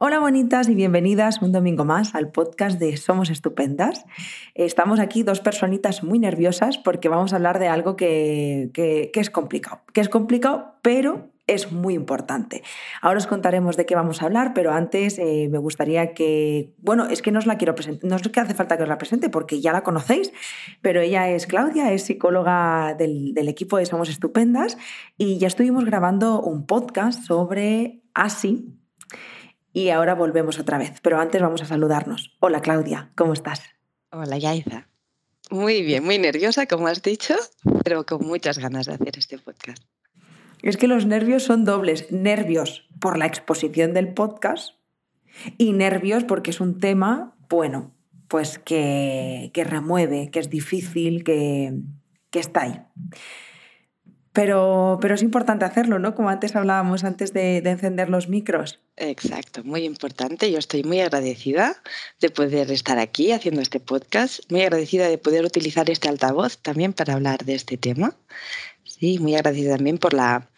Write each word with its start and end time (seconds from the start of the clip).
Hola 0.00 0.20
bonitas 0.20 0.68
y 0.68 0.76
bienvenidas 0.76 1.42
un 1.42 1.50
domingo 1.50 1.84
más 1.84 2.14
al 2.14 2.30
podcast 2.30 2.78
de 2.78 2.96
Somos 2.96 3.30
Estupendas. 3.30 4.04
Estamos 4.54 5.00
aquí 5.00 5.24
dos 5.24 5.40
personitas 5.40 6.04
muy 6.04 6.20
nerviosas 6.20 6.78
porque 6.78 7.08
vamos 7.08 7.32
a 7.32 7.36
hablar 7.36 7.58
de 7.58 7.66
algo 7.66 7.96
que, 7.96 8.70
es 9.12 9.30
complicado, 9.30 9.80
que 9.92 10.00
es 10.00 10.08
complicado 10.08 10.76
pero 10.82 11.32
es 11.48 11.72
muy 11.72 11.94
importante. 11.94 12.62
Ahora 13.02 13.18
os 13.18 13.26
contaremos 13.26 13.76
de 13.76 13.86
qué 13.86 13.96
vamos 13.96 14.22
a 14.22 14.26
hablar, 14.26 14.54
pero 14.54 14.70
antes 14.70 15.18
eh, 15.18 15.48
me 15.50 15.58
gustaría 15.58 16.14
que, 16.14 16.74
bueno, 16.78 17.06
es 17.06 17.20
que 17.20 17.32
no 17.32 17.40
os 17.40 17.46
la 17.46 17.58
quiero 17.58 17.74
presentar, 17.74 18.08
no 18.08 18.14
es 18.14 18.22
que 18.22 18.38
hace 18.38 18.54
falta 18.54 18.76
que 18.76 18.84
os 18.84 18.88
la 18.88 18.98
presente 18.98 19.30
porque 19.30 19.60
ya 19.60 19.72
la 19.72 19.82
conocéis, 19.82 20.32
pero 20.80 21.00
ella 21.00 21.28
es 21.28 21.48
Claudia, 21.48 21.92
es 21.92 22.04
psicóloga 22.04 22.94
del, 22.96 23.34
del 23.34 23.48
equipo 23.48 23.78
de 23.78 23.86
Somos 23.86 24.08
Estupendas 24.08 24.78
y 25.16 25.38
ya 25.38 25.48
estuvimos 25.48 25.84
grabando 25.84 26.40
un 26.40 26.66
podcast 26.66 27.24
sobre 27.24 28.00
ASI, 28.14 28.78
y 29.78 29.90
ahora 29.90 30.16
volvemos 30.16 30.58
otra 30.58 30.76
vez, 30.76 30.94
pero 31.02 31.20
antes 31.20 31.40
vamos 31.40 31.62
a 31.62 31.66
saludarnos. 31.66 32.36
Hola 32.40 32.60
Claudia, 32.60 33.12
¿cómo 33.14 33.32
estás? 33.32 33.62
Hola 34.10 34.36
Yaiza. 34.36 34.88
Muy 35.50 35.82
bien, 35.82 36.04
muy 36.04 36.18
nerviosa, 36.18 36.66
como 36.66 36.88
has 36.88 37.00
dicho, 37.00 37.36
pero 37.84 38.04
con 38.04 38.26
muchas 38.26 38.58
ganas 38.58 38.86
de 38.86 38.94
hacer 38.94 39.16
este 39.16 39.38
podcast. 39.38 39.80
Es 40.62 40.76
que 40.76 40.88
los 40.88 41.06
nervios 41.06 41.44
son 41.44 41.64
dobles. 41.64 42.10
Nervios 42.10 42.88
por 43.00 43.18
la 43.18 43.26
exposición 43.26 43.94
del 43.94 44.12
podcast 44.14 44.74
y 45.58 45.72
nervios 45.72 46.24
porque 46.24 46.50
es 46.50 46.60
un 46.60 46.80
tema, 46.80 47.36
bueno, 47.48 47.94
pues 48.26 48.58
que, 48.58 49.52
que 49.54 49.62
remueve, 49.62 50.30
que 50.32 50.40
es 50.40 50.50
difícil, 50.50 51.22
que, 51.22 51.72
que 52.30 52.40
está 52.40 52.62
ahí. 52.62 52.82
Pero, 54.38 55.00
pero 55.02 55.16
es 55.16 55.22
importante 55.22 55.64
hacerlo, 55.64 55.98
¿no? 55.98 56.14
Como 56.14 56.28
antes 56.28 56.54
hablábamos 56.54 57.02
antes 57.02 57.32
de, 57.32 57.56
encender 57.56 58.08
los 58.08 58.28
micros. 58.28 58.78
Exacto, 58.96 59.64
muy 59.64 59.82
importante. 59.82 60.52
Yo 60.52 60.60
estoy 60.60 60.84
muy 60.84 61.00
agradecida 61.00 61.82
de 62.20 62.30
poder 62.30 62.70
estar 62.70 63.00
aquí 63.00 63.32
haciendo 63.32 63.60
este 63.60 63.80
podcast, 63.80 64.48
muy 64.48 64.62
agradecida 64.62 65.08
de 65.08 65.18
poder 65.18 65.44
utilizar 65.44 65.90
este 65.90 66.08
altavoz 66.08 66.58
también 66.58 66.92
para 66.92 67.14
hablar 67.14 67.44
de 67.44 67.56
este 67.56 67.78
tema. 67.78 68.14
Sí, 68.84 69.18
muy 69.18 69.34
agradecida 69.34 69.74
también 69.74 69.98
por 69.98 70.14
la, 70.14 70.48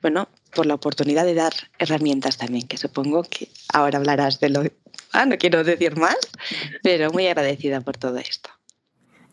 bueno, 0.00 0.28
por 0.54 0.66
la 0.66 0.74
oportunidad 0.74 1.24
de 1.24 1.34
dar 1.34 1.54
herramientas 1.80 2.36
también, 2.38 2.68
que 2.68 2.76
supongo 2.76 3.24
que 3.24 3.48
ahora 3.72 3.98
hablarás 3.98 4.38
de 4.38 4.50
lo... 4.50 4.62
Ah, 5.10 5.26
no 5.26 5.38
quiero 5.38 5.64
decir 5.64 5.96
más, 5.96 6.18
pero 6.84 7.10
muy 7.10 7.26
agradecida 7.26 7.80
por 7.80 7.96
todo 7.96 8.16
esto. 8.18 8.50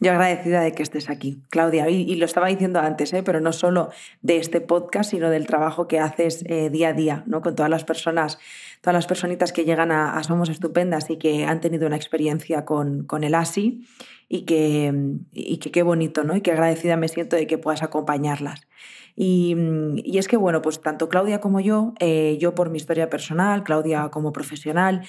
Yo 0.01 0.09
agradecida 0.11 0.61
de 0.61 0.71
que 0.71 0.81
estés 0.81 1.11
aquí, 1.11 1.43
Claudia. 1.51 1.87
Y, 1.87 2.15
lo 2.15 2.25
estaba 2.25 2.47
diciendo 2.47 2.79
antes, 2.79 3.13
¿eh? 3.13 3.21
pero 3.21 3.39
no 3.39 3.53
solo 3.53 3.91
de 4.23 4.37
este 4.37 4.59
podcast, 4.59 5.11
sino 5.11 5.29
del 5.29 5.45
trabajo 5.45 5.87
que 5.87 5.99
haces 5.99 6.43
eh, 6.47 6.71
día 6.71 6.89
a 6.89 6.93
día, 6.93 7.23
¿no? 7.27 7.41
Con 7.41 7.55
todas 7.55 7.69
las 7.69 7.83
personas, 7.83 8.39
todas 8.81 8.95
las 8.95 9.05
personitas 9.05 9.53
que 9.53 9.63
llegan 9.63 9.91
a, 9.91 10.21
Somos 10.23 10.49
Estupendas 10.49 11.11
y 11.11 11.17
que 11.17 11.45
han 11.45 11.61
tenido 11.61 11.85
una 11.85 11.97
experiencia 11.97 12.65
con, 12.65 13.03
con 13.03 13.23
el 13.23 13.35
ASI 13.35 13.85
y 14.27 14.41
que, 14.45 14.91
y 15.33 15.57
qué 15.57 15.83
bonito, 15.83 16.23
¿no? 16.23 16.35
Y 16.35 16.41
qué 16.41 16.51
agradecida 16.51 16.97
me 16.97 17.07
siento 17.07 17.35
de 17.35 17.45
que 17.45 17.59
puedas 17.59 17.83
acompañarlas. 17.83 18.67
Y, 19.15 19.55
y, 20.03 20.17
es 20.17 20.27
que, 20.27 20.37
bueno, 20.37 20.63
pues 20.63 20.81
tanto 20.81 21.09
Claudia 21.09 21.41
como 21.41 21.59
yo, 21.59 21.93
eh, 21.99 22.37
yo 22.39 22.55
por 22.55 22.71
mi 22.71 22.77
historia 22.77 23.09
personal, 23.09 23.63
Claudia 23.63 24.09
como 24.09 24.33
profesional, 24.33 25.01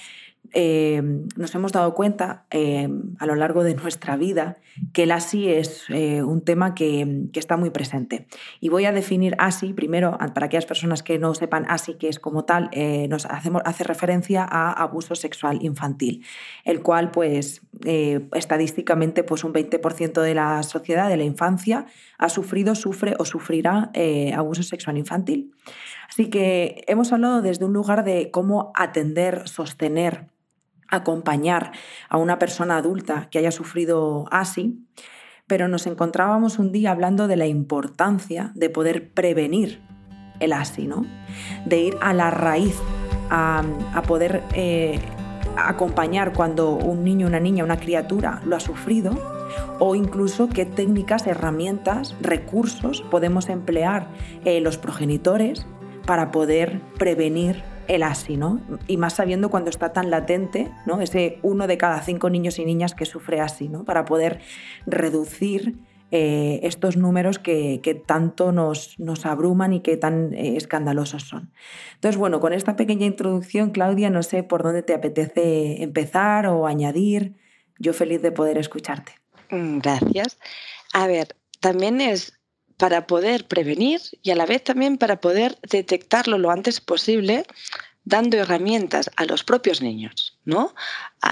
Em, 0.54 1.28
nos 1.36 1.54
hemos 1.54 1.72
dado 1.72 1.94
cuenta 1.94 2.44
em, 2.50 3.14
a 3.18 3.26
lo 3.26 3.34
largo 3.34 3.64
de 3.64 3.74
nuestra 3.74 4.16
vida 4.16 4.58
que 4.92 5.04
el 5.04 5.10
ASI 5.10 5.48
es 5.48 5.84
eh, 5.88 6.22
un 6.22 6.42
tema 6.42 6.74
que, 6.74 7.28
está 7.34 7.56
muy 7.56 7.70
presente. 7.70 8.26
Y 8.60 8.68
voy 8.68 8.84
a 8.84 8.92
definir 8.92 9.34
ASI 9.38 9.72
primero, 9.72 10.16
para 10.34 10.46
aquellas 10.46 10.66
personas 10.66 11.02
que 11.02 11.18
no 11.18 11.34
sepan 11.34 11.64
ASI 11.68 11.94
que 11.94 12.08
es 12.08 12.18
como 12.18 12.44
tal, 12.44 12.68
eh, 12.72 13.08
nos 13.08 13.26
hacemos, 13.26 13.62
hace 13.64 13.84
referencia 13.84 14.46
a 14.48 14.72
abuso 14.72 15.14
sexual 15.14 15.58
infantil, 15.62 16.24
el 16.64 16.82
cual 16.82 17.10
pues 17.10 17.62
eh, 17.84 18.28
estadísticamente 18.34 19.24
pues 19.24 19.44
un 19.44 19.52
20% 19.52 20.20
de 20.20 20.34
la 20.34 20.62
sociedad, 20.62 21.08
de 21.08 21.16
la 21.16 21.24
infancia, 21.24 21.86
ha 22.18 22.28
sufrido, 22.28 22.74
sufre 22.74 23.14
o 23.18 23.24
sufrirá 23.24 23.90
abuso 24.36 24.62
sexual 24.62 24.98
infantil. 24.98 25.52
Así 26.08 26.28
que 26.28 26.84
hemos 26.88 27.12
hablado 27.12 27.42
desde 27.42 27.64
un 27.64 27.72
lugar 27.72 28.04
de 28.04 28.30
cómo 28.30 28.70
atender, 28.74 29.48
sostener, 29.48 30.26
acompañar 30.92 31.72
a 32.08 32.18
una 32.18 32.38
persona 32.38 32.76
adulta 32.76 33.28
que 33.30 33.38
haya 33.38 33.50
sufrido 33.50 34.26
así, 34.30 34.86
pero 35.48 35.66
nos 35.66 35.86
encontrábamos 35.86 36.58
un 36.58 36.70
día 36.70 36.92
hablando 36.92 37.26
de 37.26 37.36
la 37.36 37.46
importancia 37.46 38.52
de 38.54 38.70
poder 38.70 39.12
prevenir 39.12 39.82
el 40.38 40.52
ASI, 40.52 40.86
¿no? 40.86 41.04
de 41.64 41.80
ir 41.80 41.96
a 42.00 42.12
la 42.12 42.30
raíz, 42.30 42.78
a, 43.30 43.62
poder 44.06 44.42
eh, 44.54 45.00
acompañar 45.56 46.34
cuando 46.34 46.72
un 46.72 47.02
niño, 47.02 47.26
una 47.26 47.40
niña, 47.40 47.64
una 47.64 47.78
criatura 47.78 48.42
lo 48.44 48.56
ha 48.56 48.60
sufrido, 48.60 49.16
o 49.78 49.94
incluso 49.94 50.48
qué 50.48 50.66
técnicas, 50.66 51.26
herramientas, 51.26 52.14
recursos 52.20 53.02
podemos 53.10 53.48
emplear 53.48 54.08
eh, 54.44 54.60
los 54.60 54.76
progenitores 54.78 55.66
para 56.06 56.30
poder 56.30 56.80
prevenir 56.98 57.62
el 57.94 58.02
ASI, 58.02 58.36
¿no? 58.36 58.60
Y 58.86 58.96
más 58.96 59.14
sabiendo 59.14 59.50
cuando 59.50 59.70
está 59.70 59.92
tan 59.92 60.10
latente, 60.10 60.70
¿no? 60.86 61.00
Ese 61.00 61.38
uno 61.42 61.66
de 61.66 61.76
cada 61.76 62.00
cinco 62.00 62.30
niños 62.30 62.58
y 62.58 62.64
niñas 62.64 62.94
que 62.94 63.04
sufre 63.04 63.40
ASI, 63.40 63.68
¿no? 63.68 63.84
Para 63.84 64.04
poder 64.04 64.40
reducir 64.86 65.78
eh, 66.10 66.60
estos 66.62 66.96
números 66.96 67.38
que, 67.38 68.02
tanto 68.06 68.52
nos, 68.52 68.98
nos, 68.98 69.24
abruman 69.24 69.72
y 69.72 69.80
que 69.80 69.96
tan 69.96 70.34
eh, 70.34 70.56
escandalosos 70.56 71.22
son. 71.22 71.52
Entonces, 71.94 72.18
bueno, 72.18 72.40
con 72.40 72.52
esta 72.52 72.76
pequeña 72.76 73.06
introducción, 73.06 73.70
Claudia, 73.70 74.10
no 74.10 74.22
sé 74.22 74.42
por 74.42 74.62
dónde 74.62 74.82
te 74.82 74.94
apetece 74.94 75.82
empezar 75.82 76.46
o 76.46 76.66
añadir. 76.66 77.36
Yo 77.78 77.92
feliz 77.92 78.22
de 78.22 78.32
poder 78.32 78.58
escucharte. 78.58 79.12
Mm, 79.50 79.78
gracias. 79.78 80.38
A 80.92 81.06
ver, 81.06 81.36
también 81.60 82.00
es 82.00 82.38
para 82.82 83.06
poder 83.06 83.46
prevenir 83.46 84.00
y 84.22 84.32
a 84.32 84.34
la 84.34 84.44
vez 84.44 84.64
también 84.64 84.98
para 84.98 85.20
poder 85.20 85.56
detectarlo 85.70 86.36
lo 86.36 86.50
antes 86.50 86.80
posible 86.80 87.46
dando 88.02 88.36
herramientas 88.38 89.08
a 89.14 89.24
los 89.24 89.44
propios 89.44 89.80
niños 89.80 90.36
¿no? 90.44 90.74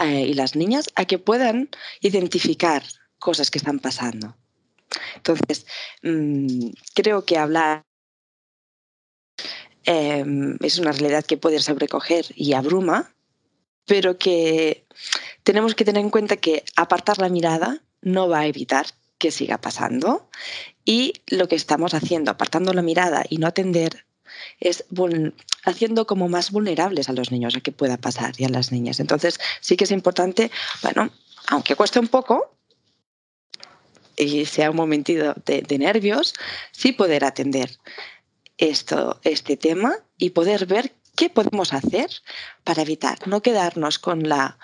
y 0.00 0.34
las 0.34 0.54
niñas 0.54 0.90
a 0.94 1.06
que 1.06 1.18
puedan 1.18 1.68
identificar 2.02 2.84
cosas 3.18 3.50
que 3.50 3.58
están 3.58 3.80
pasando. 3.80 4.36
Entonces, 5.16 5.66
mm, 6.04 6.68
creo 6.94 7.24
que 7.24 7.36
hablar 7.36 7.82
em, 9.82 10.56
es 10.60 10.78
una 10.78 10.92
realidad 10.92 11.24
que 11.24 11.36
puede 11.36 11.58
sobrecoger 11.58 12.26
y 12.36 12.52
abruma, 12.52 13.12
pero 13.86 14.18
que 14.18 14.86
tenemos 15.42 15.74
que 15.74 15.84
tener 15.84 16.04
en 16.04 16.10
cuenta 16.10 16.36
que 16.36 16.62
apartar 16.76 17.18
la 17.18 17.28
mirada 17.28 17.82
no 18.02 18.28
va 18.28 18.38
a 18.38 18.46
evitar 18.46 18.86
que 19.20 19.30
siga 19.30 19.60
pasando. 19.60 20.28
Y 20.84 21.12
lo 21.28 21.46
que 21.46 21.54
estamos 21.54 21.94
haciendo, 21.94 22.32
apartando 22.32 22.72
la 22.72 22.82
mirada 22.82 23.22
y 23.28 23.36
no 23.36 23.46
atender, 23.46 24.06
es 24.58 24.84
haciendo 25.64 26.06
como 26.06 26.28
más 26.28 26.50
vulnerables 26.50 27.08
a 27.08 27.12
los 27.12 27.30
niños 27.30 27.54
a 27.54 27.60
que 27.60 27.70
pueda 27.70 27.98
pasar 27.98 28.32
y 28.38 28.44
a 28.44 28.48
las 28.48 28.72
niñas. 28.72 28.98
Entonces 28.98 29.38
sí 29.60 29.76
que 29.76 29.84
es 29.84 29.92
importante, 29.92 30.50
bueno, 30.82 31.10
aunque 31.46 31.76
cueste 31.76 32.00
un 32.00 32.08
poco 32.08 32.56
y 34.16 34.46
sea 34.46 34.70
un 34.70 34.76
momentito 34.76 35.34
de, 35.46 35.62
de 35.62 35.78
nervios, 35.78 36.34
sí 36.72 36.92
poder 36.92 37.24
atender 37.24 37.78
esto, 38.56 39.20
este 39.22 39.56
tema 39.56 39.94
y 40.18 40.30
poder 40.30 40.66
ver 40.66 40.92
qué 41.20 41.28
podemos 41.28 41.74
hacer 41.74 42.08
para 42.64 42.80
evitar 42.80 43.28
no 43.28 43.42
quedarnos 43.42 43.98
con 43.98 44.26
la 44.26 44.56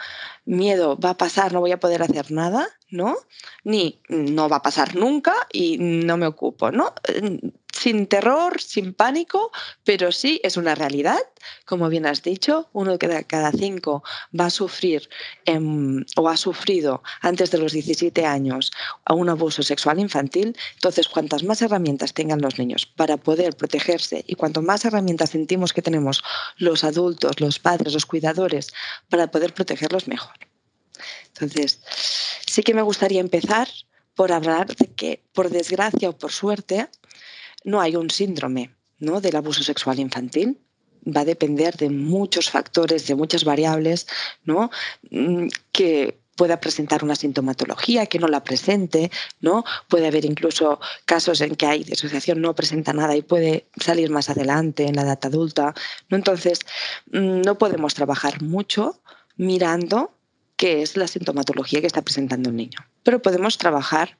miedo 0.47 0.97
va 0.99 1.11
a 1.11 1.19
pasar, 1.19 1.53
no 1.53 1.61
voy 1.61 1.73
a 1.73 1.81
poder 1.81 2.03
hacer 2.03 2.33
nada, 2.33 2.67
¿no? 2.89 3.15
Ni 3.63 4.01
no 4.09 4.49
va 4.49 4.57
a 4.57 4.63
pasar 4.63 4.97
nunca 4.97 5.35
y 5.53 5.77
no 5.77 6.17
me 6.17 6.27
ocupo, 6.27 6.71
¿no? 6.71 6.95
Sin 7.77 8.07
terror, 8.07 8.61
sin 8.61 8.95
pánico, 8.95 9.53
pero 9.85 10.13
sí 10.13 10.41
es 10.43 10.57
una 10.57 10.75
realidad. 10.75 11.21
Como 11.65 11.89
bien 11.89 12.07
has 12.07 12.23
dicho, 12.23 12.69
uno 12.73 12.97
de 12.97 13.25
cada 13.27 13.53
cinco 13.53 14.03
va 14.39 14.47
a 14.47 14.51
sufrir 14.51 15.09
o 16.17 16.29
ha 16.29 16.37
sufrido 16.37 17.03
antes 17.21 17.51
de 17.51 17.59
los 17.59 17.73
17 17.73 18.25
años 18.25 18.73
un 19.09 19.29
abuso 19.29 19.63
sexual 19.63 20.01
infantil. 20.01 20.57
Entonces, 20.75 21.09
cuantas 21.09 21.43
más 21.45 21.63
herramientas 21.63 22.15
tengan 22.15 22.41
los 22.41 22.59
niños 22.59 22.87
para 22.87 23.17
poder 23.17 23.57
protegerse 23.57 24.25
y 24.27 24.35
cuanto 24.35 24.63
más 24.63 24.85
herramientas 24.85 25.31
sentimos 25.31 25.73
que 25.73 25.83
tenemos 25.83 26.23
los 26.57 26.85
adultos, 26.85 27.41
los 27.41 27.59
padres, 27.59 27.93
los 27.93 28.07
cuidadores 28.07 28.73
para 29.09 29.29
poder 29.29 29.55
protegerlos, 29.55 30.09
mejor. 30.09 30.35
Entonces, 31.29 31.81
sí 32.47 32.63
que 32.63 32.75
me 32.75 32.83
gustaría 32.83 33.21
empezar 33.21 33.69
por 34.15 34.33
hablar 34.33 34.75
de 34.75 34.87
que, 34.87 35.23
por 35.33 35.51
desgracia 35.51 36.09
o 36.09 36.17
por 36.17 36.33
suerte, 36.33 36.89
no 37.67 37.81
hay 37.81 37.97
un 37.97 38.09
síndrome 38.09 38.71
¿no? 38.99 39.21
del 39.21 39.37
abuso 39.37 39.63
sexual 39.63 39.99
infantil. 39.99 40.59
Va 41.05 41.21
a 41.21 41.25
depender 41.25 41.77
de 41.77 41.91
muchos 41.91 42.51
factores, 42.51 43.07
de 43.07 43.15
muchas 43.15 43.45
variables, 43.45 44.07
¿no? 44.45 44.71
Mm, 45.11 45.49
que 45.71 46.19
pueda 46.35 46.61
presentar 46.61 47.05
una 47.05 47.15
sintomatología, 47.15 48.07
que 48.07 48.19
no 48.19 48.29
la 48.29 48.43
presente, 48.43 49.11
¿no? 49.41 49.65
Puede 49.89 50.09
haber 50.09 50.25
incluso 50.25 50.81
casos 51.05 51.41
en 51.41 51.55
que 51.55 51.67
hay 51.67 51.85
disociación, 51.85 52.41
no 52.41 52.55
presenta 52.55 52.93
nada 52.93 53.17
y 53.17 53.23
puede 53.23 53.69
salir 53.81 54.11
más 54.11 54.31
adelante 54.31 54.87
en 54.87 54.97
la 54.97 55.03
edad 55.03 55.19
adulta. 55.23 55.75
¿no? 56.09 56.17
Entonces, 56.17 56.61
mm, 57.13 57.43
no 57.43 57.57
podemos 57.57 57.95
trabajar 57.95 58.43
mucho 58.43 59.01
mirando 59.37 60.13
qué 60.57 60.83
es 60.83 60.97
la 60.97 61.07
sintomatología 61.07 61.81
que 61.81 61.87
está 61.87 62.03
presentando 62.03 62.51
el 62.51 62.57
niño, 62.57 62.79
pero 63.03 63.21
podemos 63.21 63.59
trabajar 63.59 64.19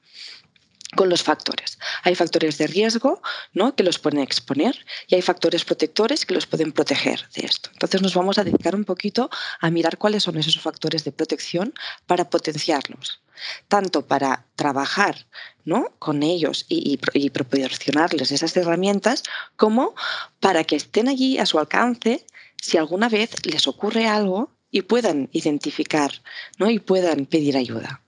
con 0.97 1.07
los 1.07 1.23
factores. 1.23 1.79
Hay 2.03 2.15
factores 2.15 2.57
de 2.57 2.67
riesgo 2.67 3.21
¿no? 3.53 3.75
que 3.75 3.83
los 3.83 3.99
pueden 3.99 4.19
exponer 4.19 4.85
y 5.07 5.15
hay 5.15 5.21
factores 5.21 5.63
protectores 5.63 6.25
que 6.25 6.33
los 6.33 6.45
pueden 6.45 6.73
proteger 6.73 7.29
de 7.35 7.45
esto. 7.45 7.69
Entonces 7.71 8.01
nos 8.01 8.15
vamos 8.15 8.37
a 8.37 8.43
dedicar 8.43 8.75
un 8.75 8.83
poquito 8.83 9.29
a 9.61 9.69
mirar 9.69 9.97
cuáles 9.97 10.23
son 10.23 10.37
esos 10.37 10.59
factores 10.59 11.05
de 11.05 11.13
protección 11.13 11.73
para 12.07 12.29
potenciarlos, 12.29 13.21
tanto 13.69 14.05
para 14.05 14.45
trabajar 14.55 15.27
¿no? 15.63 15.93
con 15.99 16.23
ellos 16.23 16.65
y, 16.67 16.99
y 17.13 17.29
proporcionarles 17.29 18.31
esas 18.31 18.57
herramientas, 18.57 19.23
como 19.55 19.95
para 20.41 20.65
que 20.65 20.75
estén 20.75 21.07
allí 21.07 21.37
a 21.37 21.45
su 21.45 21.59
alcance 21.59 22.25
si 22.59 22.77
alguna 22.77 23.07
vez 23.07 23.45
les 23.45 23.67
ocurre 23.67 24.07
algo 24.07 24.51
y 24.71 24.81
puedan 24.81 25.29
identificar 25.31 26.11
¿no? 26.57 26.69
y 26.71 26.79
puedan 26.79 27.27
pedir 27.27 27.55
ayuda. 27.55 28.01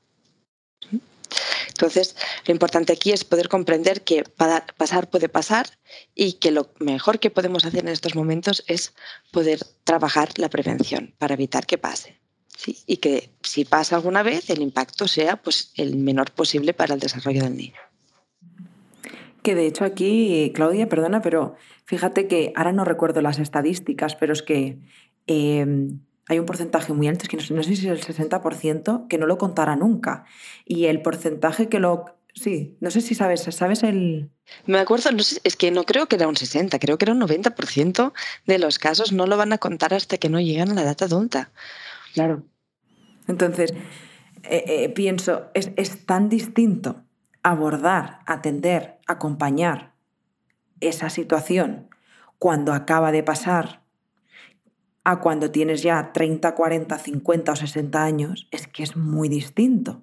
Entonces, 1.79 2.17
lo 2.45 2.51
importante 2.51 2.91
aquí 2.91 3.13
es 3.13 3.23
poder 3.23 3.47
comprender 3.47 4.01
que 4.01 4.25
pasar 4.25 5.09
puede 5.09 5.29
pasar 5.29 5.67
y 6.13 6.33
que 6.33 6.51
lo 6.51 6.67
mejor 6.79 7.19
que 7.19 7.29
podemos 7.29 7.63
hacer 7.63 7.85
en 7.85 7.87
estos 7.87 8.15
momentos 8.15 8.65
es 8.67 8.93
poder 9.31 9.59
trabajar 9.85 10.27
la 10.35 10.49
prevención 10.49 11.15
para 11.17 11.35
evitar 11.35 11.65
que 11.65 11.77
pase. 11.77 12.19
Y 12.85 12.97
que 12.97 13.29
si 13.43 13.63
pasa 13.63 13.95
alguna 13.95 14.23
vez, 14.23 14.49
el 14.49 14.61
impacto 14.61 15.07
sea 15.07 15.37
pues, 15.37 15.71
el 15.77 15.95
menor 15.95 16.31
posible 16.31 16.73
para 16.73 16.95
el 16.95 16.99
desarrollo 16.99 17.43
del 17.43 17.55
niño. 17.55 17.79
Que 19.41 19.55
de 19.55 19.65
hecho 19.65 19.85
aquí, 19.85 20.51
Claudia, 20.53 20.89
perdona, 20.89 21.21
pero 21.21 21.55
fíjate 21.85 22.27
que 22.27 22.51
ahora 22.57 22.73
no 22.73 22.83
recuerdo 22.83 23.21
las 23.21 23.39
estadísticas, 23.39 24.17
pero 24.17 24.33
es 24.33 24.43
que 24.43 24.79
em, 25.27 26.01
hay 26.29 26.37
un 26.37 26.45
porcentaje 26.45 26.93
muy 26.93 27.07
alto, 27.07 27.23
es 27.23 27.29
que 27.29 27.37
no, 27.37 27.63
sé 27.63 27.75
si 27.75 27.89
es 27.89 28.07
el 28.07 28.15
60%, 28.15 29.07
que 29.07 29.17
no 29.17 29.25
lo 29.25 29.39
contara 29.39 29.75
nunca. 29.75 30.25
Y 30.63 30.85
el 30.85 31.01
porcentaje 31.01 31.69
que 31.69 31.79
lo... 31.79 32.05
Sí, 32.35 32.77
no 32.79 32.91
sé 32.91 33.01
si 33.01 33.15
sabes, 33.15 33.41
¿sabes 33.41 33.81
el...? 33.81 34.29
Me 34.67 34.77
acuerdo, 34.77 35.11
no 35.11 35.23
sé, 35.23 35.41
es 35.43 35.55
que 35.55 35.71
no 35.71 35.85
creo 35.85 36.05
que 36.05 36.17
era 36.17 36.27
un 36.27 36.37
60, 36.37 36.77
creo 36.77 36.99
que 36.99 37.05
era 37.05 37.13
un 37.13 37.21
90% 37.21 38.13
de 38.45 38.59
los 38.59 38.77
casos 38.77 39.11
no 39.11 39.25
lo 39.25 39.37
van 39.37 39.53
a 39.53 39.57
contar 39.57 39.95
hasta 39.95 40.17
que 40.17 40.29
no 40.29 40.39
llegan 40.39 40.69
a 40.69 40.73
la 40.75 40.83
edad 40.83 41.01
adulta. 41.01 41.49
Claro. 42.13 42.43
Entonces, 43.27 43.73
eh, 44.43 44.63
eh, 44.67 44.89
pienso, 44.89 45.49
es, 45.55 45.71
es 45.77 46.05
tan 46.05 46.29
distinto 46.29 47.03
abordar, 47.41 48.19
atender, 48.27 48.99
acompañar 49.07 49.93
esa 50.79 51.09
situación 51.09 51.89
cuando 52.37 52.73
acaba 52.73 53.11
de 53.11 53.23
pasar 53.23 53.78
a 55.03 55.19
cuando 55.19 55.51
tienes 55.51 55.81
ya 55.81 56.11
30, 56.13 56.55
40, 56.55 56.97
50 56.97 57.51
o 57.51 57.55
60 57.55 58.03
años, 58.03 58.47
es 58.51 58.67
que 58.67 58.83
es 58.83 58.95
muy 58.95 59.29
distinto. 59.29 60.01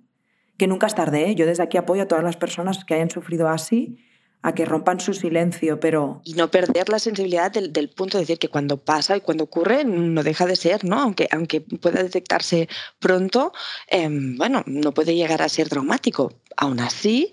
Que 0.56 0.66
nunca 0.66 0.86
es 0.86 0.94
tarde, 0.94 1.30
¿eh? 1.30 1.34
yo 1.34 1.46
desde 1.46 1.62
aquí 1.62 1.76
apoyo 1.76 2.02
a 2.02 2.08
todas 2.08 2.24
las 2.24 2.36
personas 2.36 2.84
que 2.84 2.94
hayan 2.94 3.10
sufrido 3.10 3.48
así 3.48 3.98
a 4.42 4.54
que 4.54 4.64
rompan 4.64 5.00
su 5.00 5.12
silencio, 5.12 5.80
pero... 5.80 6.20
Y 6.22 6.34
no 6.34 6.50
perder 6.52 6.88
la 6.88 7.00
sensibilidad 7.00 7.50
del, 7.50 7.90
punto 7.90 8.16
de 8.16 8.22
decir 8.22 8.38
que 8.38 8.48
cuando 8.48 8.76
pasa 8.76 9.16
y 9.16 9.20
cuando 9.20 9.42
ocurre 9.42 9.84
no 9.84 10.22
deja 10.22 10.46
de 10.46 10.54
ser, 10.54 10.84
¿no? 10.84 11.00
Aunque, 11.00 11.26
aunque 11.32 11.60
pueda 11.60 12.00
detectarse 12.00 12.68
pronto, 13.00 13.52
em, 13.88 14.36
bueno, 14.36 14.62
no 14.66 14.92
puede 14.94 15.16
llegar 15.16 15.42
a 15.42 15.48
ser 15.48 15.68
traumático. 15.68 16.32
Aún 16.56 16.78
así, 16.78 17.32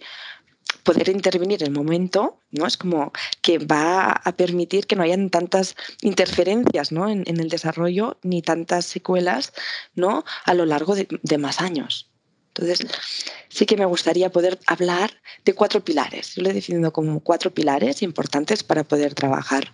poder 0.84 1.10
intervenir 1.10 1.64
en 1.64 1.68
el 1.68 1.74
momento, 1.74 2.40
¿no? 2.52 2.68
Es 2.68 2.78
como 2.78 3.12
que 3.42 3.58
va 3.58 4.12
a 4.12 4.36
permitir 4.36 4.86
que 4.86 4.96
no 4.96 5.04
hayan 5.04 5.30
tantas 5.30 5.76
interferencias 6.02 6.92
¿no? 6.92 7.10
en, 7.10 7.24
el 7.26 7.50
desarrollo 7.50 8.18
ni 8.22 8.42
tantas 8.42 8.86
secuelas 8.86 9.54
¿no? 9.96 10.26
a 10.46 10.54
lo 10.54 10.66
largo 10.66 10.96
de, 10.96 11.38
más 11.38 11.62
años. 11.62 12.10
Entonces, 12.50 12.86
sí 13.50 13.66
que 13.66 13.78
me 13.78 13.86
gustaría 13.86 14.32
poder 14.32 14.60
hablar 14.68 15.12
de 15.44 15.56
cuatro 15.56 15.84
pilares. 15.84 16.36
Yo 16.36 16.44
lo 16.44 16.50
he 16.50 16.54
definido 16.54 16.94
como 16.94 17.20
cuatro 17.22 17.52
pilares 17.52 18.04
importantes 18.04 18.64
para 18.64 18.84
poder 18.84 19.16
trabajar 19.16 19.72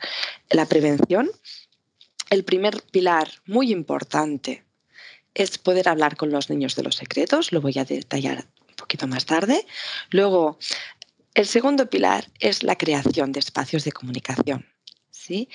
la 0.50 0.65
prevención. 0.65 1.30
El 2.30 2.45
primer 2.45 2.81
pilar 2.83 3.30
muy 3.45 3.71
importante 3.71 4.63
es 5.33 5.57
poder 5.57 5.89
hablar 5.89 6.15
con 6.15 6.31
los 6.31 6.50
niños 6.50 6.75
de 6.75 6.83
los 6.83 6.95
secretos, 6.95 7.51
lo 7.51 7.59
voy 7.59 7.77
a 7.77 7.85
detallar 7.85 8.45
poquito 8.79 9.07
más 9.07 9.25
tarde. 9.25 9.65
Luego, 10.09 10.57
el 11.33 11.45
segundo 11.45 11.89
pilar 11.89 12.27
es 12.39 12.63
la 12.63 12.75
creación 12.75 13.31
de 13.31 13.39
espacios 13.39 13.83
de 13.83 13.91
comunicación. 13.91 14.65
¿sí? 15.11 15.49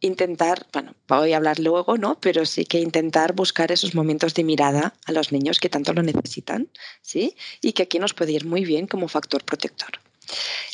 Intentar, 0.00 0.66
bueno, 0.72 0.94
voy 1.08 1.32
a 1.32 1.36
hablar 1.38 1.58
luego, 1.58 1.96
¿no? 1.96 2.18
Pero 2.20 2.44
sí 2.44 2.64
que 2.64 2.80
intentar 2.80 3.32
buscar 3.32 3.72
esos 3.72 3.94
momentos 3.94 4.34
de 4.34 4.44
mirada 4.44 4.94
a 5.06 5.12
los 5.12 5.32
niños 5.32 5.58
que 5.58 5.68
tanto 5.70 5.92
lo 5.92 6.02
necesitan, 6.02 6.68
¿sí? 7.00 7.36
Y 7.62 7.72
que 7.72 7.84
aquí 7.84 7.98
nos 7.98 8.12
puede 8.12 8.32
ir 8.32 8.44
muy 8.44 8.64
bien 8.64 8.86
como 8.86 9.08
factor 9.08 9.42
protector. 9.44 10.00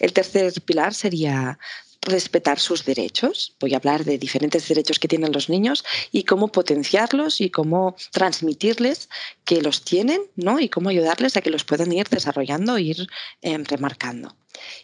El 0.00 0.12
tercer 0.12 0.52
pilar 0.62 0.94
sería 0.94 1.58
respetar 2.02 2.58
sus 2.58 2.84
derechos. 2.84 3.54
Voy 3.60 3.74
a 3.74 3.76
hablar 3.76 4.04
de 4.04 4.18
diferentes 4.18 4.68
derechos 4.68 4.98
que 4.98 5.08
tienen 5.08 5.32
los 5.32 5.48
niños 5.48 5.84
y 6.10 6.24
cómo 6.24 6.48
potenciarlos 6.48 7.40
y 7.40 7.50
cómo 7.50 7.96
transmitirles 8.10 9.08
que 9.44 9.62
los 9.62 9.84
tienen, 9.84 10.20
¿no? 10.36 10.58
Y 10.58 10.68
cómo 10.68 10.88
ayudarles 10.88 11.36
a 11.36 11.40
que 11.40 11.50
los 11.50 11.64
puedan 11.64 11.92
ir 11.92 12.08
desarrollando 12.08 12.78
ir 12.78 13.06
em, 13.40 13.64
remarcando. 13.64 14.36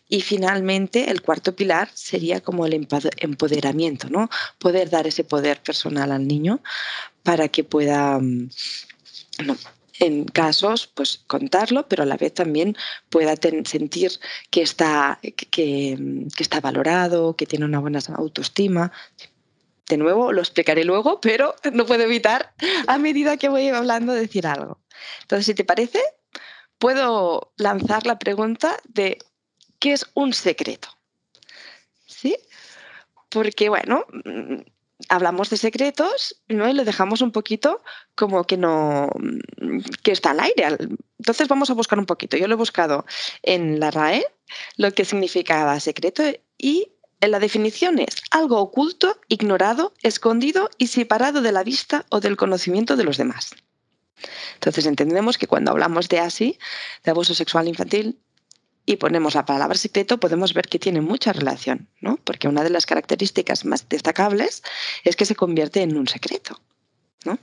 Y 0.08 0.22
finalmente, 0.22 1.10
el 1.10 1.20
cuarto 1.22 1.54
pilar 1.54 1.90
sería 1.92 2.40
como 2.40 2.64
el 2.66 2.86
empoderamiento, 3.18 4.08
¿no? 4.08 4.30
Poder 4.58 4.88
dar 4.88 5.06
ese 5.06 5.24
poder 5.24 5.62
personal 5.62 6.12
al 6.12 6.26
niño 6.26 6.60
para 7.22 7.48
que 7.48 7.64
pueda 7.64 8.18
mm, 8.18 8.48
en 9.98 10.24
casos, 10.24 10.86
pues 10.86 11.22
contarlo, 11.26 11.88
pero 11.88 12.02
a 12.02 12.06
la 12.06 12.16
vez 12.16 12.34
también 12.34 12.76
pueda 13.08 13.34
sentir 13.64 14.12
que 14.50 14.62
está, 14.62 15.18
que, 15.50 16.26
está 16.38 16.60
valorado, 16.60 17.36
que 17.36 17.46
tiene 17.46 17.64
una 17.64 17.80
buena 17.80 18.00
autoestima. 18.16 18.92
De 19.88 19.96
nuevo, 19.96 20.32
lo 20.32 20.40
explicaré 20.40 20.84
luego, 20.84 21.20
pero 21.20 21.54
no 21.72 21.86
puedo 21.86 22.04
evitar, 22.04 22.52
a 22.86 22.98
medida 22.98 23.36
que 23.36 23.48
voy 23.48 23.68
hablando, 23.68 24.12
decir 24.12 24.46
algo. 24.46 24.80
Entonces, 25.22 25.46
si 25.46 25.54
te 25.54 25.64
parece, 25.64 26.00
puedo 26.78 27.52
lanzar 27.56 28.06
la 28.06 28.18
pregunta 28.18 28.76
de 28.84 29.18
¿qué 29.78 29.92
es 29.92 30.06
un 30.14 30.32
secreto? 30.32 30.88
¿Sí? 32.06 32.36
Porque, 33.28 33.68
bueno, 33.68 34.06
hablamos 35.08 35.50
de 35.50 35.56
secretos 35.56 36.42
¿no? 36.48 36.68
y 36.68 36.72
lo 36.72 36.84
dejamos 36.84 37.20
un 37.20 37.30
poquito 37.30 37.82
como 38.14 38.44
que 38.44 38.56
no 38.56 39.10
que 40.02 40.12
está 40.12 40.30
al 40.30 40.40
aire. 40.40 40.76
Entonces 41.18 41.49
vamos 41.49 41.70
a 41.70 41.75
buscar 41.75 41.99
un 41.99 42.06
poquito. 42.06 42.37
Yo 42.37 42.49
lo 42.49 42.54
he 42.54 42.58
buscado 42.58 43.06
en 43.42 43.80
la 43.80 43.90
RAE 43.90 44.25
lo 44.76 44.92
que 44.92 45.04
significaba 45.04 45.78
secreto 45.80 46.23
y 46.56 46.92
en 47.20 47.30
la 47.30 47.40
definición 47.40 47.99
es 47.99 48.23
algo 48.30 48.58
oculto, 48.58 49.20
ignorado, 49.28 49.92
escondido 50.02 50.70
y 50.78 50.88
separado 50.88 51.42
de 51.42 51.52
la 51.52 51.64
vista 51.64 52.06
o 52.11 52.20
del 52.20 52.37
conocimiento 52.37 52.96
de 52.96 53.04
los 53.04 53.16
demás. 53.16 53.54
Entonces 54.54 54.87
entendemos 54.87 55.38
que 55.38 55.46
cuando 55.46 55.70
hablamos 55.70 56.08
de 56.08 56.20
así, 56.20 56.58
de 57.04 57.11
abuso 57.11 57.34
sexual 57.34 57.68
infantil, 57.68 58.18
y 58.88 58.97
ponemos 58.97 59.35
la 59.35 59.45
palabra 59.45 59.76
secreto, 59.76 60.18
podemos 60.18 60.54
ver 60.54 60.66
que 60.66 60.78
tiene 60.78 61.02
mucha 61.02 61.35
relación, 61.35 61.90
¿no? 62.00 62.16
Porque 62.25 62.49
una 62.49 62.64
de 62.64 62.71
las 62.71 62.87
características 62.87 63.66
más 63.66 63.87
destacables 63.87 64.62
es 65.04 65.14
que 65.14 65.26
se 65.26 65.35
convierte 65.35 65.83
en 65.83 65.95
un 65.99 66.09
secreto, 66.09 66.59
¿no? 67.26 67.38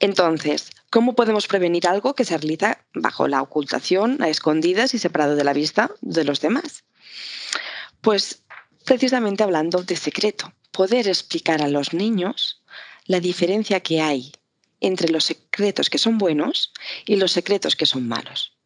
Entonces, 0.00 0.70
¿cómo 0.88 1.14
podemos 1.14 1.46
prevenir 1.46 1.86
algo 1.86 2.14
que 2.14 2.24
se 2.24 2.38
realiza 2.38 2.82
bajo 2.94 3.28
la 3.28 3.42
ocultación, 3.42 4.22
a 4.22 4.30
escondidas 4.30 4.94
y 4.94 4.98
separado 4.98 5.36
de 5.36 5.44
la 5.44 5.52
vista 5.52 5.90
de 6.00 6.24
los 6.24 6.40
demás? 6.40 6.84
Pues 8.00 8.44
precisamente 8.86 9.42
hablando 9.42 9.82
de 9.82 9.96
secreto, 9.96 10.50
poder 10.72 11.08
explicar 11.08 11.60
a 11.60 11.68
los 11.68 11.92
niños 11.92 12.62
la 13.04 13.20
diferencia 13.20 13.80
que 13.80 14.00
hay 14.00 14.32
entre 14.80 15.10
los 15.10 15.24
secretos 15.24 15.90
que 15.90 15.98
son 15.98 16.16
buenos 16.16 16.72
y 17.04 17.16
los 17.16 17.32
secretos 17.32 17.76
que 17.76 17.84
son 17.84 18.08
malos. 18.08 18.57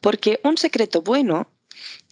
Porque 0.00 0.40
un 0.44 0.56
secreto 0.56 1.02
bueno 1.02 1.48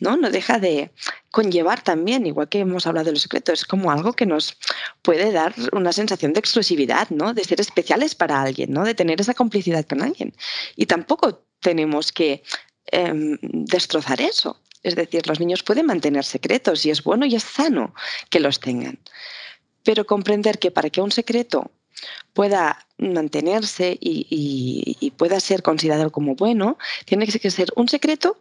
¿no? 0.00 0.16
No 0.16 0.30
deja 0.30 0.58
de 0.58 0.90
conllevar 1.30 1.82
también, 1.82 2.26
igual 2.26 2.48
que 2.48 2.60
hemos 2.60 2.86
hablado 2.86 3.06
de 3.06 3.12
los 3.12 3.22
secretos, 3.22 3.60
es 3.60 3.66
como 3.66 3.90
algo 3.90 4.12
que 4.12 4.26
nos 4.26 4.56
puede 5.02 5.30
dar 5.32 5.54
una 5.72 5.92
sensación 5.92 6.32
de 6.32 6.40
exclusividad, 6.40 7.10
¿no? 7.10 7.34
De 7.34 7.44
ser 7.44 7.60
especiales 7.60 8.14
para 8.14 8.40
alguien, 8.40 8.72
¿no? 8.72 8.84
De 8.84 8.94
tener 8.94 9.20
esa 9.20 9.34
complicidad 9.34 9.86
con 9.86 10.02
alguien. 10.02 10.34
Y 10.76 10.86
tampoco 10.86 11.44
tenemos 11.60 12.12
que 12.12 12.42
em, 12.86 13.38
destrozar 13.42 14.20
eso. 14.20 14.60
Es 14.82 14.96
decir, 14.96 15.26
los 15.26 15.40
niños 15.40 15.62
pueden 15.62 15.86
mantener 15.86 16.24
secretos 16.24 16.86
y 16.86 16.90
es 16.90 17.04
bueno 17.04 17.26
y 17.26 17.34
es 17.34 17.42
sano 17.42 17.94
que 18.30 18.40
los 18.40 18.60
tengan. 18.60 18.98
Pero 19.84 20.06
comprender 20.06 20.58
que 20.58 20.70
para 20.70 20.90
que 20.90 21.02
un 21.02 21.12
secreto 21.12 21.70
pueda 22.33 22.87
mantenerse 22.99 23.97
y, 24.00 25.12
pueda 25.16 25.40
ser 25.40 25.62
considerado 25.62 26.11
como 26.11 26.35
bueno, 26.35 26.78
tiene 27.04 27.26
que 27.26 27.50
ser 27.50 27.69
un 27.76 27.88
secreto 27.88 28.40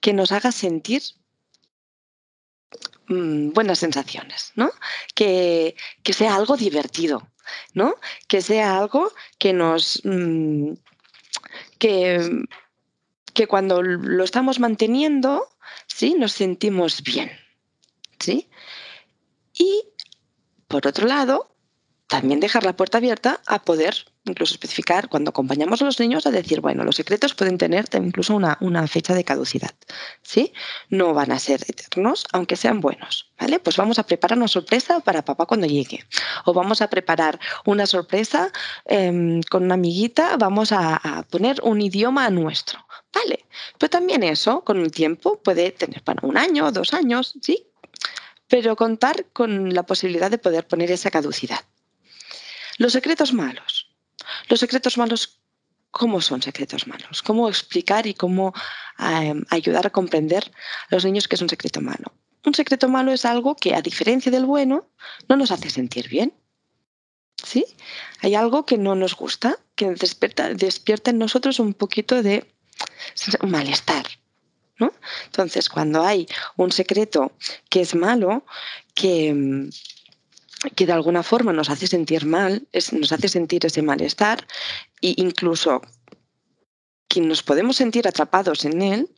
que 0.00 0.12
nos 0.12 0.32
haga 0.32 0.52
sentir 0.52 1.02
mm, 3.08 3.50
buenas 3.52 3.78
sensaciones, 3.78 4.52
¿no? 4.54 4.70
Que, 5.14 5.74
sea 6.12 6.36
algo 6.36 6.56
divertido, 6.56 7.28
¿no? 7.72 7.94
Que 8.28 8.42
sea 8.42 8.78
algo 8.78 9.12
que 9.38 9.52
nos... 9.52 10.00
Mm, 10.04 10.74
que, 11.78 12.46
que 13.32 13.46
cuando 13.46 13.82
lo 13.82 14.24
estamos 14.24 14.60
manteniendo, 14.60 15.48
¿sí? 15.86 16.14
Nos 16.18 16.32
sentimos 16.32 17.02
bien, 17.02 17.30
¿sí? 18.18 18.48
Y 19.52 19.84
por 20.68 20.86
otro 20.86 21.06
lado, 21.06 21.53
también 22.06 22.40
dejar 22.40 22.64
la 22.64 22.76
puerta 22.76 22.98
abierta 22.98 23.40
a 23.46 23.62
poder 23.62 23.94
incluso 24.26 24.54
especificar 24.54 25.08
cuando 25.08 25.30
acompañamos 25.30 25.82
a 25.82 25.84
los 25.84 26.00
niños 26.00 26.26
a 26.26 26.30
decir, 26.30 26.60
bueno, 26.60 26.82
los 26.84 26.96
secretos 26.96 27.34
pueden 27.34 27.58
tener 27.58 27.84
incluso 27.92 28.34
una, 28.34 28.56
una, 28.60 28.86
fecha 28.86 29.14
de 29.14 29.24
caducidad, 29.24 29.72
¿sí? 30.22 30.52
No 30.88 31.12
van 31.12 31.30
a 31.32 31.38
ser 31.38 31.62
eternos, 31.68 32.24
aunque 32.32 32.56
sean 32.56 32.80
buenos, 32.80 33.30
¿vale? 33.38 33.58
Pues 33.60 33.76
vamos 33.76 33.98
a 33.98 34.06
preparar 34.06 34.38
una 34.38 34.48
sorpresa 34.48 35.00
para 35.00 35.24
papá 35.24 35.46
cuando 35.46 35.66
llegue. 35.66 36.04
O 36.46 36.54
vamos 36.54 36.80
a 36.80 36.88
preparar 36.88 37.38
una 37.66 37.86
sorpresa 37.86 38.50
em, 38.86 39.42
con 39.42 39.64
una 39.64 39.74
amiguita, 39.74 40.36
vamos 40.38 40.72
a, 40.72 40.96
a, 40.96 41.22
poner 41.24 41.60
un 41.62 41.82
idioma 41.82 42.28
nuestro, 42.30 42.86
¿vale? 43.12 43.44
Pero 43.78 43.90
también 43.90 44.22
eso, 44.22 44.62
con 44.62 44.80
el 44.80 44.90
tiempo, 44.90 45.40
puede 45.42 45.70
tener 45.70 46.02
para 46.02 46.26
un 46.26 46.38
año, 46.38 46.72
dos 46.72 46.94
años, 46.94 47.34
¿sí? 47.42 47.66
pero 48.48 48.76
contar 48.76 49.26
con 49.32 49.74
la 49.74 49.84
posibilidad 49.84 50.30
de 50.30 50.38
poder 50.38 50.66
poner 50.66 50.90
esa 50.90 51.10
caducidad. 51.10 51.60
Los 52.78 52.92
secretos 52.92 53.32
malos. 53.32 53.90
Los 54.48 54.60
secretos 54.60 54.98
malos, 54.98 55.40
¿cómo 55.90 56.20
son 56.20 56.42
secretos 56.42 56.86
malos? 56.86 57.22
¿Cómo 57.22 57.48
explicar 57.48 58.06
y 58.06 58.14
cómo 58.14 58.52
em, 58.98 59.44
ayudar 59.50 59.86
a 59.86 59.90
comprender 59.90 60.50
a 60.90 60.94
los 60.94 61.04
niños 61.04 61.28
que 61.28 61.36
es 61.36 61.42
un 61.42 61.48
secreto 61.48 61.80
malo? 61.80 62.12
Un 62.44 62.54
secreto 62.54 62.88
malo 62.88 63.12
es 63.12 63.24
algo 63.24 63.56
que, 63.56 63.74
a 63.74 63.82
diferencia 63.82 64.30
del 64.30 64.44
bueno, 64.44 64.88
no 65.28 65.36
nos 65.36 65.50
hace 65.50 65.70
sentir 65.70 66.08
bien. 66.08 66.32
¿Sí? 67.42 67.64
Hay 68.22 68.34
algo 68.34 68.64
que 68.64 68.78
no 68.78 68.94
nos 68.94 69.14
gusta, 69.14 69.58
que 69.74 69.90
despierta, 69.90 70.54
despierta 70.54 71.10
en 71.10 71.18
nosotros 71.18 71.58
un 71.58 71.74
poquito 71.74 72.22
de 72.22 72.46
malestar, 73.42 74.06
entonces, 75.26 75.68
cuando 75.68 76.04
hay 76.04 76.26
un 76.56 76.72
secreto 76.72 77.32
que 77.68 77.80
es 77.80 77.94
malo, 77.94 78.44
que, 78.94 79.68
que 80.70 80.86
de 80.86 80.92
alguna 80.92 81.22
forma 81.22 81.52
nos 81.52 81.70
hace 81.70 81.86
sentir 81.86 82.26
mal, 82.26 82.66
nos 82.92 83.12
hace 83.12 83.28
sentir 83.28 83.66
ese 83.66 83.82
malestar 83.82 84.46
e 85.02 85.14
incluso 85.16 85.82
que 87.08 87.20
nos 87.20 87.42
podemos 87.42 87.76
sentir 87.76 88.08
atrapados 88.08 88.64
en 88.64 88.82
él, 88.82 89.10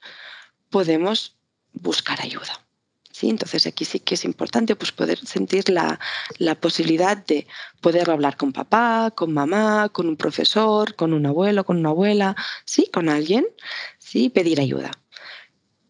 podemos 0.71 1.37
buscar 1.73 2.21
ayuda. 2.21 2.63
¿Sí? 3.11 3.31
Entonces 3.31 3.67
aquí 3.67 3.87
sí 3.87 4.01
que 4.01 4.15
es 4.15 4.27
importante 4.27 4.77
pues, 4.77 4.93
poder 4.93 5.19
sentir 5.19 5.71
la, 5.71 5.99
la, 6.37 6.55
posibilidad 6.55 7.17
de 7.17 7.47
poder 7.81 8.11
hablar 8.11 8.37
con 8.37 8.53
papá, 8.53 9.11
con 9.15 9.33
mamá, 9.33 9.89
con 9.89 10.07
un 10.07 10.19
profesor, 10.19 10.95
con 10.97 11.15
un 11.15 11.25
abuelo, 11.25 11.65
con 11.65 11.79
una 11.79 11.89
abuela, 11.89 12.37
¿sí? 12.67 12.91
con 12.93 13.09
alguien, 13.09 13.47
¿sí? 13.99 14.29
pedir 14.29 14.61
ayuda. 14.61 14.91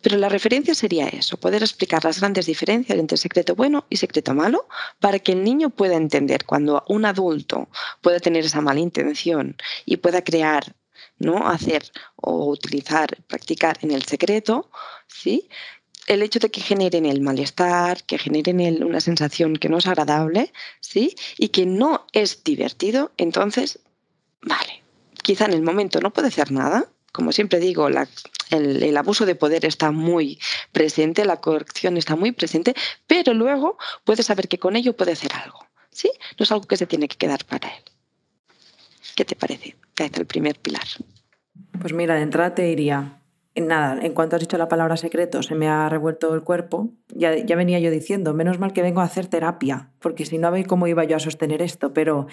Pero 0.03 0.19
la 0.19 0.29
referencia 0.29 0.75
sería 0.75 1.09
eso, 1.09 1.37
poder 1.37 1.63
explicar 1.63 2.05
las 2.05 2.21
grandes 2.21 2.47
diferencias 2.47 2.99
entre 2.99 3.19
secreto 3.19 3.55
bueno 3.55 3.87
y 3.91 3.97
secreto 3.97 4.35
malo 4.35 4.69
para 5.01 5.19
que 5.19 5.33
el 5.33 5.43
niño 5.43 5.71
pueda 5.71 5.97
entender 5.97 6.45
cuando 6.45 6.85
un 6.89 7.05
adulto 7.05 7.69
pueda 8.03 8.21
tener 8.21 8.45
esa 8.45 8.61
mala 8.61 8.81
intención 8.81 9.57
y 9.85 9.97
pueda 9.97 10.23
crear, 10.23 10.75
¿no? 11.19 11.49
hacer 11.49 11.91
o 12.17 12.47
utilizar, 12.47 13.09
practicar 13.27 13.79
en 13.83 13.91
el 13.91 14.05
secreto, 14.05 14.71
¿sí? 15.09 15.49
el 16.07 16.23
hecho 16.23 16.39
de 16.39 16.51
que 16.51 16.61
generen 16.61 17.07
el 17.07 17.21
malestar, 17.21 18.05
que 18.05 18.19
generen 18.19 18.61
el, 18.61 18.85
una 18.85 19.01
sensación 19.01 19.57
que 19.57 19.69
no 19.69 19.79
es 19.79 19.87
agradable, 19.87 20.53
¿sí? 20.81 21.17
Y 21.37 21.49
que 21.49 21.67
no 21.67 22.07
es 22.13 22.45
divertido, 22.45 23.13
entonces, 23.17 23.81
vale, 24.43 24.83
quizá 25.23 25.47
en 25.47 25.55
el 25.55 25.63
momento 25.63 26.01
no 26.01 26.13
puede 26.13 26.29
hacer 26.29 26.53
nada, 26.53 26.89
como 27.17 27.33
siempre 27.33 27.59
digo, 27.61 27.89
el, 27.89 28.97
abuso 28.99 29.25
de 29.25 29.35
poder 29.35 29.65
está 29.65 29.91
muy 29.91 30.39
presente, 30.71 31.25
la 31.25 31.39
corrección 31.39 31.97
está 31.97 32.15
muy 32.15 32.33
presente, 32.33 32.75
pero 33.07 33.33
luego 33.33 33.79
puede 34.05 34.23
saber 34.23 34.49
que 34.49 34.59
con 34.59 34.77
ello 34.77 34.95
puede 34.95 35.13
hacer 35.13 35.33
algo. 35.33 35.67
¿sí? 35.91 36.11
No 36.39 36.45
es 36.45 36.53
algo 36.53 36.67
que 36.67 36.77
se 36.77 36.87
tiene 36.87 37.09
que 37.09 37.17
quedar 37.17 37.43
para 37.47 37.69
él. 37.69 37.83
¿Qué 39.17 39.25
te 39.25 39.35
parece? 39.35 39.77
Es 39.99 40.13
el 40.13 40.27
primer 40.27 40.59
pilar. 40.59 40.85
Pues 41.81 41.95
mira, 41.95 42.17
de 42.17 42.21
entrada 42.21 42.55
te 42.55 42.63
diría, 42.65 43.23
nada, 43.57 43.99
en 44.05 44.13
cuanto 44.13 44.37
has 44.37 44.41
dicho 44.41 44.59
la 44.59 44.69
palabra 44.69 44.99
secreto, 44.99 45.43
se 45.43 45.55
me 45.55 45.69
ha 45.69 45.89
revuelto 45.89 46.35
el 46.35 46.43
cuerpo. 46.43 46.91
Ya, 47.09 47.31
venía 47.57 47.79
yo 47.79 47.91
diciendo, 47.91 48.35
menos 48.35 48.59
mal 48.59 48.75
que 48.75 48.83
vengo 48.83 49.01
a 49.01 49.05
hacer 49.05 49.27
terapia, 49.27 49.89
porque 50.01 50.27
si 50.27 50.37
no, 50.37 50.51
veis 50.51 50.67
cómo 50.67 50.87
iba 50.87 51.05
yo 51.05 51.17
a 51.17 51.21
sostener 51.21 51.63
esto, 51.63 51.95
pero 51.95 52.27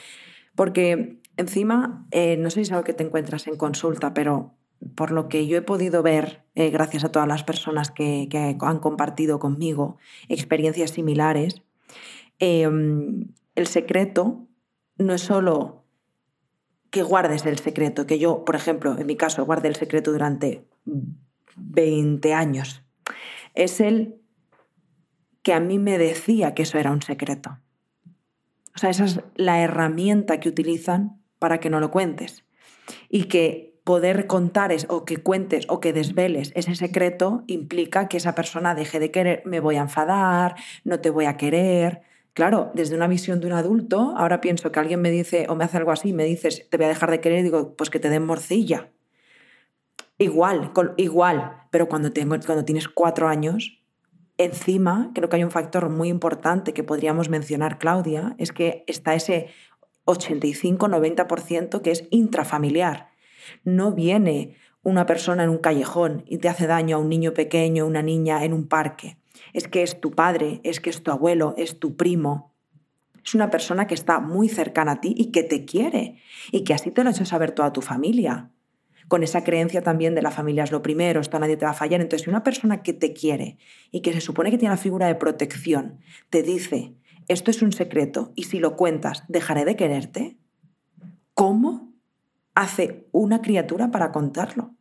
porque 0.55 1.21
encima, 1.37 2.05
eh, 2.11 2.35
no 2.35 2.49
sé 2.49 2.55
si 2.55 2.61
es 2.63 2.71
algo 2.73 2.83
que 2.83 2.93
te 2.93 3.03
encuentras 3.03 3.47
en 3.47 3.55
consulta, 3.55 4.13
pero 4.13 4.57
por 4.95 5.11
lo 5.11 5.29
que 5.29 5.47
yo 5.47 5.57
he 5.57 5.61
podido 5.61 6.03
ver, 6.03 6.43
eh, 6.55 6.69
gracias 6.69 7.03
a 7.03 7.11
todas 7.11 7.27
las 7.27 7.43
personas 7.43 7.91
que, 7.91 8.27
han 8.59 8.79
compartido 8.79 9.39
conmigo 9.39 9.97
experiencias 10.29 10.91
similares, 10.91 11.61
em, 12.39 13.33
el 13.55 13.67
secreto 13.67 14.47
no 14.97 15.13
es 15.13 15.21
solo 15.21 15.85
que 16.89 17.03
guardes 17.03 17.45
el 17.45 17.57
secreto, 17.57 18.05
que 18.05 18.19
yo, 18.19 18.45
por 18.45 18.55
ejemplo, 18.55 18.97
en 18.97 19.07
mi 19.07 19.15
caso, 19.15 19.45
guarde 19.45 19.67
el 19.67 19.75
secreto 19.75 20.11
durante 20.11 20.67
20 21.55 22.33
años, 22.33 22.83
es 23.55 23.79
el 23.81 24.21
que 25.41 25.53
a 25.53 25.59
mí 25.59 25.79
me 25.79 25.97
decía 25.97 26.53
que 26.53 26.63
eso 26.63 26.77
era 26.77 26.91
un 26.91 27.01
secreto. 27.01 27.59
O 28.75 28.79
sea, 28.79 28.89
esa 28.89 29.05
es 29.05 29.21
la 29.35 29.61
herramienta 29.61 30.39
que 30.39 30.49
utilizan 30.49 31.21
para 31.39 31.59
que 31.59 31.69
no 31.69 31.79
lo 31.79 31.91
cuentes. 31.91 32.45
Y 33.09 33.25
que 33.25 33.72
poder 33.83 34.27
contar 34.27 34.71
es, 34.71 34.85
o 34.89 35.05
que 35.05 35.17
cuentes 35.17 35.65
o 35.69 35.79
que 35.79 35.93
desveles 35.93 36.51
ese 36.55 36.75
secreto 36.75 37.43
implica 37.47 38.07
que 38.07 38.17
esa 38.17 38.35
persona 38.35 38.75
deje 38.75 38.99
de 38.99 39.11
querer, 39.11 39.43
me 39.45 39.59
voy 39.59 39.75
a 39.75 39.81
enfadar, 39.81 40.55
no 40.83 40.99
te 40.99 41.09
voy 41.09 41.25
a 41.25 41.37
querer. 41.37 42.01
Claro, 42.33 42.71
desde 42.73 42.95
una 42.95 43.07
visión 43.07 43.39
de 43.39 43.47
un 43.47 43.53
adulto, 43.53 44.13
ahora 44.17 44.41
pienso 44.41 44.71
que 44.71 44.79
alguien 44.79 45.01
me 45.01 45.11
dice 45.11 45.45
o 45.49 45.55
me 45.55 45.65
hace 45.65 45.77
algo 45.77 45.91
así, 45.91 46.13
me 46.13 46.23
dices, 46.23 46.67
te 46.69 46.77
voy 46.77 46.85
a 46.85 46.89
dejar 46.89 47.11
de 47.11 47.19
querer, 47.19 47.43
digo, 47.43 47.75
pues 47.75 47.89
que 47.89 47.99
te 47.99 48.09
den 48.09 48.25
morcilla. 48.25 48.89
Igual, 50.17 50.71
igual, 50.97 51.57
pero 51.69 51.87
cuando, 51.87 52.11
tengo, 52.11 52.35
cuando 52.45 52.65
tienes 52.65 52.87
cuatro 52.87 53.27
años, 53.27 53.83
encima 54.37 55.11
creo 55.13 55.29
que 55.29 55.35
hay 55.35 55.43
un 55.43 55.51
factor 55.51 55.89
muy 55.89 56.09
importante 56.09 56.73
que 56.73 56.83
podríamos 56.83 57.29
mencionar, 57.29 57.77
Claudia, 57.77 58.35
es 58.39 58.51
que 58.51 58.83
está 58.87 59.13
ese 59.13 59.49
85-90% 60.05 61.81
que 61.81 61.91
es 61.91 62.07
intrafamiliar. 62.09 63.12
No 63.63 63.93
viene 63.93 64.55
una 64.83 65.05
persona 65.05 65.43
en 65.43 65.49
un 65.49 65.57
callejón 65.57 66.23
y 66.27 66.37
te 66.37 66.49
hace 66.49 66.67
daño 66.67 66.97
a 66.97 66.99
un 66.99 67.09
niño 67.09 67.33
pequeño, 67.33 67.85
una 67.85 68.01
niña 68.01 68.43
en 68.43 68.53
un 68.53 68.67
parque. 68.67 69.17
Es 69.53 69.67
que 69.67 69.81
es 69.81 69.99
tu 69.99 70.11
padre, 70.11 70.59
es 70.63 70.79
que 70.79 70.89
es 70.89 71.03
tu 71.03 71.11
abuelo, 71.11 71.55
es 71.57 71.79
tu 71.79 71.95
primo. 71.95 72.53
Es 73.23 73.33
una 73.33 73.49
persona 73.49 73.87
que 73.87 73.93
está 73.93 74.19
muy 74.19 74.49
cercana 74.49 74.93
a 74.93 75.01
ti 75.01 75.13
y 75.17 75.31
que 75.31 75.43
te 75.43 75.63
quiere 75.63 76.17
y 76.51 76.63
que 76.65 76.73
así 76.73 76.91
te 76.91 77.03
lo 77.03 77.09
ha 77.09 77.13
hecho 77.13 77.25
saber 77.25 77.51
toda 77.51 77.71
tu 77.71 77.81
familia. 77.81 78.51
Con 79.07 79.23
esa 79.23 79.43
creencia 79.43 79.81
también 79.81 80.15
de 80.15 80.21
la 80.21 80.31
familia 80.31 80.63
es 80.63 80.71
lo 80.71 80.81
primero, 80.81 81.21
esto 81.21 81.39
nadie 81.39 81.57
te 81.57 81.65
va 81.65 81.71
a 81.71 81.75
fallar. 81.75 82.01
Entonces, 82.01 82.25
si 82.25 82.29
una 82.29 82.43
persona 82.43 82.83
que 82.83 82.93
te 82.93 83.13
quiere 83.13 83.57
y 83.91 84.01
que 84.01 84.13
se 84.13 84.21
supone 84.21 84.51
que 84.51 84.57
tiene 84.57 84.73
la 84.73 84.81
figura 84.81 85.07
de 85.07 85.15
protección 85.15 85.99
te 86.29 86.43
dice, 86.43 86.95
esto 87.27 87.51
es 87.51 87.61
un 87.61 87.71
secreto 87.71 88.33
y 88.35 88.43
si 88.43 88.59
lo 88.59 88.75
cuentas, 88.75 89.23
dejaré 89.29 89.63
de 89.65 89.75
quererte, 89.75 90.37
¿cómo 91.33 91.92
hace 92.55 93.07
una 93.11 93.41
criatura 93.41 93.91
para 93.91 94.11
contarlo. 94.11 94.71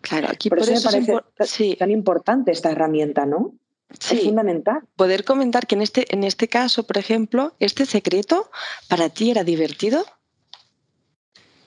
Claro, 0.00 0.28
aquí 0.30 0.50
por, 0.50 0.58
eso, 0.58 0.90
me 0.90 1.06
parece 1.36 1.76
tan 1.76 1.90
importante 1.90 2.52
esta 2.52 2.70
herramienta, 2.70 3.24
¿no? 3.24 3.54
Sí, 3.98 4.16
es 4.16 4.24
fundamental. 4.24 4.82
Poder 4.96 5.24
comentar 5.24 5.66
que 5.66 5.76
en 5.76 5.82
este, 5.82 6.12
en 6.14 6.24
este 6.24 6.48
caso, 6.48 6.86
por 6.86 6.98
ejemplo, 6.98 7.54
este 7.58 7.86
secreto 7.86 8.50
para 8.88 9.08
ti 9.08 9.30
era 9.30 9.44
divertido. 9.44 10.04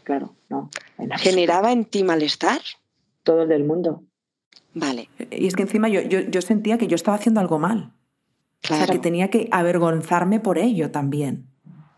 Claro, 0.03 0.36
no. 0.50 0.70
¿Generaba 1.17 1.72
en 1.72 1.86
ti 1.86 2.03
malestar? 2.03 2.62
Todo 3.24 3.44
el 3.44 3.50
del 3.50 3.63
mundo. 3.63 4.03
Vale. 4.74 5.10
Y 5.32 5.48
es 5.48 5.56
que 5.56 5.63
encima 5.63 5.89
yo, 5.89 6.01
yo, 6.01 6.41
sentía 6.41 6.77
que 6.77 6.88
yo 6.88 6.96
estaba 6.96 7.17
haciendo 7.17 7.39
algo 7.39 7.60
mal. 7.60 7.94
Claro. 8.62 8.84
O 8.84 8.86
sea, 8.86 8.96
que 8.96 9.00
tenía 9.00 9.29
que 9.29 9.48
avergonzarme 9.51 10.39
por 10.39 10.58
ello 10.58 10.91
también. 10.91 11.48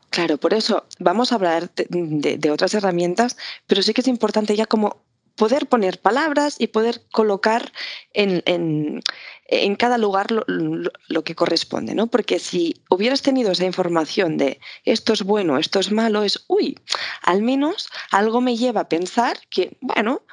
Claro, 0.10 0.38
por 0.38 0.54
eso 0.54 0.86
vamos 1.00 1.32
a 1.32 1.36
hablar 1.36 1.72
de, 1.74 2.52
otras 2.52 2.74
herramientas, 2.74 3.38
pero 3.68 3.82
sí 3.84 3.94
que 3.94 4.02
es 4.02 4.08
importante 4.08 4.56
ya 4.56 4.66
como 4.66 5.04
poder 5.36 5.68
poner 5.68 6.02
palabras 6.02 6.56
y 6.60 6.68
poder 6.68 7.04
colocar 7.12 7.72
en, 8.14 8.44
en, 8.46 9.76
cada 9.76 9.98
lugar 9.98 10.32
lo, 10.32 10.44
lo, 10.48 11.24
que 11.24 11.36
corresponde, 11.36 11.96
¿no? 11.96 12.08
Porque 12.08 12.40
si 12.40 12.82
hubieras 12.90 13.22
tenido 13.22 13.52
esa 13.52 13.66
información 13.66 14.38
de 14.38 14.60
esto 14.84 15.14
es 15.14 15.24
bueno, 15.24 15.58
esto 15.58 15.80
es 15.80 15.92
malo, 15.92 16.24
es, 16.24 16.44
uy, 16.48 16.78
al 17.22 17.42
menos 17.42 17.90
algo 18.12 18.42
me 18.42 18.58
lleva 18.58 18.82
a 18.82 18.90
pensar 18.90 19.40
que, 19.50 19.78
bueno, 19.80 20.24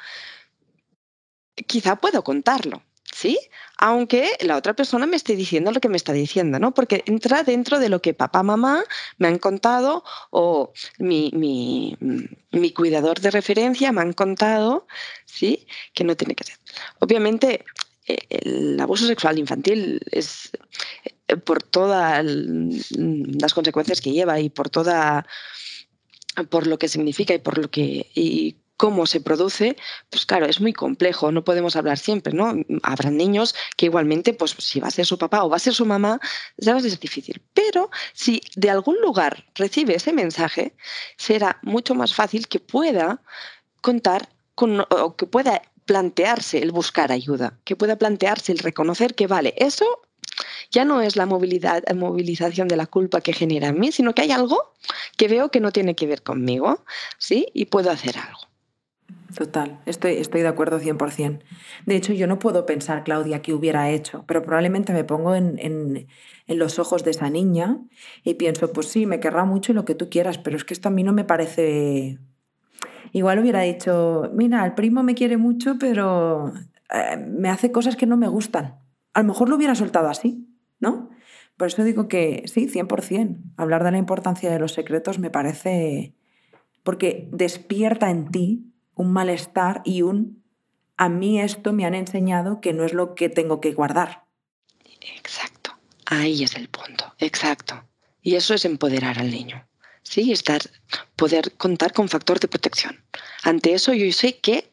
quizá 1.66 1.96
puedo 1.96 2.24
contarlo. 2.24 2.82
¿sí? 3.16 3.38
Aunque 3.78 4.30
la 4.40 4.56
otra 4.56 4.74
persona 4.74 5.06
me 5.06 5.16
esté 5.16 5.36
diciendo 5.36 5.70
lo 5.70 5.80
que 5.80 5.88
me 5.88 5.98
está 5.98 6.12
diciendo, 6.12 6.58
¿no? 6.58 6.72
Porque 6.72 7.02
entra 7.06 7.42
dentro 7.42 7.78
de 7.78 7.90
lo 7.90 8.00
que 8.00 8.14
papá, 8.14 8.42
mamá 8.42 8.84
me 9.18 9.28
han 9.28 9.38
contado 9.38 10.02
o 10.30 10.72
mi, 10.98 11.30
mi, 11.32 12.72
cuidador 12.72 13.20
de 13.20 13.30
referencia 13.30 13.92
me 13.92 14.00
han 14.00 14.12
contado, 14.14 14.86
¿sí? 15.26 15.66
Que 15.92 16.04
no 16.04 16.16
tiene 16.16 16.34
que 16.34 16.44
ser. 16.44 16.56
Obviamente, 17.00 17.64
e, 18.06 18.18
el 18.30 18.80
abuso 18.80 19.06
sexual 19.06 19.38
infantil 19.38 20.00
es 20.10 20.50
eh, 21.28 21.36
por 21.36 21.62
todas 21.62 22.24
las 22.24 23.54
consecuencias 23.54 24.00
que 24.00 24.12
lleva 24.12 24.40
y 24.40 24.48
por 24.48 24.70
toda 24.70 25.26
por 26.50 26.66
lo 26.66 26.78
que 26.78 26.88
significa 26.88 27.34
y 27.34 27.38
por 27.38 27.58
lo 27.58 27.70
que 27.70 28.10
cómo 28.76 29.06
se 29.06 29.20
produce, 29.20 29.76
pues 30.10 30.26
claro, 30.26 30.46
es 30.46 30.60
muy 30.60 30.72
complejo, 30.72 31.32
no 31.32 31.44
podemos 31.44 31.76
hablar 31.76 31.98
siempre, 31.98 32.32
¿no? 32.32 32.54
Habrá 32.82 33.10
niños 33.10 33.54
que 33.76 33.86
igualmente, 33.86 34.34
pues 34.34 34.54
si 34.58 34.80
va 34.80 34.88
a 34.88 34.90
ser 34.90 35.06
su 35.06 35.18
papá 35.18 35.44
o 35.44 35.50
va 35.50 35.56
a 35.56 35.60
ser 35.60 35.74
su 35.74 35.86
mamá, 35.86 36.20
sabes, 36.58 36.84
es 36.84 37.00
difícil. 37.00 37.42
Pero 37.54 37.90
si 38.12 38.40
de 38.54 38.70
algún 38.70 38.96
lugar 39.00 39.46
recibe 39.54 39.94
ese 39.94 40.12
mensaje, 40.12 40.74
será 41.16 41.58
mucho 41.62 41.94
más 41.94 42.14
fácil 42.14 42.48
que 42.48 42.60
pueda 42.60 43.22
contar 43.80 44.28
con, 44.54 44.80
o 44.80 45.16
que 45.16 45.26
pueda 45.26 45.62
plantearse 45.84 46.58
el 46.58 46.72
buscar 46.72 47.12
ayuda, 47.12 47.58
que 47.64 47.76
pueda 47.76 47.96
plantearse 47.96 48.52
el 48.52 48.58
reconocer 48.58 49.14
que 49.14 49.26
vale, 49.26 49.54
eso 49.56 50.02
ya 50.70 50.84
no 50.84 51.00
es 51.00 51.16
la 51.16 51.26
movilidad, 51.26 51.82
movilización 51.94 52.68
de 52.68 52.76
la 52.76 52.86
culpa 52.86 53.20
que 53.20 53.32
genera 53.32 53.68
en 53.68 53.78
mí, 53.78 53.92
sino 53.92 54.14
que 54.14 54.22
hay 54.22 54.32
algo 54.32 54.74
que 55.16 55.28
veo 55.28 55.50
que 55.50 55.60
no 55.60 55.72
tiene 55.72 55.94
que 55.94 56.06
ver 56.06 56.22
conmigo, 56.22 56.84
¿sí? 57.18 57.46
Y 57.54 57.66
puedo 57.66 57.90
hacer 57.90 58.18
algo. 58.18 58.40
Total, 59.36 59.82
estoy, 59.84 60.12
estoy 60.12 60.40
de 60.40 60.48
acuerdo 60.48 60.80
100%. 60.80 61.40
De 61.84 61.94
hecho, 61.94 62.14
yo 62.14 62.26
no 62.26 62.38
puedo 62.38 62.64
pensar, 62.64 63.04
Claudia, 63.04 63.42
qué 63.42 63.52
hubiera 63.52 63.90
hecho, 63.90 64.24
pero 64.26 64.42
probablemente 64.42 64.94
me 64.94 65.04
pongo 65.04 65.34
en, 65.34 65.58
en, 65.58 66.06
los 66.58 66.78
ojos 66.78 67.04
de 67.04 67.10
esa 67.10 67.28
niña 67.28 67.78
y 68.24 68.34
pienso, 68.34 68.72
pues 68.72 68.88
sí, 68.88 69.04
me 69.04 69.20
querrá 69.20 69.44
mucho 69.44 69.74
lo 69.74 69.84
que 69.84 69.94
tú 69.94 70.08
quieras, 70.08 70.38
pero 70.38 70.56
es 70.56 70.64
que 70.64 70.72
esto 70.72 70.88
a 70.88 70.90
mí 70.90 71.02
no 71.02 71.12
me 71.12 71.24
parece... 71.24 72.18
Igual 73.12 73.40
hubiera 73.40 73.60
dicho, 73.60 74.30
mira, 74.32 74.64
el 74.64 74.72
primo 74.72 75.02
me 75.02 75.14
quiere 75.14 75.36
mucho, 75.36 75.76
pero 75.78 76.54
eh, 76.90 77.18
me 77.18 77.50
hace 77.50 77.70
cosas 77.70 77.94
que 77.94 78.06
no 78.06 78.16
me 78.16 78.28
gustan. 78.28 78.80
A 79.12 79.20
lo 79.20 79.28
mejor 79.28 79.50
lo 79.50 79.56
hubiera 79.56 79.74
soltado 79.74 80.08
así, 80.08 80.48
¿no? 80.80 81.10
Por 81.58 81.66
eso 81.66 81.84
digo 81.84 82.08
que 82.08 82.44
sí, 82.46 82.68
100%. 82.68 83.52
Hablar 83.58 83.84
de 83.84 83.90
la 83.90 83.98
importancia 83.98 84.50
de 84.50 84.58
los 84.58 84.72
secretos 84.72 85.18
me 85.18 85.28
parece... 85.28 86.14
porque 86.82 87.28
despierta 87.32 88.10
en 88.10 88.30
ti 88.30 88.72
un 88.96 89.12
malestar 89.12 89.82
y 89.84 90.02
un 90.02 90.42
a 90.96 91.08
mí 91.08 91.40
esto 91.40 91.72
me 91.72 91.84
han 91.84 91.94
enseñado 91.94 92.60
que 92.60 92.72
no 92.72 92.84
es 92.84 92.94
lo 92.94 93.14
que 93.14 93.28
tengo 93.28 93.60
que 93.60 93.72
guardar. 93.72 94.24
Exacto, 95.16 95.76
ahí 96.06 96.42
es 96.42 96.56
el 96.56 96.68
punto, 96.68 97.14
exacto. 97.18 97.84
Y 98.22 98.34
eso 98.34 98.54
es 98.54 98.64
empoderar 98.64 99.18
al 99.18 99.30
niño. 99.30 99.64
Sí, 100.02 100.32
estar, 100.32 100.60
poder 101.14 101.52
contar 101.52 101.92
con 101.92 102.08
factor 102.08 102.40
de 102.40 102.48
protección. 102.48 103.04
Ante 103.42 103.74
eso 103.74 103.92
yo 103.92 104.10
sé 104.12 104.38
que 104.38 104.70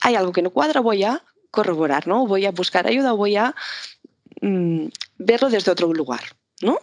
hay 0.00 0.14
algo 0.14 0.32
que 0.32 0.42
no 0.42 0.50
cuadra, 0.50 0.80
voy 0.80 1.04
a 1.04 1.24
corroborar, 1.50 2.06
¿no? 2.06 2.26
Voy 2.26 2.44
a 2.44 2.50
buscar 2.50 2.86
ayuda, 2.86 3.12
voy 3.12 3.36
a 3.36 3.54
mm, 4.40 4.86
verlo 5.18 5.48
desde 5.50 5.70
otro 5.70 5.92
lugar, 5.92 6.22
¿no? 6.60 6.78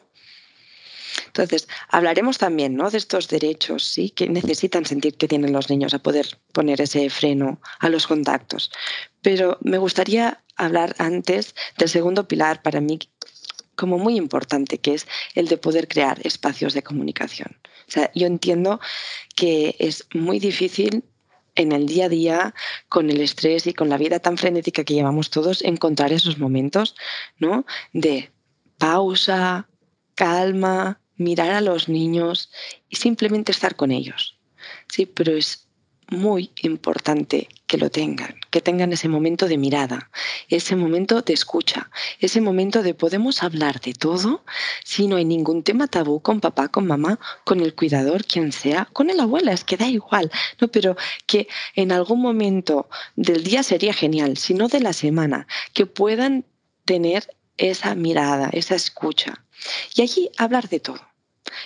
Entonces, 1.32 1.68
hablaremos 1.88 2.38
también 2.38 2.76
¿no? 2.76 2.90
de 2.90 2.98
estos 2.98 3.30
derechos 3.30 3.86
¿sí? 3.86 4.10
que 4.10 4.28
necesitan 4.28 4.86
sentir 4.86 5.16
que 5.16 5.28
tienen 5.28 5.54
los 5.54 5.70
niños 5.70 5.94
a 5.94 6.00
poder 6.00 6.28
poner 6.52 6.82
ese 6.82 7.10
freno 7.10 7.62
a 7.80 7.88
los 7.88 8.06
contactos. 8.06 8.70
Pero 9.22 9.58
me 9.62 9.78
gustaría 9.78 10.44
hablar 10.58 10.94
antes 10.98 11.56
del 11.78 11.90
segundo 11.90 12.28
pilar 12.28 12.62
para 12.62 12.82
mí 12.82 13.00
como 13.76 13.98
muy 13.98 14.18
importante, 14.18 14.78
que 14.78 14.94
es 14.94 15.08
el 15.34 15.48
de 15.48 15.58
poder 15.58 15.88
crear 15.88 16.20
espacios 16.26 16.74
de 16.74 16.84
comunicación. 16.84 17.58
O 17.88 17.92
sea, 17.92 18.12
yo 18.14 18.28
entiendo 18.28 18.80
que 19.36 19.76
es 19.80 20.06
muy 20.14 20.40
difícil 20.40 21.04
en 21.56 21.72
el 21.72 21.88
día 21.88 22.06
a 22.06 22.10
día, 22.10 22.56
con 22.90 23.10
el 23.10 23.22
estrés 23.22 23.68
y 23.68 23.74
con 23.74 23.90
la 23.90 23.98
vida 23.98 24.20
tan 24.20 24.38
frenética 24.38 24.84
que 24.84 24.94
llevamos 24.94 25.30
todos, 25.30 25.64
encontrar 25.64 26.14
esos 26.14 26.38
momentos 26.38 26.96
¿no? 27.40 27.66
de 27.94 28.32
pausa, 28.78 29.68
calma, 30.16 31.01
mirar 31.22 31.52
a 31.52 31.62
los 31.62 31.88
niños 31.88 32.52
y 32.90 32.98
simplemente 32.98 33.52
estar 33.52 33.76
con 33.76 33.92
ellos. 33.92 34.38
Sí, 34.88 35.06
pero 35.06 35.36
es 35.36 35.68
muy 36.12 36.52
importante 36.62 37.48
que 37.68 37.78
lo 37.78 37.90
tengan, 37.90 38.36
que 38.50 38.60
tengan 38.60 38.92
ese 38.92 39.08
momento 39.08 39.48
de 39.48 39.58
mirada, 39.58 40.12
ese 40.50 40.76
momento 40.76 41.22
de 41.22 41.32
escucha, 41.32 41.90
ese 42.20 42.42
momento 42.42 42.84
de 42.84 42.94
podemos 42.94 43.44
hablar 43.44 43.80
de 43.80 43.94
todo 43.94 44.44
si 44.84 45.08
no 45.08 45.16
hay 45.16 45.24
ningún 45.24 45.64
tema 45.64 45.88
tabú 45.88 46.22
con 46.22 46.42
papá, 46.42 46.68
con 46.68 46.86
mamá, 46.86 47.18
con 47.46 47.62
el 47.62 47.74
cuidador, 47.74 48.26
quien 48.26 48.52
sea, 48.52 48.90
con 48.92 49.10
el 49.10 49.22
abuela, 49.22 49.54
es 49.54 49.64
que 49.64 49.78
da 49.78 49.88
igual, 49.88 50.30
¿no? 50.60 50.68
Pero 50.68 50.98
que 51.28 51.48
en 51.76 51.94
algún 51.94 52.22
momento 52.22 52.90
del 53.16 53.46
día 53.46 53.64
sería 53.64 53.94
genial, 53.94 54.36
si 54.36 54.54
no 54.54 54.68
de 54.68 54.82
la 54.82 54.92
semana, 54.92 55.48
que 55.74 55.86
puedan 55.86 56.44
tener 56.84 57.34
esa 57.58 57.96
mirada, 57.96 58.50
esa 58.52 58.76
escucha. 58.76 59.46
Y 59.96 60.02
allí 60.02 60.30
hablar 60.38 60.68
de 60.68 60.82
todo 60.82 61.11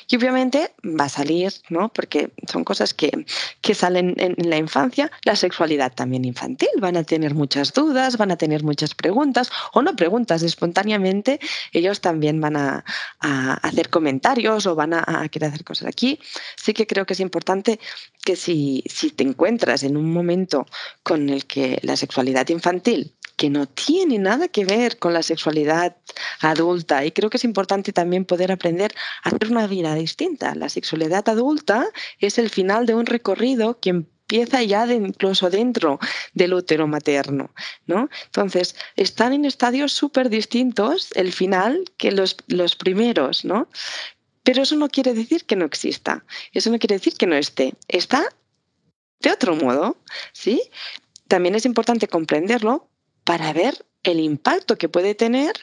y 0.09 0.15
obviamente 0.15 0.73
va 0.83 1.05
a 1.05 1.09
salir, 1.09 1.53
¿no? 1.69 1.89
Porque 1.89 2.31
son 2.47 2.63
cosas 2.63 2.93
que, 2.93 3.25
que 3.61 3.75
salen 3.75 4.15
en, 4.17 4.35
la 4.49 4.57
infancia, 4.57 5.11
la 5.23 5.35
sexualidad 5.35 5.93
también 5.93 6.25
infantil. 6.25 6.69
Van 6.79 6.97
a 6.97 7.03
tener 7.03 7.33
muchas 7.33 7.73
dudas, 7.73 8.17
van 8.17 8.31
a 8.31 8.37
tener 8.37 8.63
muchas 8.63 8.93
preguntas, 8.93 9.49
o 9.73 9.81
no 9.81 9.95
preguntas, 9.95 10.43
espontáneamente 10.43 11.39
ellos 11.71 12.01
también 12.01 12.39
van 12.41 12.57
a, 12.57 12.85
a 13.19 13.53
hacer 13.55 13.89
comentarios 13.89 14.65
o 14.65 14.75
van 14.75 14.93
a, 14.93 15.03
a, 15.05 15.29
querer 15.29 15.49
hacer 15.49 15.63
cosas 15.63 15.87
aquí. 15.87 16.19
Sí 16.55 16.73
que 16.73 16.87
creo 16.87 17.05
que 17.05 17.13
es 17.13 17.19
importante 17.19 17.79
que 18.23 18.35
si, 18.35 18.83
si 18.87 19.11
te 19.11 19.23
encuentras 19.23 19.83
en 19.83 19.97
un 19.97 20.11
momento 20.11 20.65
con 21.03 21.29
el 21.29 21.45
que 21.45 21.79
la 21.83 21.95
sexualidad 21.95 22.47
infantil 22.49 23.13
que 23.35 23.49
no 23.49 23.67
tiene 23.67 24.17
nada 24.17 24.47
que 24.47 24.65
ver 24.65 24.97
con 24.97 25.13
la 25.13 25.23
sexualidad 25.23 25.97
adulta. 26.39 27.05
Y 27.05 27.11
creo 27.11 27.29
que 27.29 27.37
es 27.37 27.43
importante 27.43 27.91
también 27.91 28.25
poder 28.25 28.51
aprender 28.51 28.93
a 29.23 29.29
hacer 29.29 29.51
una 29.51 29.67
vida 29.67 29.84
distinta. 29.93 30.55
La 30.55 30.69
sexualidad 30.69 31.29
adulta 31.29 31.87
es 32.19 32.39
el 32.39 32.49
final 32.49 32.87
de 32.87 32.95
un 32.95 33.05
recorrido 33.05 33.79
que 33.79 33.91
empieza 33.91 34.63
ya 34.63 34.91
incluso 34.91 35.49
dentro 35.49 35.99
del 36.33 36.55
útero 36.55 36.87
materno, 36.87 37.53
¿no? 37.85 38.09
Entonces, 38.25 38.75
están 38.95 39.33
en 39.33 39.45
estadios 39.45 39.91
súper 39.93 40.29
distintos 40.29 41.11
el 41.15 41.31
final 41.31 41.83
que 41.97 42.11
los, 42.11 42.37
los 42.47 42.75
primeros, 42.75 43.45
¿no? 43.45 43.67
Pero 44.43 44.63
eso 44.63 44.75
no 44.75 44.89
quiere 44.89 45.13
decir 45.13 45.45
que 45.45 45.55
no 45.55 45.65
exista, 45.65 46.25
eso 46.53 46.71
no 46.71 46.79
quiere 46.79 46.95
decir 46.95 47.13
que 47.15 47.27
no 47.27 47.35
esté, 47.35 47.75
está 47.87 48.27
de 49.19 49.31
otro 49.31 49.55
modo, 49.55 49.97
¿sí? 50.33 50.61
También 51.27 51.55
es 51.55 51.65
importante 51.65 52.07
comprenderlo 52.07 52.89
para 53.23 53.53
ver 53.53 53.85
el 54.03 54.19
impacto 54.19 54.77
que 54.77 54.89
puede 54.89 55.15
tener 55.15 55.53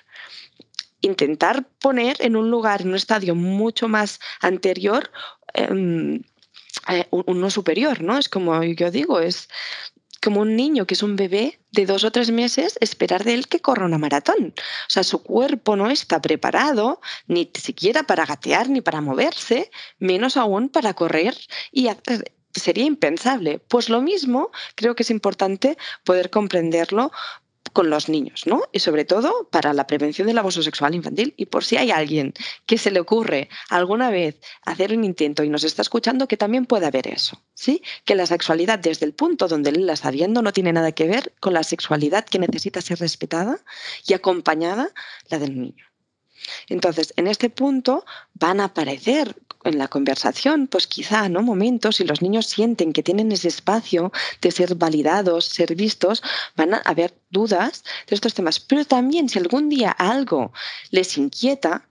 intentar 1.03 1.67
poner 1.79 2.17
en 2.21 2.37
un 2.37 2.51
lugar, 2.51 2.83
en 2.83 2.89
un 2.89 2.95
estadio 2.95 3.35
mucho 3.35 3.89
más 3.89 4.21
anterior, 4.41 5.11
em, 5.55 6.23
eh, 6.89 7.07
uno 7.11 7.51
superior, 7.51 8.01
¿no? 8.01 8.19
Es 8.19 8.29
como 8.29 8.63
yo 8.63 8.91
digo, 8.91 9.21
es 9.21 9.49
como 10.23 10.41
un 10.41 10.57
niño 10.57 10.87
que 10.87 10.95
es 10.95 11.03
un 11.03 11.17
bebé 11.17 11.61
de 11.73 11.85
dos 11.85 12.05
o 12.05 12.13
tres 12.13 12.31
meses, 12.31 12.79
esperar 12.81 13.25
de 13.25 13.35
él 13.35 13.49
que 13.49 13.61
corra 13.61 13.87
una 13.87 13.99
maratón. 13.99 14.55
O 14.57 14.91
sea, 14.91 15.03
su 15.03 15.23
cuerpo 15.23 15.75
no 15.77 15.91
está 15.91 16.23
preparado 16.23 17.01
ni 17.27 17.51
siquiera 17.55 18.05
para 18.05 18.25
gatear 18.25 18.69
ni 18.69 18.81
para 18.81 19.01
moverse, 19.01 19.71
menos 19.99 20.37
aún 20.37 20.69
para 20.69 20.95
correr 20.95 21.37
y 21.73 21.89
hacer, 21.89 22.33
sería 22.55 22.85
impensable. 22.85 23.59
Pues 23.59 23.89
lo 23.89 24.01
mismo 24.01 24.51
creo 24.77 24.95
que 24.95 25.03
es 25.03 25.11
importante 25.11 25.77
poder 26.05 26.31
comprenderlo 26.31 27.11
con 27.73 27.91
los 27.91 28.09
niños, 28.09 28.43
¿no? 28.47 28.63
Y 28.73 28.81
sobre 28.81 29.05
todo 29.05 29.49
para 29.51 29.73
la 29.73 29.87
prevención 29.87 30.27
del 30.27 30.39
abuso 30.39 30.63
sexual 30.63 30.95
infantil. 30.95 31.35
Y 31.37 31.47
por 31.47 31.65
si 31.65 31.77
hay 31.77 31.91
alguien 31.91 32.35
que 32.67 32.79
se 32.79 32.91
le 32.91 33.01
ocurre 33.01 33.49
alguna 33.71 34.11
vez 34.11 34.41
hacer 34.65 34.93
un 34.93 35.05
intento 35.05 35.43
y 35.43 35.49
nos 35.49 35.65
está 35.65 35.83
escuchando, 35.83 36.29
que 36.29 36.37
también 36.37 36.67
pueda 36.67 36.91
ver 36.91 37.09
eso, 37.09 37.43
¿sí? 37.55 37.83
Que 38.05 38.15
la 38.15 38.27
sexualidad 38.27 38.79
desde 38.79 39.07
el 39.07 39.15
punto 39.15 39.49
donde 39.49 39.71
él 39.71 39.87
la 39.87 39.95
está 39.95 40.11
viendo 40.11 40.43
no 40.43 40.53
tiene 40.53 40.73
nada 40.73 40.93
que 40.93 41.07
ver 41.07 41.33
con 41.41 41.55
la 41.55 41.63
sexualidad 41.63 42.25
que 42.25 42.39
necesita 42.39 42.81
ser 42.81 42.99
respetada 42.99 43.59
y 44.07 44.13
acompañada 44.13 44.91
la 45.31 45.39
del 45.39 45.59
niño. 45.61 45.87
Entonces, 46.69 47.15
en 47.17 47.29
este 47.29 47.51
punto 47.51 48.05
van 48.35 48.61
a 48.61 48.65
aparecer 48.65 49.37
en 49.65 49.79
la 49.79 49.89
conversación, 49.89 50.67
pues 50.67 50.87
quizá, 50.87 51.29
¿no? 51.29 51.43
Momentos, 51.43 51.97
si 51.97 52.05
los 52.05 52.23
niños 52.23 52.47
sienten 52.47 52.93
que 52.93 53.03
tienen 53.03 53.33
ese 53.33 53.49
espacio 53.49 54.13
de 54.41 54.51
ser 54.51 54.75
validados, 54.75 55.47
ser 55.47 55.75
vistos, 55.75 56.23
van 56.57 56.75
a 56.75 56.79
haber 56.79 57.15
dudas 57.31 57.85
de 58.07 58.15
estos 58.15 58.35
temas. 58.35 58.61
Pero 58.61 58.85
también 58.85 59.29
si 59.29 59.39
algún 59.39 59.69
día 59.69 59.91
algo 59.91 60.53
les 60.91 61.17
inquieta, 61.17 61.89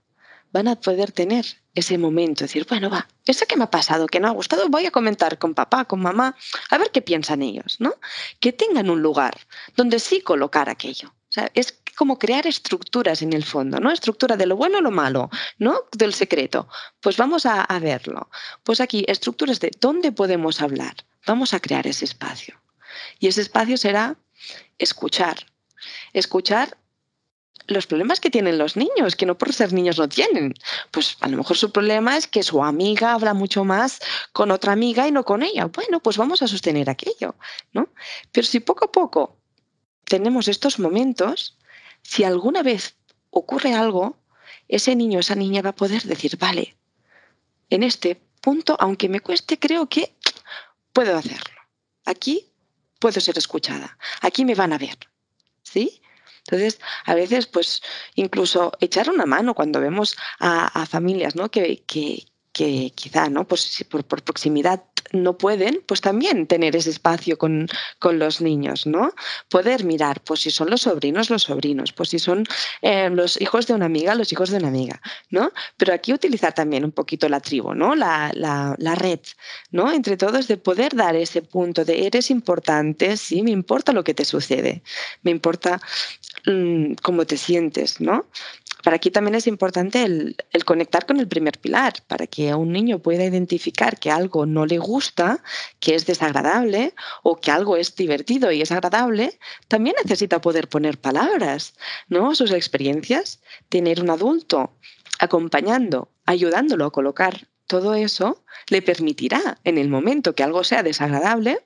van 0.52 0.68
a 0.68 0.76
poder 0.76 1.12
tener 1.12 1.46
ese 1.74 1.96
momento, 1.96 2.44
decir, 2.44 2.66
bueno, 2.68 2.90
va, 2.90 3.08
eso 3.26 3.46
que 3.46 3.56
me 3.56 3.64
ha 3.64 3.70
pasado, 3.70 4.06
que 4.06 4.20
no 4.20 4.28
ha 4.28 4.32
gustado, 4.32 4.68
voy 4.68 4.84
a 4.86 4.90
comentar 4.90 5.38
con 5.38 5.54
papá, 5.54 5.86
con 5.86 6.00
mamá, 6.00 6.36
a 6.68 6.78
ver 6.78 6.90
qué 6.90 7.00
piensan 7.00 7.42
ellos, 7.42 7.76
¿no? 7.78 7.94
Que 8.40 8.52
tengan 8.52 8.90
un 8.90 9.00
lugar 9.00 9.34
donde 9.76 9.98
sí 9.98 10.20
colocar 10.20 10.68
aquello. 10.68 11.08
O 11.08 11.32
sea, 11.32 11.50
es 11.54 11.72
como 11.96 12.18
crear 12.18 12.46
estructuras 12.46 13.22
en 13.22 13.32
el 13.32 13.44
fondo, 13.44 13.78
¿no? 13.78 13.90
Estructura 13.90 14.36
de 14.36 14.46
lo 14.46 14.56
bueno 14.56 14.78
o 14.78 14.80
lo 14.80 14.90
malo, 14.90 15.30
¿no? 15.58 15.80
Del 15.92 16.14
secreto. 16.14 16.68
Pues 17.00 17.16
vamos 17.16 17.46
a, 17.46 17.62
a 17.62 17.78
verlo. 17.78 18.30
Pues 18.62 18.80
aquí, 18.80 19.04
estructuras 19.08 19.60
de 19.60 19.70
dónde 19.80 20.12
podemos 20.12 20.60
hablar. 20.60 20.94
Vamos 21.26 21.54
a 21.54 21.60
crear 21.60 21.86
ese 21.86 22.04
espacio. 22.04 22.60
Y 23.18 23.28
ese 23.28 23.42
espacio 23.42 23.76
será 23.76 24.16
escuchar. 24.78 25.46
Escuchar 26.12 26.76
los 27.66 27.86
problemas 27.86 28.20
que 28.20 28.30
tienen 28.30 28.58
los 28.58 28.76
niños, 28.76 29.16
que 29.16 29.26
no 29.26 29.38
por 29.38 29.52
ser 29.52 29.72
niños 29.72 29.98
no 29.98 30.08
tienen. 30.08 30.54
Pues 30.90 31.16
a 31.20 31.28
lo 31.28 31.36
mejor 31.36 31.56
su 31.56 31.70
problema 31.70 32.16
es 32.16 32.26
que 32.26 32.42
su 32.42 32.62
amiga 32.62 33.12
habla 33.12 33.34
mucho 33.34 33.64
más 33.64 34.00
con 34.32 34.50
otra 34.50 34.72
amiga 34.72 35.06
y 35.06 35.12
no 35.12 35.24
con 35.24 35.42
ella. 35.42 35.66
Bueno, 35.66 36.00
pues 36.00 36.16
vamos 36.16 36.42
a 36.42 36.48
sostener 36.48 36.90
aquello, 36.90 37.34
¿no? 37.72 37.88
Pero 38.32 38.46
si 38.46 38.60
poco 38.60 38.86
a 38.86 38.92
poco 38.92 39.38
tenemos 40.04 40.48
estos 40.48 40.78
momentos, 40.78 41.58
si 42.02 42.24
alguna 42.24 42.62
vez 42.62 42.96
ocurre 43.30 43.74
algo, 43.74 44.18
ese 44.68 44.96
niño, 44.96 45.20
esa 45.20 45.34
niña 45.34 45.62
va 45.62 45.70
a 45.70 45.76
poder 45.76 46.02
decir, 46.02 46.36
vale, 46.38 46.76
en 47.70 47.82
este 47.82 48.20
punto, 48.40 48.76
aunque 48.78 49.08
me 49.08 49.20
cueste, 49.20 49.58
creo 49.58 49.88
que 49.88 50.14
puedo 50.92 51.16
hacerlo. 51.16 51.60
Aquí 52.04 52.52
puedo 52.98 53.20
ser 53.20 53.38
escuchada. 53.38 53.98
Aquí 54.20 54.44
me 54.44 54.54
van 54.54 54.72
a 54.72 54.78
ver. 54.78 54.98
¿Sí? 55.62 56.02
Entonces, 56.46 56.80
a 57.04 57.14
veces, 57.14 57.46
pues, 57.46 57.82
incluso 58.14 58.72
echar 58.80 59.08
una 59.08 59.26
mano 59.26 59.54
cuando 59.54 59.80
vemos 59.80 60.16
a, 60.38 60.86
familias 60.86 61.36
¿no? 61.36 61.50
que, 61.50 62.26
que 62.52 62.92
quizá, 62.94 63.28
¿no? 63.28 63.46
Pues 63.46 63.84
por, 63.88 64.04
por, 64.04 64.22
proximidad 64.22 64.82
no 65.12 65.36
pueden, 65.36 65.82
pues 65.86 66.00
también 66.00 66.46
tener 66.46 66.76
ese 66.76 66.90
espacio 66.90 67.36
con, 67.36 67.66
con, 67.98 68.18
los 68.18 68.40
niños, 68.40 68.86
¿no? 68.86 69.12
Poder 69.48 69.84
mirar, 69.84 70.20
pues 70.22 70.40
si 70.40 70.50
son 70.50 70.70
los 70.70 70.82
sobrinos, 70.82 71.30
los 71.30 71.42
sobrinos, 71.42 71.92
pues 71.92 72.10
si 72.10 72.18
son 72.18 72.44
eh, 72.82 73.10
los 73.10 73.40
hijos 73.40 73.66
de 73.66 73.74
una 73.74 73.86
amiga, 73.86 74.14
los 74.14 74.32
hijos 74.32 74.50
de 74.50 74.58
una 74.58 74.68
amiga, 74.68 75.00
¿no? 75.30 75.52
Pero 75.76 75.92
aquí 75.94 76.12
utilizar 76.12 76.54
también 76.54 76.84
un 76.84 76.92
poquito 76.92 77.28
la 77.28 77.40
tribu, 77.40 77.74
¿no? 77.74 77.94
La, 77.94 78.30
la, 78.34 78.74
la 78.78 78.94
red, 78.94 79.20
¿no? 79.70 79.92
Entre 79.92 80.16
todos 80.16 80.48
de 80.48 80.56
poder 80.56 80.94
dar 80.94 81.16
ese 81.16 81.42
punto 81.42 81.84
de 81.84 82.06
eres 82.06 82.30
importante, 82.30 83.16
sí, 83.16 83.42
me 83.42 83.50
importa 83.50 83.92
lo 83.92 84.04
que 84.04 84.14
te 84.14 84.24
sucede, 84.24 84.82
me 85.22 85.30
importa 85.30 85.80
mmm, 86.46 86.94
cómo 87.02 87.26
te 87.26 87.36
sientes, 87.36 88.00
¿no? 88.00 88.26
Para 88.82 88.96
aquí 88.96 89.10
también 89.10 89.36
es 89.36 89.46
importante 89.46 90.02
el, 90.02 90.36
conectar 90.64 91.06
con 91.06 91.20
el 91.20 91.28
primer 91.28 91.58
pilar, 91.58 91.94
para 92.08 92.26
que 92.26 92.54
un 92.54 92.72
niño 92.72 92.98
pueda 92.98 93.24
identificar 93.24 93.98
que 93.98 94.10
algo 94.10 94.44
no 94.44 94.66
le 94.66 94.78
gusta, 94.78 95.42
que 95.78 95.94
es 95.94 96.04
desagradable 96.04 96.94
o 97.22 97.40
que 97.40 97.50
algo 97.50 97.76
es 97.76 97.94
divertido 97.94 98.50
y 98.50 98.60
es 98.60 98.72
agradable, 98.72 99.38
también 99.68 99.94
necesita 100.02 100.40
poder 100.40 100.68
poner 100.68 100.98
palabras, 100.98 101.74
¿no? 102.08 102.34
Sus 102.34 102.50
experiencias, 102.50 103.40
tener 103.68 104.02
un 104.02 104.10
adulto 104.10 104.76
acompañando, 105.20 106.10
ayudándolo 106.26 106.86
a 106.86 106.92
colocar 106.92 107.48
todo 107.68 107.94
eso, 107.94 108.44
le 108.68 108.82
permitirá 108.82 109.58
en 109.64 109.78
el 109.78 109.88
momento 109.88 110.34
que 110.34 110.42
algo 110.42 110.64
sea 110.64 110.82
desagradable 110.82 111.60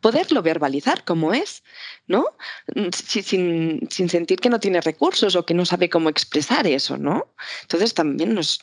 poderlo 0.00 0.42
verbalizar 0.42 1.04
como 1.04 1.32
es, 1.34 1.62
¿no? 2.06 2.24
Mm, 2.74 2.88
sin, 2.92 3.88
sin, 3.90 4.08
sentir 4.08 4.40
que 4.40 4.50
no 4.50 4.60
tiene 4.60 4.80
recursos 4.80 5.36
o 5.36 5.44
que 5.44 5.54
no 5.54 5.64
sabe 5.64 5.88
cómo 5.88 6.08
expresar 6.08 6.66
eso, 6.66 6.96
¿no? 6.96 7.34
Entonces 7.62 7.94
también 7.94 8.34
nos, 8.34 8.60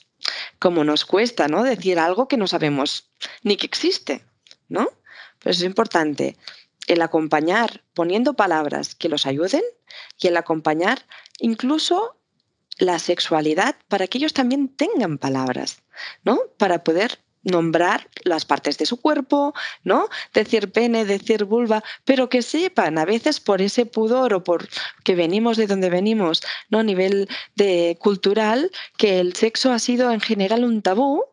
como 0.60 0.84
nos 0.84 1.06
cuesta, 1.06 1.48
¿no? 1.48 1.64
Decir 1.64 2.00
algo 2.00 2.28
que 2.28 2.38
no 2.38 2.48
sabemos 2.48 3.12
ni 3.44 3.58
que 3.58 3.66
existe, 3.66 4.26
¿no? 4.68 4.90
Pues 5.40 5.58
es 5.58 5.64
importante 5.64 6.38
el 6.88 7.02
acompañar 7.02 7.84
poniendo 7.94 8.34
palabras 8.34 8.96
que 8.96 9.10
los 9.10 9.26
ayuden 9.26 9.64
y 10.20 10.28
el 10.28 10.38
acompañar 10.38 11.06
incluso 11.40 12.18
la 12.78 13.00
sexualidad 13.00 13.76
para 13.88 14.08
que 14.08 14.18
ellos 14.18 14.34
también 14.34 14.70
tengan 14.70 15.18
palabras, 15.18 15.82
¿no? 16.24 16.40
Para 16.58 16.84
poder 16.84 17.20
nombrar 17.48 18.08
las 18.24 18.46
partes 18.46 18.78
de 18.78 18.86
su 18.86 18.98
cuerpo, 18.98 19.54
¿no? 19.84 20.08
Decir 20.34 20.72
pene, 20.72 21.06
decir 21.06 21.46
vulva, 21.46 21.84
pero 22.06 22.30
que 22.30 22.42
sepan 22.42 22.98
a 22.98 23.06
veces 23.06 23.40
por 23.40 23.62
ese 23.62 23.86
pudor 23.86 24.34
o 24.34 24.44
por 24.44 24.68
que 25.04 25.16
venimos 25.16 25.58
de 25.58 25.68
donde 25.68 25.90
venimos, 25.90 26.42
¿no? 26.70 26.80
A 26.80 26.84
nivel 26.84 27.28
de 27.56 27.98
cultural, 28.00 28.72
que 28.98 29.20
el 29.20 29.34
sexo 29.34 29.72
ha 29.72 29.80
sido 29.80 30.12
en 30.12 30.20
general 30.20 30.64
un 30.64 30.82
tabú, 30.82 31.24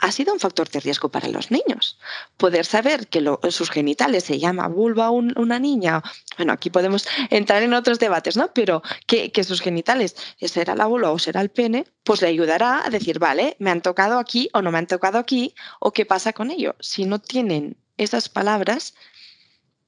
ha 0.00 0.12
sido 0.12 0.32
un 0.32 0.40
factor 0.40 0.68
de 0.68 0.80
riesgo 0.80 1.10
para 1.10 1.28
los 1.28 1.50
niños. 1.50 1.98
Poder 2.36 2.64
saber 2.64 3.08
que 3.08 3.22
sus 3.50 3.70
genitales 3.70 4.24
se 4.24 4.38
llama 4.38 4.66
vulva 4.68 5.10
un, 5.10 5.32
una 5.38 5.58
niña, 5.58 6.02
bueno, 6.36 6.52
aquí 6.52 6.70
podemos 6.70 7.06
entrar 7.28 7.62
en 7.62 7.74
otros 7.74 7.98
debates, 7.98 8.36
¿no? 8.36 8.52
Pero 8.52 8.82
que, 9.06 9.30
que 9.30 9.44
sus 9.44 9.60
genitales 9.60 10.16
será 10.40 10.74
la 10.74 10.86
vulva 10.86 11.10
o 11.10 11.18
será 11.18 11.40
el 11.40 11.50
pene, 11.50 11.86
pues 12.02 12.22
le 12.22 12.28
ayudará 12.28 12.84
a 12.84 12.90
decir, 12.90 13.18
vale, 13.18 13.56
me 13.58 13.70
han 13.70 13.82
tocado 13.82 14.18
aquí 14.18 14.48
o 14.52 14.62
no 14.62 14.72
me 14.72 14.78
han 14.78 14.86
tocado 14.86 15.18
aquí, 15.18 15.54
o 15.78 15.92
qué 15.92 16.06
pasa 16.06 16.32
con 16.32 16.50
ello. 16.50 16.76
Si 16.80 17.04
no 17.04 17.18
tienen 17.18 17.76
esas 17.98 18.28
palabras, 18.28 18.94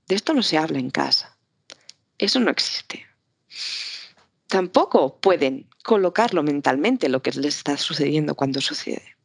de 0.07 0.15
esto 0.15 0.35
no 0.35 0.43
se 0.43 0.59
habla 0.59 0.79
en 0.79 0.91
casa. 0.91 1.37
Eso 2.19 2.39
no 2.39 2.51
existe. 2.51 3.07
Tampoco 4.47 5.19
pueden 5.19 5.71
colocarlo 5.83 6.43
mentalmente 6.43 7.09
lo 7.09 7.23
que 7.23 7.31
les 7.33 7.57
está 7.57 7.79
sucediendo 7.79 8.35
cuando 8.35 8.61
sucede. 8.61 9.17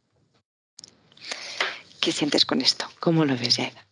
¿Qué 2.07 2.13
sientes 2.13 2.45
con 2.45 2.61
esto? 2.61 2.85
¿Cómo 3.01 3.25
lo 3.25 3.33
ves, 3.33 3.57
Yaida? 3.57 3.85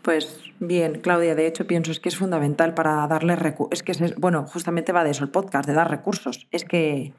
Pues 0.00 0.40
bien, 0.60 1.02
Claudia, 1.02 1.34
de 1.34 1.46
hecho 1.46 1.66
pienso 1.66 1.92
es 1.92 2.00
que 2.00 2.08
es 2.08 2.16
fundamental 2.16 2.72
para 2.72 3.06
darle 3.06 3.36
recursos. 3.36 3.68
Es 3.72 3.82
que, 3.82 3.92
es, 3.92 4.14
bueno, 4.14 4.46
justamente 4.46 4.92
va 4.92 5.04
de 5.04 5.10
eso 5.10 5.24
el 5.24 5.30
podcast, 5.30 5.68
de 5.68 5.74
dar 5.74 5.90
recursos. 5.90 6.48
Es 6.52 6.64
que 6.64 7.12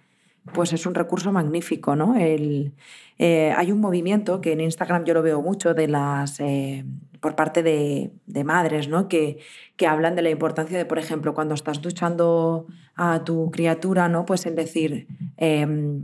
pues 0.52 0.74
es 0.74 0.88
un 0.88 0.96
recurso 0.96 1.32
magnífico, 1.32 1.96
¿no? 1.96 2.16
El, 2.16 2.74
eh, 3.20 3.54
hay 3.56 3.72
un 3.72 3.80
movimiento 3.80 4.42
que 4.42 4.54
en 4.54 4.62
Instagram 4.62 5.04
yo 5.04 5.14
lo 5.14 5.22
veo 5.22 5.44
mucho 5.44 5.76
de 5.76 5.88
las 5.88 6.40
eh, 6.40 6.86
por 7.20 7.36
parte 7.36 7.62
de, 7.62 8.10
de 8.26 8.44
madres, 8.44 8.88
¿no? 8.88 9.08
Que, 9.08 9.38
que, 9.76 9.86
hablan 9.86 10.16
de 10.16 10.24
la 10.24 10.32
importancia 10.32 10.76
de, 10.76 10.86
por 10.86 10.98
ejemplo, 10.98 11.36
cuando 11.36 11.54
estás 11.54 11.84
duchando 11.84 12.66
a 12.96 13.24
tu 13.24 13.52
criatura, 13.52 14.10
¿no? 14.10 14.26
Pues 14.26 14.48
en 14.48 14.56
decir, 14.56 15.06
eh, 15.38 16.02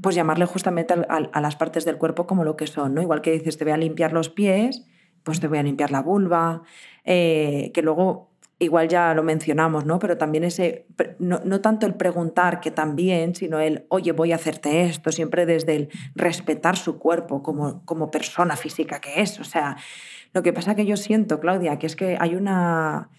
pues 0.00 0.14
llamarle 0.14 0.46
justamente 0.46 0.94
a, 0.94 1.16
a, 1.16 1.40
las 1.40 1.56
partes 1.56 1.84
del 1.84 1.98
cuerpo 1.98 2.26
como 2.26 2.44
lo 2.44 2.56
que 2.56 2.66
son, 2.66 2.94
¿no? 2.94 3.02
Igual 3.02 3.22
que 3.22 3.32
dices, 3.32 3.56
te 3.56 3.64
voy 3.64 3.72
a 3.72 3.76
limpiar 3.76 4.12
los 4.12 4.28
pies, 4.28 4.86
pues 5.22 5.40
te 5.40 5.48
voy 5.48 5.58
a 5.58 5.62
limpiar 5.62 5.90
la 5.90 6.02
vulva, 6.02 6.62
eh, 7.04 7.70
que 7.74 7.82
luego 7.82 8.30
igual 8.58 8.88
ya 8.88 9.12
lo 9.12 9.22
mencionamos, 9.22 9.84
¿no? 9.84 9.98
Pero 9.98 10.16
también 10.16 10.44
ese, 10.44 10.86
no, 11.18 11.40
no, 11.44 11.60
tanto 11.60 11.86
el 11.86 11.94
preguntar 11.94 12.60
que 12.60 12.70
también, 12.70 13.34
sino 13.34 13.60
el, 13.60 13.84
oye, 13.88 14.12
voy 14.12 14.32
a 14.32 14.36
hacerte 14.36 14.84
esto, 14.84 15.12
siempre 15.12 15.44
desde 15.44 15.76
el 15.76 15.88
respetar 16.14 16.76
su 16.76 16.98
cuerpo 16.98 17.42
como, 17.42 17.84
como 17.84 18.10
persona 18.10 18.56
física 18.56 19.00
que 19.00 19.20
es. 19.20 19.40
O 19.40 19.44
sea, 19.44 19.76
lo 20.32 20.42
que 20.42 20.52
pasa 20.52 20.74
que 20.74 20.86
yo 20.86 20.96
siento, 20.96 21.40
Claudia, 21.40 21.78
que 21.78 21.86
es 21.86 21.96
que 21.96 22.16
hay 22.18 22.34
una... 22.34 23.10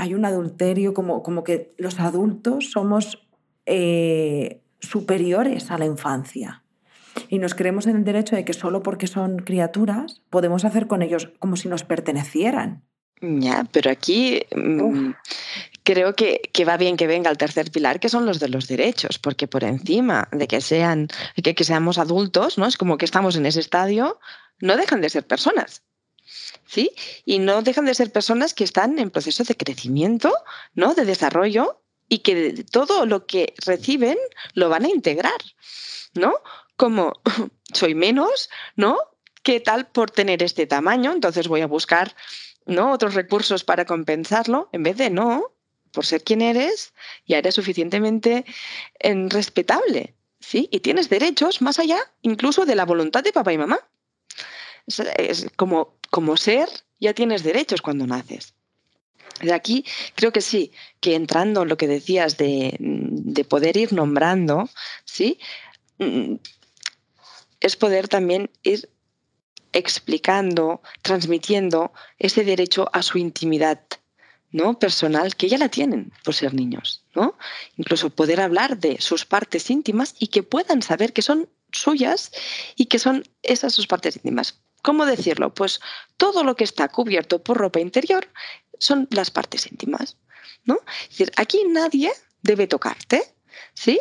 Hay 0.00 0.14
un 0.14 0.24
adulterio, 0.24 0.94
como, 0.94 1.24
como 1.24 1.42
que 1.42 1.74
los 1.76 1.98
adultos 1.98 2.70
somos 2.70 3.26
eh, 3.66 4.62
superiores 4.80 5.70
a 5.70 5.78
la 5.78 5.86
infancia. 5.86 6.62
Y 7.28 7.38
nos 7.38 7.54
creemos 7.54 7.86
en 7.86 7.96
el 7.96 8.04
derecho 8.04 8.36
de 8.36 8.44
que 8.44 8.52
solo 8.52 8.82
porque 8.82 9.06
son 9.06 9.38
criaturas 9.38 10.22
podemos 10.30 10.64
hacer 10.64 10.86
con 10.86 11.02
ellos 11.02 11.30
como 11.38 11.56
si 11.56 11.68
nos 11.68 11.84
pertenecieran. 11.84 12.84
Ya, 13.20 13.66
pero 13.72 13.90
aquí 13.90 14.42
mmm, 14.54 15.10
creo 15.82 16.14
que, 16.14 16.40
que, 16.52 16.64
va 16.64 16.76
bien 16.76 16.96
que 16.96 17.08
venga 17.08 17.30
el 17.30 17.36
tercer 17.36 17.70
pilar, 17.70 17.98
que 17.98 18.08
son 18.08 18.26
los 18.26 18.38
de 18.38 18.48
los 18.48 18.68
derechos, 18.68 19.18
porque 19.18 19.48
por 19.48 19.64
encima 19.64 20.28
de 20.30 20.46
que 20.46 20.60
sean, 20.60 21.08
que, 21.42 21.54
que 21.54 21.64
seamos 21.64 21.98
adultos, 21.98 22.58
¿no? 22.58 22.66
Es 22.66 22.76
como 22.76 22.96
que 22.96 23.04
estamos 23.04 23.34
en 23.36 23.46
ese 23.46 23.60
estadio, 23.60 24.20
no 24.60 24.76
dejan 24.76 25.00
de 25.00 25.10
ser 25.10 25.26
personas. 25.26 25.82
¿Sí? 26.66 26.90
Y 27.24 27.38
no 27.38 27.62
dejan 27.62 27.86
de 27.86 27.94
ser 27.94 28.12
personas 28.12 28.52
que 28.52 28.62
están 28.62 28.98
en 28.98 29.08
proceso 29.08 29.42
de 29.42 29.56
crecimiento, 29.56 30.30
¿no? 30.74 30.94
De 30.94 31.06
desarrollo 31.06 31.82
y 32.08 32.20
que 32.20 32.64
todo 32.70 33.06
lo 33.06 33.26
que 33.26 33.54
reciben 33.64 34.18
lo 34.54 34.68
van 34.68 34.84
a 34.84 34.88
integrar, 34.88 35.40
¿no? 36.14 36.34
Como 36.76 37.12
soy 37.72 37.94
menos, 37.94 38.50
¿no? 38.76 38.98
¿Qué 39.42 39.60
tal 39.60 39.86
por 39.86 40.10
tener 40.10 40.42
este 40.42 40.66
tamaño? 40.66 41.12
Entonces 41.12 41.48
voy 41.48 41.60
a 41.60 41.66
buscar 41.66 42.14
¿no? 42.68 42.92
otros 42.92 43.14
recursos 43.14 43.64
para 43.64 43.86
compensarlo, 43.86 44.68
en 44.72 44.82
vez 44.82 44.96
de 44.96 45.10
no, 45.10 45.52
por 45.90 46.04
ser 46.04 46.22
quien 46.22 46.42
eres, 46.42 46.92
ya 47.26 47.38
eres 47.38 47.54
suficientemente 47.54 48.44
eh, 49.00 49.26
respetable, 49.28 50.14
¿sí? 50.38 50.68
Y 50.70 50.80
tienes 50.80 51.08
derechos 51.08 51.62
más 51.62 51.78
allá 51.78 51.98
incluso 52.22 52.66
de 52.66 52.74
la 52.74 52.84
voluntad 52.84 53.24
de 53.24 53.32
papá 53.32 53.52
y 53.52 53.58
mamá. 53.58 53.80
Es, 54.86 55.46
como, 55.56 55.98
como 56.10 56.36
ser, 56.36 56.68
ya 57.00 57.14
tienes 57.14 57.42
derechos 57.42 57.82
cuando 57.82 58.06
naces. 58.06 58.54
De 59.40 59.52
aquí 59.52 59.84
creo 60.14 60.32
que 60.32 60.40
sí, 60.40 60.72
que 61.00 61.14
entrando 61.14 61.62
en 61.62 61.68
lo 61.68 61.76
que 61.76 61.86
decías 61.86 62.36
de, 62.36 62.76
de 62.78 63.44
poder 63.44 63.76
ir 63.76 63.92
nombrando, 63.92 64.68
¿sí? 65.04 65.38
Mm, 65.98 66.36
es 67.60 67.76
poder 67.76 68.08
también 68.08 68.50
ir 68.62 68.88
explicando, 69.72 70.82
transmitiendo 71.02 71.92
ese 72.18 72.44
derecho 72.44 72.88
a 72.92 73.02
su 73.02 73.18
intimidad 73.18 73.80
¿no? 74.50 74.78
personal 74.78 75.36
que 75.36 75.48
ya 75.48 75.58
la 75.58 75.68
tienen 75.68 76.12
por 76.24 76.34
ser 76.34 76.54
niños, 76.54 77.04
¿no? 77.14 77.36
Incluso 77.76 78.10
poder 78.10 78.40
hablar 78.40 78.78
de 78.78 78.98
sus 79.00 79.26
partes 79.26 79.68
íntimas 79.70 80.14
y 80.18 80.28
que 80.28 80.42
puedan 80.42 80.80
saber 80.82 81.12
que 81.12 81.22
son 81.22 81.48
suyas 81.70 82.32
y 82.74 82.86
que 82.86 82.98
son 82.98 83.24
esas 83.42 83.74
sus 83.74 83.86
partes 83.86 84.16
íntimas. 84.16 84.60
¿Cómo 84.82 85.04
decirlo? 85.04 85.52
Pues 85.52 85.80
todo 86.16 86.44
lo 86.44 86.56
que 86.56 86.64
está 86.64 86.88
cubierto 86.88 87.42
por 87.42 87.58
ropa 87.58 87.80
interior 87.80 88.28
son 88.78 89.08
las 89.10 89.30
partes 89.30 89.66
íntimas, 89.70 90.16
¿no? 90.64 90.80
Es 91.02 91.08
decir, 91.10 91.32
aquí 91.36 91.64
nadie 91.68 92.12
debe 92.42 92.66
tocarte, 92.66 93.22
¿sí? 93.74 94.00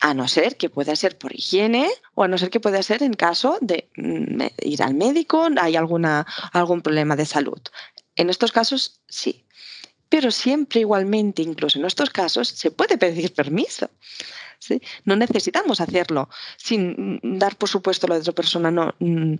A 0.00 0.14
no 0.14 0.28
ser 0.28 0.56
que 0.56 0.70
pueda 0.70 0.96
ser 0.96 1.16
por 1.16 1.34
higiene 1.34 1.90
o 2.14 2.24
a 2.24 2.28
no 2.28 2.36
ser 2.38 2.50
que 2.50 2.60
pueda 2.60 2.82
ser 2.82 3.02
en 3.02 3.14
caso 3.14 3.58
de 3.60 3.88
mm, 3.96 4.42
ir 4.62 4.82
al 4.82 4.94
médico, 4.94 5.48
hay 5.60 5.76
alguna, 5.76 6.26
algún 6.52 6.82
problema 6.82 7.16
de 7.16 7.26
salud. 7.26 7.60
En 8.16 8.30
estos 8.30 8.52
casos, 8.52 9.00
sí. 9.08 9.46
Pero 10.08 10.30
siempre 10.30 10.80
igualmente, 10.80 11.42
incluso 11.42 11.78
en 11.78 11.86
estos 11.86 12.10
casos, 12.10 12.48
se 12.48 12.70
puede 12.70 12.98
pedir 12.98 13.32
permiso. 13.32 13.90
¿sí? 14.58 14.80
No 15.04 15.16
necesitamos 15.16 15.80
hacerlo 15.80 16.28
sin 16.56 17.20
dar 17.22 17.56
por 17.56 17.68
supuesto 17.68 18.06
de 18.06 18.18
otra 18.18 18.32
persona 18.32 18.70
no 18.70 18.94
mm, 18.98 19.34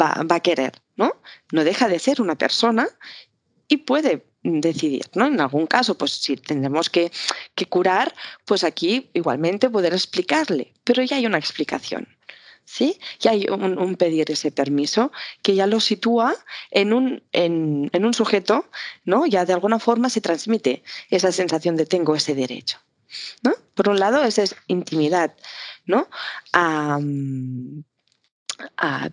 va, 0.00 0.22
va, 0.30 0.36
a 0.36 0.40
querer. 0.40 0.72
¿no? 0.96 1.12
no 1.52 1.64
deja 1.64 1.88
de 1.88 1.98
ser 1.98 2.20
una 2.20 2.36
persona 2.36 2.88
y 3.68 3.78
puede 3.78 4.26
decidir, 4.42 5.06
¿no? 5.14 5.26
En 5.26 5.40
algún 5.40 5.66
caso, 5.66 5.96
pues 5.98 6.12
si 6.12 6.36
tendremos 6.36 6.88
que, 6.88 7.10
que 7.54 7.66
curar, 7.66 8.14
pues 8.44 8.64
aquí 8.64 9.10
igualmente 9.12 9.70
poder 9.70 9.92
explicarle, 9.92 10.72
pero 10.84 11.02
ya 11.02 11.16
hay 11.16 11.26
una 11.26 11.38
explicación. 11.38 12.08
¿sí? 12.66 12.98
Ya 13.20 13.30
hay 13.30 13.46
un, 13.48 13.96
pedir 13.96 14.30
ese 14.30 14.50
permiso 14.50 15.12
que 15.42 15.54
ya 15.54 15.66
lo 15.66 15.80
sitúa 15.80 16.34
en 16.70 16.92
un, 16.92 17.22
en, 17.32 17.90
un, 17.92 18.14
sujeto, 18.14 18.68
¿no? 19.04 19.24
Ya 19.24 19.44
de 19.44 19.52
alguna 19.52 19.78
forma 19.78 20.10
se 20.10 20.20
transmite 20.20 20.82
esa 21.08 21.32
sensación 21.32 21.76
de 21.76 21.86
tengo 21.86 22.14
ese 22.14 22.34
derecho. 22.34 22.78
¿no? 23.42 23.54
Por 23.74 23.88
un 23.88 24.00
lado, 24.00 24.22
esa 24.24 24.42
es 24.42 24.56
intimidad, 24.66 25.34
¿no? 25.86 26.08
a 26.52 26.98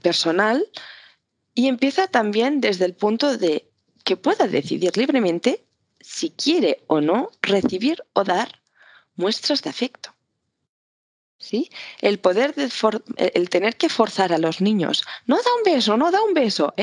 personal 0.01 0.65
y 1.53 1.67
empieza 1.67 2.07
también 2.07 2.61
desde 2.61 2.85
el 2.85 2.95
punto 2.95 3.37
de 3.37 3.69
que 4.03 4.17
pueda 4.17 4.47
decidir 4.47 4.95
libremente 4.97 5.65
si 5.99 6.31
quiere 6.31 6.83
o 6.87 7.01
no 7.01 7.31
recibir 7.41 8.03
o 8.13 8.23
dar 8.23 8.61
muestras 9.15 9.61
de 9.61 9.69
afecto. 9.69 10.13
¿Sí? 11.37 11.69
El 11.99 12.19
poder, 12.19 12.55
de 12.55 12.69
el 13.17 13.49
tener 13.49 13.75
que 13.75 13.89
forzar 13.89 14.31
a 14.31 14.37
los 14.37 14.61
niños, 14.61 15.03
no 15.25 15.35
da 15.35 15.55
un 15.57 15.63
beso, 15.63 15.97
no 15.97 16.09
da 16.09 16.23
un 16.23 16.33
beso, 16.33 16.73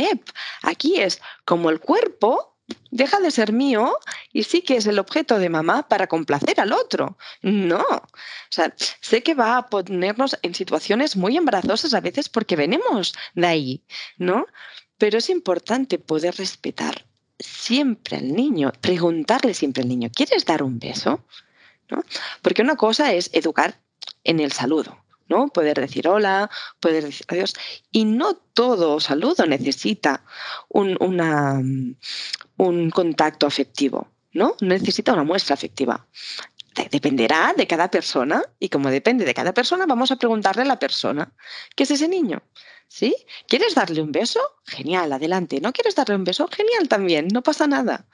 aquí 0.63 1.01
es 1.01 1.23
como 1.47 1.71
el 1.71 1.81
cuerpo 1.81 2.51
deja 2.91 3.19
de 3.21 3.31
ser 3.31 3.53
mío 3.53 3.97
y 4.33 4.43
sí 4.45 4.63
que 4.63 4.77
es 4.77 4.87
el 4.87 4.99
objeto 4.99 5.39
de 5.39 5.49
mamá 5.49 5.89
para 5.89 6.07
complacer 6.07 6.61
al 6.61 6.73
otro. 6.73 7.17
No. 7.43 7.81
O 7.81 8.51
sea, 8.51 8.75
sé 9.01 9.23
que 9.23 9.35
va 9.35 9.57
a 9.57 9.67
ponernos 9.69 10.39
en 10.43 10.55
situaciones 10.55 11.17
muy 11.17 11.37
embarazosas 11.37 11.95
a 11.95 12.01
veces 12.01 12.29
porque 12.29 12.57
venimos 12.57 13.15
de 13.35 13.47
ahí, 13.47 13.85
¿no? 14.19 14.47
Pero 14.99 15.19
es 15.19 15.31
importante 15.31 15.99
poder 15.99 16.37
respetar 16.37 17.07
siempre 17.41 18.19
al 18.19 18.33
niño, 18.33 18.73
preguntarle 18.81 19.55
siempre 19.55 19.83
al 19.83 19.89
niño, 19.89 20.11
¿quieres 20.15 20.45
dar 20.45 20.63
un 20.63 20.79
beso? 20.79 21.25
¿No? 21.91 22.05
Porque 22.43 22.63
una 22.63 22.77
cosa 22.77 23.13
es 23.13 23.31
educar 23.33 23.81
en 24.23 24.39
el 24.39 24.53
saludo, 24.53 25.03
¿no? 25.29 25.49
Poder 25.49 25.81
decir 25.81 26.07
hola, 26.07 26.51
poder 26.79 27.05
decir 27.05 27.27
adiós. 27.29 27.55
Y 27.91 28.05
no 28.05 28.35
todo 28.35 29.01
saludo 29.01 29.47
necesita 29.47 30.25
un, 30.69 30.97
una, 31.01 31.61
un 32.57 32.91
contacto 32.91 33.47
afectivo, 33.47 34.09
¿no? 34.33 34.55
Necesita 34.61 35.13
una 35.13 35.25
muestra 35.25 35.55
afectiva. 35.55 36.07
Dependerá 36.91 37.53
de 37.57 37.67
cada 37.67 37.91
persona 37.91 38.43
y 38.61 38.69
como 38.69 38.91
depende 38.91 39.25
de 39.25 39.35
cada 39.35 39.53
persona, 39.53 39.87
vamos 39.87 40.13
a 40.13 40.17
preguntarle 40.17 40.63
a 40.63 40.67
la 40.67 40.79
persona, 40.79 41.33
¿qué 41.75 41.83
es 41.83 41.91
ese 41.91 42.09
niño? 42.09 42.41
¿Sí? 42.91 43.15
¿Quieres 43.47 43.77
darle 43.77 44.03
un 44.03 44.11
beso? 44.11 44.41
Genial, 44.67 45.13
adelante. 45.13 45.61
¿No 45.61 45.73
quieres 45.73 45.95
darle 45.95 46.17
un 46.17 46.25
beso? 46.25 46.49
Genial 46.49 46.89
también, 46.89 47.29
no 47.29 47.41
pasa 47.41 47.69
nada. 47.69 48.09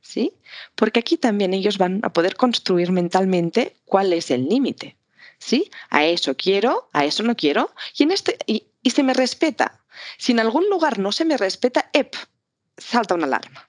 ¿Sí? 0.00 0.32
Porque 0.76 1.00
aquí 1.00 1.16
también 1.16 1.52
ellos 1.54 1.76
van 1.76 1.98
a 2.04 2.12
poder 2.12 2.36
construir 2.36 2.92
mentalmente 2.92 3.76
cuál 3.84 4.12
es 4.12 4.30
el 4.30 4.48
límite. 4.48 4.96
¿Sí? 5.38 5.72
A 5.90 6.04
eso 6.04 6.36
quiero, 6.36 6.88
a 6.92 7.04
eso 7.04 7.24
no 7.24 7.34
quiero, 7.34 7.74
y, 7.98 8.10
este, 8.12 8.38
y, 8.46 8.90
se 8.90 9.02
me 9.02 9.12
respeta. 9.12 9.80
Si 10.18 10.30
en 10.30 10.38
algún 10.38 10.70
lugar 10.70 11.00
no 11.00 11.10
se 11.10 11.24
me 11.24 11.36
respeta, 11.36 11.90
¡ep! 11.92 12.14
salta 12.78 13.16
una 13.16 13.26
alarma. 13.26 13.68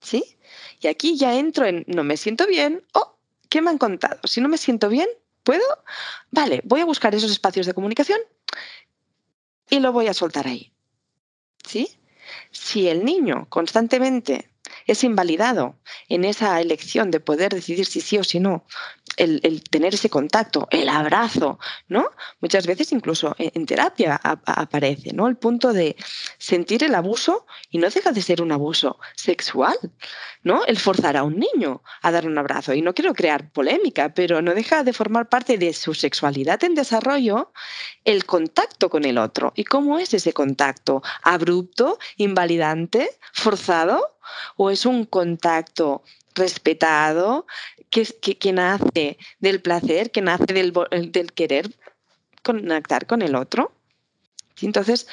¿Sí? 0.00 0.38
Y 0.80 0.86
aquí 0.86 1.18
ya 1.18 1.38
entro 1.38 1.66
en 1.66 1.84
no 1.88 2.04
me 2.04 2.16
siento 2.16 2.46
bien, 2.46 2.86
oh, 2.94 3.18
¿qué 3.50 3.60
me 3.60 3.68
han 3.68 3.78
contado? 3.78 4.18
Si 4.24 4.40
no 4.40 4.48
me 4.48 4.56
siento 4.56 4.88
bien, 4.88 5.08
¿puedo? 5.42 5.66
Vale, 6.30 6.62
voy 6.64 6.80
a 6.80 6.86
buscar 6.86 7.14
esos 7.14 7.30
espacios 7.30 7.66
de 7.66 7.74
comunicación 7.74 8.18
y 9.70 9.80
lo 9.80 9.92
voy 9.92 10.08
a 10.08 10.14
soltar 10.14 10.46
ahí. 10.46 10.72
¿Sí? 11.66 11.88
Si 12.50 12.88
el 12.88 13.04
niño 13.04 13.46
constantemente 13.48 14.50
es 14.86 15.04
invalidado 15.04 15.76
en 16.08 16.24
esa 16.24 16.60
elección 16.60 17.10
de 17.10 17.20
poder 17.20 17.54
decidir 17.54 17.86
si 17.86 18.00
sí 18.00 18.18
o 18.18 18.24
si 18.24 18.40
no, 18.40 18.64
el, 19.16 19.62
tener 19.70 19.94
ese 19.94 20.10
contacto, 20.10 20.68
el 20.70 20.88
abrazo, 20.88 21.58
¿no? 21.88 22.10
Muchas 22.40 22.66
veces 22.66 22.92
incluso 22.92 23.34
en, 23.38 23.66
terapia 23.66 24.20
aparece, 24.22 25.12
¿no? 25.12 25.28
El 25.28 25.36
punto 25.36 25.72
de 25.72 25.96
sentir 26.38 26.84
el 26.84 26.94
abuso 26.94 27.46
y 27.70 27.78
no 27.78 27.88
deja 27.90 28.12
de 28.12 28.22
ser 28.22 28.42
un 28.42 28.52
abuso 28.52 28.98
sexual, 29.14 29.76
¿no? 30.42 30.64
El 30.66 30.78
forzar 30.78 31.16
a 31.16 31.22
un 31.22 31.38
niño 31.38 31.82
a 32.02 32.10
dar 32.10 32.26
un 32.26 32.38
abrazo. 32.38 32.74
Y 32.74 32.82
no 32.82 32.94
quiero 32.94 33.14
crear 33.14 33.50
polémica, 33.50 34.14
pero 34.14 34.42
no 34.42 34.54
deja 34.54 34.84
de 34.84 34.92
formar 34.92 35.28
parte 35.28 35.58
de 35.58 35.72
su 35.72 35.94
sexualidad 35.94 36.62
en 36.64 36.74
desarrollo 36.74 37.52
el 38.04 38.26
contacto 38.26 38.90
con 38.90 39.04
el 39.04 39.18
otro. 39.18 39.52
¿Y 39.56 39.64
cómo 39.64 39.98
es 39.98 40.14
ese 40.14 40.32
contacto? 40.32 41.02
¿Abrupto, 41.22 41.98
invalidante, 42.16 43.10
forzado? 43.32 44.14
o 44.56 44.70
es 44.70 44.86
un 44.86 45.04
contacto 45.04 46.02
respetado 46.34 47.46
que, 47.94 48.52
nace 48.52 49.18
del 49.38 49.60
placer, 49.60 50.10
que 50.10 50.20
nace 50.20 50.52
del, 50.52 50.72
del 51.12 51.32
querer 51.32 51.70
conectar 52.42 53.06
con 53.06 53.22
el 53.22 53.36
otro? 53.36 53.72
Entonces, 54.60 55.06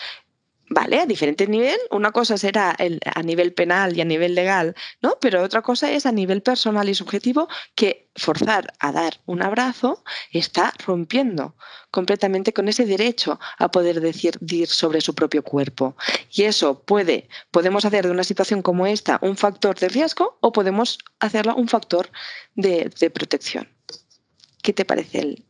¿vale? 0.71 1.01
A 1.01 1.05
diferente 1.05 1.47
nivel, 1.47 1.77
una 1.91 2.11
cosa 2.11 2.37
será 2.37 2.75
a 3.15 3.23
nivel 3.23 3.53
penal 3.53 3.95
y 3.95 4.01
a 4.01 4.05
nivel 4.05 4.35
legal, 4.35 4.73
¿no? 5.01 5.17
Pero 5.19 5.43
otra 5.43 5.61
cosa 5.61 5.91
es 5.91 6.05
a 6.05 6.13
nivel 6.13 6.41
personal 6.41 6.87
y 6.87 6.95
subjetivo 6.95 7.49
que 7.75 8.09
forzar 8.15 8.73
a 8.79 8.93
dar 8.93 9.19
un 9.25 9.41
abrazo 9.41 10.01
está 10.31 10.73
rompiendo 10.85 11.55
completamente 11.91 12.53
con 12.53 12.69
ese 12.69 12.85
derecho 12.85 13.37
a 13.59 13.69
poder 13.69 13.99
decidir 13.99 14.67
sobre 14.67 15.01
su 15.01 15.13
propio 15.13 15.43
cuerpo. 15.43 15.97
Y 16.31 16.43
eso 16.43 16.81
puede, 16.83 17.27
podemos 17.51 17.83
hacer 17.83 18.05
de 18.05 18.11
una 18.11 18.23
situación 18.23 18.61
como 18.61 18.87
esta 18.87 19.19
un 19.21 19.35
factor 19.35 19.77
de 19.77 19.89
riesgo 19.89 20.37
o 20.39 20.53
podemos 20.53 20.99
hacerla 21.19 21.53
un 21.53 21.67
factor 21.67 22.09
de, 22.55 22.89
protección. 23.13 23.67
¿Qué 24.63 24.71
te 24.71 24.85
parece 24.85 25.43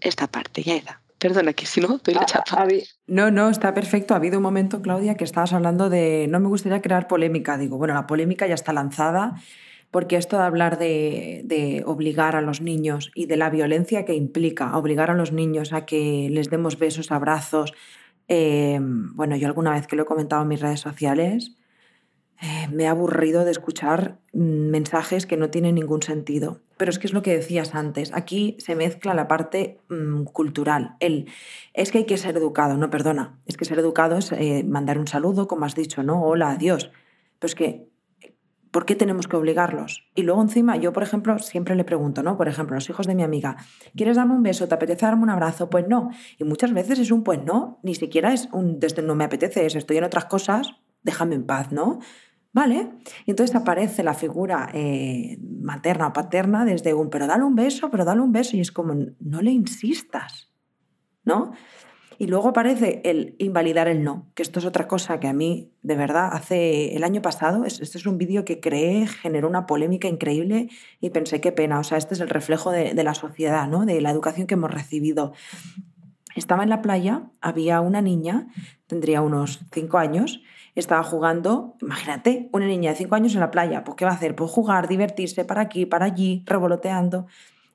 esta 0.00 0.28
parte, 0.28 0.62
Yaeda? 0.62 1.02
Perdona, 1.18 1.52
que 1.52 1.66
si 1.66 1.80
no, 1.80 1.96
estoy 1.96 2.14
la 2.14 2.24
chapa. 2.24 2.66
No, 3.08 3.30
no, 3.30 3.50
está 3.50 3.74
perfecto. 3.74 4.14
Ha 4.14 4.18
habido 4.18 4.38
un 4.38 4.42
momento, 4.44 4.80
Claudia, 4.80 5.16
que 5.16 5.24
estabas 5.24 5.52
hablando 5.52 5.90
de 5.90 6.26
no 6.28 6.38
me 6.38 6.46
gustaría 6.48 6.80
crear 6.80 7.08
polémica. 7.08 7.58
Digo, 7.58 7.76
bueno, 7.76 7.94
la 7.94 8.06
polémica 8.06 8.46
ya 8.46 8.54
está 8.54 8.72
lanzada, 8.72 9.34
porque 9.90 10.16
esto 10.16 10.38
de 10.38 10.44
hablar 10.44 10.78
de, 10.78 11.82
obligar 11.86 12.36
a 12.36 12.40
los 12.40 12.60
niños 12.60 13.10
y 13.16 13.26
de 13.26 13.36
la 13.36 13.50
violencia 13.50 14.04
que 14.04 14.14
implica 14.14 14.76
obligar 14.76 15.10
a 15.10 15.14
los 15.14 15.32
niños 15.32 15.72
a 15.72 15.86
que 15.86 16.28
les 16.30 16.50
demos 16.50 16.78
besos, 16.78 17.10
abrazos. 17.10 17.72
Eh, 18.28 18.78
bueno, 18.80 19.34
yo 19.34 19.48
alguna 19.48 19.72
vez 19.72 19.88
que 19.88 19.96
lo 19.96 20.04
he 20.04 20.06
comentado 20.06 20.42
en 20.42 20.48
mis 20.48 20.60
redes 20.60 20.80
sociales, 20.80 21.56
eh, 22.40 22.68
me 22.72 22.84
he 22.84 22.86
aburrido 22.86 23.44
de 23.44 23.50
escuchar 23.50 24.18
mm, 24.32 24.70
mensajes 24.70 25.26
que 25.26 25.36
no 25.36 25.50
tienen 25.50 25.74
ningún 25.74 26.02
sentido. 26.02 26.60
Pero 26.76 26.90
es 26.90 26.98
que 26.98 27.08
es 27.08 27.12
lo 27.12 27.22
que 27.22 27.36
decías 27.36 27.74
antes, 27.74 28.12
aquí 28.14 28.56
se 28.60 28.76
mezcla 28.76 29.14
la 29.14 29.26
parte 29.26 29.80
mm, 29.88 30.24
cultural. 30.24 30.96
El, 31.00 31.28
es 31.74 31.90
que 31.90 31.98
hay 31.98 32.06
que 32.06 32.16
ser 32.16 32.36
educado, 32.36 32.76
no, 32.76 32.90
perdona, 32.90 33.38
es 33.46 33.56
que 33.56 33.64
ser 33.64 33.78
educado 33.78 34.18
es 34.18 34.32
eh, 34.32 34.64
mandar 34.64 34.98
un 34.98 35.08
saludo, 35.08 35.48
como 35.48 35.64
has 35.64 35.74
dicho, 35.74 36.02
¿no? 36.02 36.22
Hola, 36.22 36.50
adiós. 36.50 36.90
Pero 37.38 37.48
es 37.48 37.54
que 37.54 37.88
¿Por 38.70 38.84
qué 38.84 38.94
tenemos 38.94 39.26
que 39.28 39.36
obligarlos? 39.36 40.06
Y 40.14 40.22
luego 40.22 40.42
encima, 40.42 40.76
yo, 40.76 40.92
por 40.92 41.02
ejemplo, 41.02 41.38
siempre 41.38 41.74
le 41.74 41.84
pregunto, 41.84 42.22
¿no? 42.22 42.36
Por 42.36 42.48
ejemplo, 42.48 42.74
los 42.74 42.88
hijos 42.90 43.06
de 43.06 43.14
mi 43.14 43.22
amiga, 43.22 43.56
¿quieres 43.96 44.16
darme 44.16 44.34
un 44.34 44.42
beso? 44.42 44.68
¿Te 44.68 44.74
apetece 44.74 45.06
darme 45.06 45.22
un 45.22 45.30
abrazo? 45.30 45.70
Pues 45.70 45.88
no. 45.88 46.10
Y 46.38 46.44
muchas 46.44 46.72
veces 46.72 46.98
es 46.98 47.10
un 47.10 47.24
pues 47.24 47.42
no, 47.42 47.78
ni 47.82 47.94
siquiera 47.94 48.32
es 48.32 48.48
un 48.52 48.78
desde 48.78 49.02
no 49.02 49.14
me 49.14 49.24
apetece, 49.24 49.64
es 49.64 49.74
estoy 49.74 49.96
en 49.96 50.04
otras 50.04 50.26
cosas, 50.26 50.74
déjame 51.02 51.34
en 51.36 51.46
paz, 51.46 51.72
¿no? 51.72 52.00
¿Vale? 52.52 52.90
Y 53.26 53.30
entonces 53.30 53.54
aparece 53.54 54.02
la 54.02 54.14
figura 54.14 54.70
eh, 54.72 55.38
materna 55.60 56.08
o 56.08 56.12
paterna 56.12 56.64
desde 56.64 56.94
un, 56.94 57.10
pero 57.10 57.26
dale 57.26 57.44
un 57.44 57.54
beso, 57.54 57.90
pero 57.90 58.04
dale 58.04 58.22
un 58.22 58.32
beso. 58.32 58.56
Y 58.56 58.60
es 58.60 58.72
como, 58.72 58.94
no 59.20 59.42
le 59.42 59.50
insistas, 59.50 60.50
¿no? 61.24 61.52
Y 62.20 62.26
luego 62.26 62.48
aparece 62.48 63.00
el 63.04 63.36
invalidar 63.38 63.86
el 63.86 64.02
no, 64.02 64.26
que 64.34 64.42
esto 64.42 64.58
es 64.58 64.64
otra 64.64 64.88
cosa 64.88 65.20
que 65.20 65.28
a 65.28 65.32
mí, 65.32 65.70
de 65.82 65.94
verdad, 65.94 66.30
hace 66.32 66.96
el 66.96 67.04
año 67.04 67.22
pasado, 67.22 67.64
este 67.64 67.84
es 67.84 68.06
un 68.06 68.18
vídeo 68.18 68.44
que 68.44 68.58
creé, 68.58 69.06
generó 69.06 69.48
una 69.48 69.66
polémica 69.66 70.08
increíble 70.08 70.68
y 71.00 71.10
pensé, 71.10 71.40
qué 71.40 71.52
pena, 71.52 71.78
o 71.78 71.84
sea, 71.84 71.96
este 71.96 72.14
es 72.14 72.20
el 72.20 72.28
reflejo 72.28 72.72
de, 72.72 72.92
de 72.92 73.04
la 73.04 73.14
sociedad, 73.14 73.68
¿no? 73.68 73.86
De 73.86 74.00
la 74.00 74.10
educación 74.10 74.48
que 74.48 74.54
hemos 74.54 74.72
recibido. 74.72 75.32
Estaba 76.34 76.64
en 76.64 76.70
la 76.70 76.82
playa, 76.82 77.30
había 77.40 77.80
una 77.80 78.02
niña, 78.02 78.48
tendría 78.88 79.22
unos 79.22 79.60
cinco 79.70 79.98
años, 79.98 80.42
estaba 80.80 81.02
jugando, 81.02 81.76
imagínate, 81.80 82.48
una 82.52 82.66
niña 82.66 82.90
de 82.90 82.96
cinco 82.96 83.14
años 83.14 83.34
en 83.34 83.40
la 83.40 83.50
playa, 83.50 83.84
pues 83.84 83.96
¿qué 83.96 84.04
va 84.04 84.12
a 84.12 84.14
hacer? 84.14 84.34
Pues 84.36 84.50
jugar, 84.50 84.88
divertirse 84.88 85.44
para 85.44 85.62
aquí, 85.62 85.86
para 85.86 86.06
allí, 86.06 86.42
revoloteando. 86.46 87.26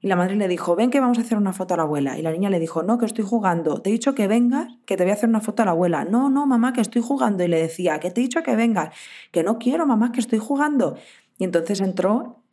Y 0.03 0.07
la 0.07 0.17
madre 0.17 0.35
le 0.35 0.49
dijo, 0.49 0.75
ven 0.75 0.91
que 0.91 0.99
vamos 0.99 1.17
a 1.17 1.21
hacer 1.21 1.37
una 1.37 1.53
foto 1.53 1.75
a 1.75 1.77
la 1.77 1.83
abuela. 1.83 2.19
Y 2.19 2.21
la 2.21 2.31
niña 2.31 2.49
le 2.49 2.59
dijo, 2.59 2.83
no, 2.83 2.97
que 2.97 3.05
estoy 3.05 3.23
jugando. 3.23 3.81
Te 3.81 3.89
he 3.89 3.93
dicho 3.93 4.13
que 4.13 4.27
vengas, 4.27 4.67
que 4.85 4.97
te 4.97 5.03
voy 5.03 5.11
a 5.11 5.13
hacer 5.13 5.29
una 5.29 5.39
foto 5.39 5.63
a 5.63 5.65
la 5.65 5.71
abuela. 5.71 6.03
No, 6.03 6.29
no, 6.29 6.45
mamá, 6.45 6.73
que 6.73 6.81
estoy 6.81 7.01
jugando. 7.01 7.41
Y 7.45 7.47
le 7.47 7.57
decía, 7.57 8.01
que 8.01 8.11
te 8.11 8.19
he 8.19 8.23
dicho 8.23 8.43
que 8.43 8.57
vengas. 8.57 8.93
Que 9.31 9.43
no 9.43 9.59
quiero, 9.59 9.85
mamá, 9.87 10.11
que 10.11 10.19
estoy 10.19 10.39
jugando. 10.39 10.97
Y 11.37 11.45
entonces 11.45 11.79
entró 11.79 12.43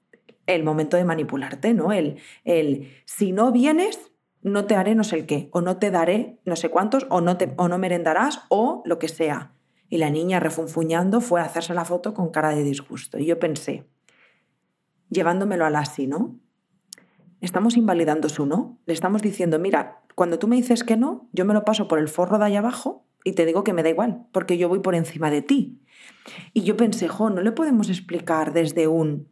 el 0.47 0.63
momento 0.63 0.97
de 0.97 1.05
manipularte, 1.05 1.75
¿no? 1.75 1.93
El, 1.93 2.19
el 2.45 2.89
si 3.05 3.33
no 3.33 3.51
vienes, 3.51 3.99
no 4.43 4.67
te 4.67 4.77
haré 4.77 4.95
no 4.95 5.05
sé 5.05 5.27
qué, 5.27 5.49
o 5.53 5.61
no 5.61 5.79
te 5.79 5.91
daré 5.91 6.39
no 6.45 6.55
sé 6.55 6.69
cuántos, 6.71 7.07
o 7.11 7.21
no, 7.21 7.37
te, 7.37 7.53
o 7.57 7.69
no 7.69 7.79
merendarás, 7.79 8.43
o 8.49 8.83
lo 8.87 9.01
que 9.01 9.09
sea. 9.09 9.53
Y 9.91 9.99
la 9.99 10.09
niña, 10.09 10.41
refunfuñando, 10.41 11.21
fue 11.21 11.43
a 11.43 11.45
hacerse 11.45 11.75
la 11.75 11.85
foto 11.85 12.15
con 12.15 12.31
cara 12.31 12.55
de 12.55 12.63
disgusto. 12.63 13.19
Y 13.19 13.27
yo 13.27 13.39
pensé, 13.39 13.85
llevándomelo 15.11 15.67
al 15.67 15.77
así, 15.77 16.07
¿no? 16.07 16.41
estamos 17.41 17.77
invalidando 17.77 18.29
su 18.29 18.47
no. 18.47 18.79
Le 18.87 18.95
estamos 18.95 19.23
diciendo, 19.23 19.59
mira, 19.59 20.03
cuando 20.15 20.39
tú 20.39 20.49
me 20.49 20.57
dices 20.57 20.85
que 20.85 20.97
no, 20.97 21.29
yo 21.33 21.45
me 21.45 21.55
lo 21.55 21.65
paso 21.65 21.89
por 21.89 21.99
el 21.99 22.09
forro 22.09 22.39
de 22.39 22.47
allá 22.47 22.59
abajo 22.61 23.07
y 23.25 23.33
te 23.33 23.47
digo 23.47 23.65
que 23.65 23.73
me 23.73 23.83
da 23.83 23.91
igual, 23.91 24.27
porque 24.33 24.59
yo 24.59 24.69
voy 24.69 24.81
por 24.81 24.95
encima 24.95 25.31
de 25.31 25.43
ti. 25.43 25.83
Y 26.53 26.63
yo 26.63 26.77
pensé, 26.77 27.09
jo, 27.09 27.31
no 27.31 27.43
le 27.43 27.53
podemos 27.53 27.89
explicar 27.89 28.53
desde 28.53 28.89
un 28.89 29.29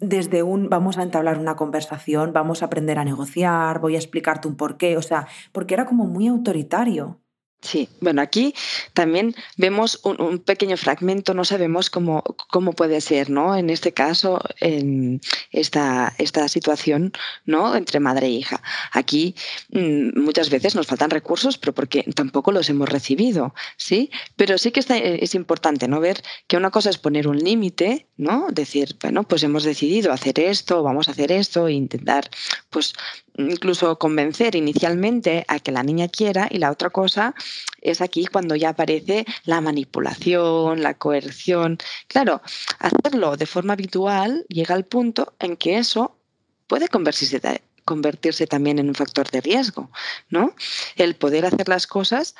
desde 0.00 0.42
un 0.42 0.68
vamos 0.68 0.98
a 0.98 1.04
entablar 1.04 1.38
una 1.38 1.54
conversación, 1.54 2.32
vamos 2.32 2.60
a 2.60 2.66
aprender 2.66 2.98
a 2.98 3.04
negociar, 3.04 3.78
voy 3.78 3.94
a 3.94 3.98
explicarte 3.98 4.48
un 4.48 4.56
porqué, 4.56 4.96
o 4.96 5.02
sea, 5.02 5.28
porque 5.52 5.74
era 5.74 5.86
como 5.86 6.06
muy 6.06 6.26
autoritario. 6.26 7.20
Sí, 7.62 7.88
bueno, 8.00 8.22
aquí 8.22 8.54
también 8.92 9.34
vemos 9.56 10.00
un, 10.04 10.38
pequeño 10.38 10.76
fragmento, 10.76 11.34
no 11.34 11.44
sabemos 11.44 11.90
cómo, 11.90 12.22
cómo, 12.50 12.74
puede 12.74 13.00
ser, 13.00 13.30
¿no? 13.30 13.56
En 13.56 13.70
este 13.70 13.92
caso, 13.92 14.40
en 14.60 15.20
esta, 15.50 16.14
esta 16.18 16.46
situación, 16.48 17.12
¿no? 17.44 17.74
Entre 17.74 17.98
madre 17.98 18.26
e 18.26 18.30
hija. 18.30 18.62
Aquí 18.92 19.34
mm, 19.70 20.20
muchas 20.20 20.50
veces 20.50 20.76
nos 20.76 20.86
faltan 20.86 21.10
recursos, 21.10 21.58
pero 21.58 21.74
porque 21.74 22.04
tampoco 22.14 22.52
los 22.52 22.68
hemos 22.70 22.88
recibido, 22.88 23.54
¿sí? 23.76 24.10
Pero 24.36 24.58
sí 24.58 24.70
que 24.70 24.80
está, 24.80 24.96
es 24.98 25.34
importante, 25.34 25.88
¿no? 25.88 25.98
Ver 25.98 26.22
que 26.46 26.56
una 26.56 26.70
cosa 26.70 26.90
es 26.90 26.98
poner 26.98 27.26
un 27.26 27.38
límite, 27.38 28.06
¿no? 28.16 28.46
Decir, 28.52 28.96
bueno, 29.02 29.24
pues 29.24 29.42
hemos 29.42 29.64
decidido 29.64 30.12
hacer 30.12 30.38
esto, 30.38 30.82
vamos 30.82 31.08
a 31.08 31.12
hacer 31.12 31.32
esto, 31.32 31.66
e 31.66 31.72
intentar, 31.72 32.30
pues, 32.70 32.92
incluso 33.38 33.98
convencer 33.98 34.54
inicialmente 34.54 35.44
a 35.48 35.58
que 35.58 35.72
la 35.72 35.82
niña 35.82 36.08
quiera 36.08 36.48
y 36.50 36.58
la 36.58 36.70
otra 36.70 36.90
cosa 36.90 37.34
es 37.80 38.00
aquí 38.00 38.26
cuando 38.26 38.56
ya 38.56 38.70
aparece 38.70 39.24
la 39.44 39.60
manipulación, 39.60 40.82
la 40.82 40.94
coerción. 40.94 41.78
Claro, 42.08 42.42
hacerlo 42.78 43.36
de 43.36 43.46
forma 43.46 43.74
habitual 43.74 44.44
llega 44.48 44.74
al 44.74 44.84
punto 44.84 45.34
en 45.38 45.56
que 45.56 45.78
eso 45.78 46.16
puede 46.66 46.88
convertirse, 46.88 47.62
convertirse 47.84 48.46
también 48.46 48.78
en 48.78 48.88
un 48.88 48.94
factor 48.94 49.30
de 49.30 49.40
riesgo, 49.40 49.90
¿no? 50.30 50.54
El 50.96 51.14
poder 51.14 51.46
hacer 51.46 51.68
las 51.68 51.86
cosas 51.86 52.34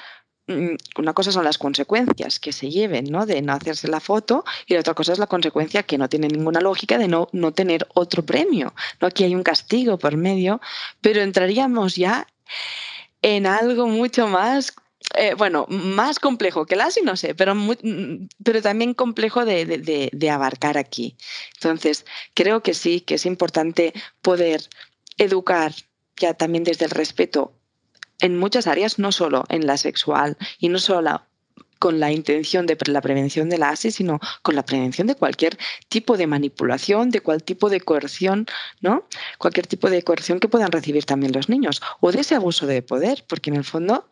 una 0.48 1.12
cosa 1.12 1.32
son 1.32 1.44
las 1.44 1.58
consecuencias 1.58 2.38
que 2.38 2.52
se 2.52 2.70
lleven 2.70 3.06
¿no? 3.06 3.26
de 3.26 3.42
no 3.42 3.52
hacerse 3.52 3.88
la 3.88 4.00
foto 4.00 4.44
y 4.66 4.74
la 4.74 4.80
otra 4.80 4.94
cosa 4.94 5.12
es 5.12 5.18
la 5.18 5.26
consecuencia 5.26 5.82
que 5.82 5.98
no 5.98 6.08
tiene 6.08 6.28
ninguna 6.28 6.60
lógica 6.60 6.98
de 6.98 7.08
no, 7.08 7.28
no 7.32 7.52
tener 7.52 7.86
otro 7.94 8.24
premio. 8.24 8.74
¿no? 9.00 9.08
Aquí 9.08 9.24
hay 9.24 9.34
un 9.34 9.42
castigo 9.42 9.98
por 9.98 10.16
medio, 10.16 10.60
pero 11.00 11.22
entraríamos 11.22 11.96
ya 11.96 12.26
en 13.22 13.46
algo 13.46 13.86
mucho 13.86 14.28
más 14.28 14.74
eh, 15.14 15.34
bueno, 15.34 15.66
más 15.68 16.18
complejo 16.18 16.66
que 16.66 16.74
el 16.74 16.80
ASI, 16.80 17.02
no 17.02 17.16
sé, 17.16 17.34
pero, 17.34 17.54
mm, 17.54 18.28
pero 18.42 18.60
también 18.60 18.92
complejo 18.92 19.44
de, 19.44 19.64
de, 20.12 20.30
abarcar 20.30 20.78
aquí. 20.78 21.16
Entonces, 21.54 22.04
creo 22.34 22.62
que 22.62 22.74
sí, 22.74 23.00
que 23.00 23.14
es 23.14 23.24
importante 23.24 23.94
poder 24.20 24.68
educar 25.16 25.72
ya 26.16 26.34
también 26.34 26.64
desde 26.64 26.86
el 26.86 26.90
respeto 26.90 27.54
en 28.20 28.36
muchas 28.36 28.66
áreas, 28.66 28.98
no 28.98 29.12
solo 29.12 29.44
en 29.48 29.66
la 29.66 29.76
sexual 29.76 30.36
y 30.58 30.68
no 30.68 30.78
solo 30.78 31.22
con 31.78 32.00
la 32.00 32.10
intención 32.10 32.66
de 32.66 32.76
la 32.86 33.00
prevención 33.00 33.48
de 33.48 33.58
la 33.58 33.70
ASI, 33.70 33.90
sino 33.90 34.18
con 34.42 34.54
la 34.54 34.64
prevención 34.64 35.06
de 35.06 35.14
cualquier 35.14 35.58
tipo 35.88 36.16
de 36.16 36.26
manipulación, 36.26 37.10
de 37.10 37.20
cualquier 37.20 37.46
tipo 37.46 37.68
de 37.68 37.80
coerción, 37.80 38.46
¿no? 38.80 39.04
Cualquier 39.38 39.66
tipo 39.66 39.90
de 39.90 40.02
coerción 40.02 40.40
que 40.40 40.48
puedan 40.48 40.72
recibir 40.72 41.04
también 41.04 41.32
los 41.32 41.48
niños 41.48 41.82
o 42.00 42.12
de 42.12 42.20
ese 42.20 42.34
abuso 42.34 42.66
de 42.66 42.82
poder, 42.82 43.24
porque 43.28 43.50
en 43.50 43.56
el 43.56 43.64
fondo 43.64 44.08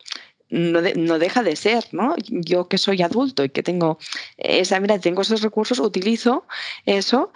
no, 0.49 0.81
no, 0.95 1.19
deja 1.19 1.41
de 1.41 1.55
ser, 1.55 1.87
¿no? 1.91 2.15
Yo 2.27 2.67
que 2.67 2.77
soy 2.77 3.01
adulto 3.01 3.43
y 3.43 3.49
que 3.49 3.63
tengo 3.63 3.97
esa, 4.37 4.79
mira, 4.79 4.99
tengo 4.99 5.23
esos 5.23 5.41
recursos, 5.41 5.79
utilizo 5.79 6.45
eso 6.85 7.31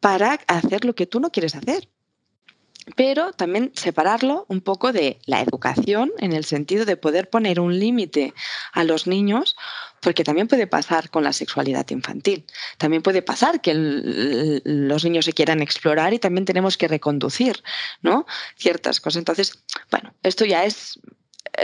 para 0.00 0.34
hacer 0.46 0.84
lo 0.84 0.94
que 0.94 1.06
tú 1.06 1.20
no 1.20 1.30
quieres 1.30 1.54
hacer 1.54 1.88
pero 2.96 3.32
también 3.32 3.72
separarlo 3.74 4.44
un 4.48 4.60
poco 4.60 4.92
de 4.92 5.18
la 5.26 5.40
educación 5.40 6.12
en 6.18 6.32
el 6.32 6.44
sentido 6.44 6.84
de 6.84 6.96
poder 6.96 7.30
poner 7.30 7.60
un 7.60 7.78
límite 7.78 8.34
a 8.72 8.84
los 8.84 9.06
niños, 9.06 9.56
porque 10.00 10.24
también 10.24 10.48
puede 10.48 10.66
pasar 10.66 11.10
con 11.10 11.24
la 11.24 11.32
sexualidad 11.32 11.88
infantil. 11.90 12.44
También 12.78 13.02
puede 13.02 13.22
pasar 13.22 13.60
que 13.60 13.72
los 14.64 15.04
niños 15.04 15.24
se 15.24 15.32
quieran 15.32 15.62
explorar 15.62 16.12
y 16.12 16.18
también 16.18 16.44
tenemos 16.44 16.76
que 16.76 16.88
reconducir 16.88 17.62
¿no? 18.02 18.26
ciertas 18.56 19.00
cosas. 19.00 19.18
Entonces, 19.18 19.62
bueno, 19.90 20.12
esto 20.22 20.44
ya 20.44 20.64
es 20.64 21.00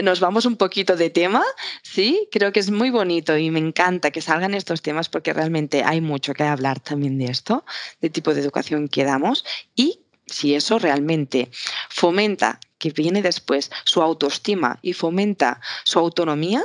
nos 0.02 0.20
vamos 0.20 0.44
un 0.44 0.56
poquito 0.56 0.96
de 0.96 1.10
tema, 1.10 1.42
sí, 1.82 2.28
creo 2.30 2.52
que 2.52 2.60
es 2.60 2.70
muy 2.70 2.90
bonito 2.90 3.36
y 3.36 3.50
me 3.50 3.58
encanta 3.58 4.10
que 4.10 4.20
salgan 4.20 4.54
estos 4.54 4.82
temas 4.82 5.08
porque 5.08 5.32
realmente 5.32 5.82
hay 5.84 6.00
mucho 6.00 6.32
que 6.32 6.44
hablar 6.44 6.80
también 6.80 7.18
de 7.18 7.26
esto, 7.26 7.64
de 8.00 8.10
tipo 8.10 8.32
de 8.32 8.40
educación 8.40 8.88
que 8.88 9.04
damos 9.04 9.44
y 9.74 9.99
si 10.30 10.54
eso 10.54 10.78
realmente 10.78 11.50
fomenta 11.88 12.60
que 12.78 12.90
viene 12.90 13.22
después 13.22 13.70
su 13.84 14.00
autoestima 14.00 14.78
y 14.82 14.94
fomenta 14.94 15.60
su 15.84 15.98
autonomía, 15.98 16.62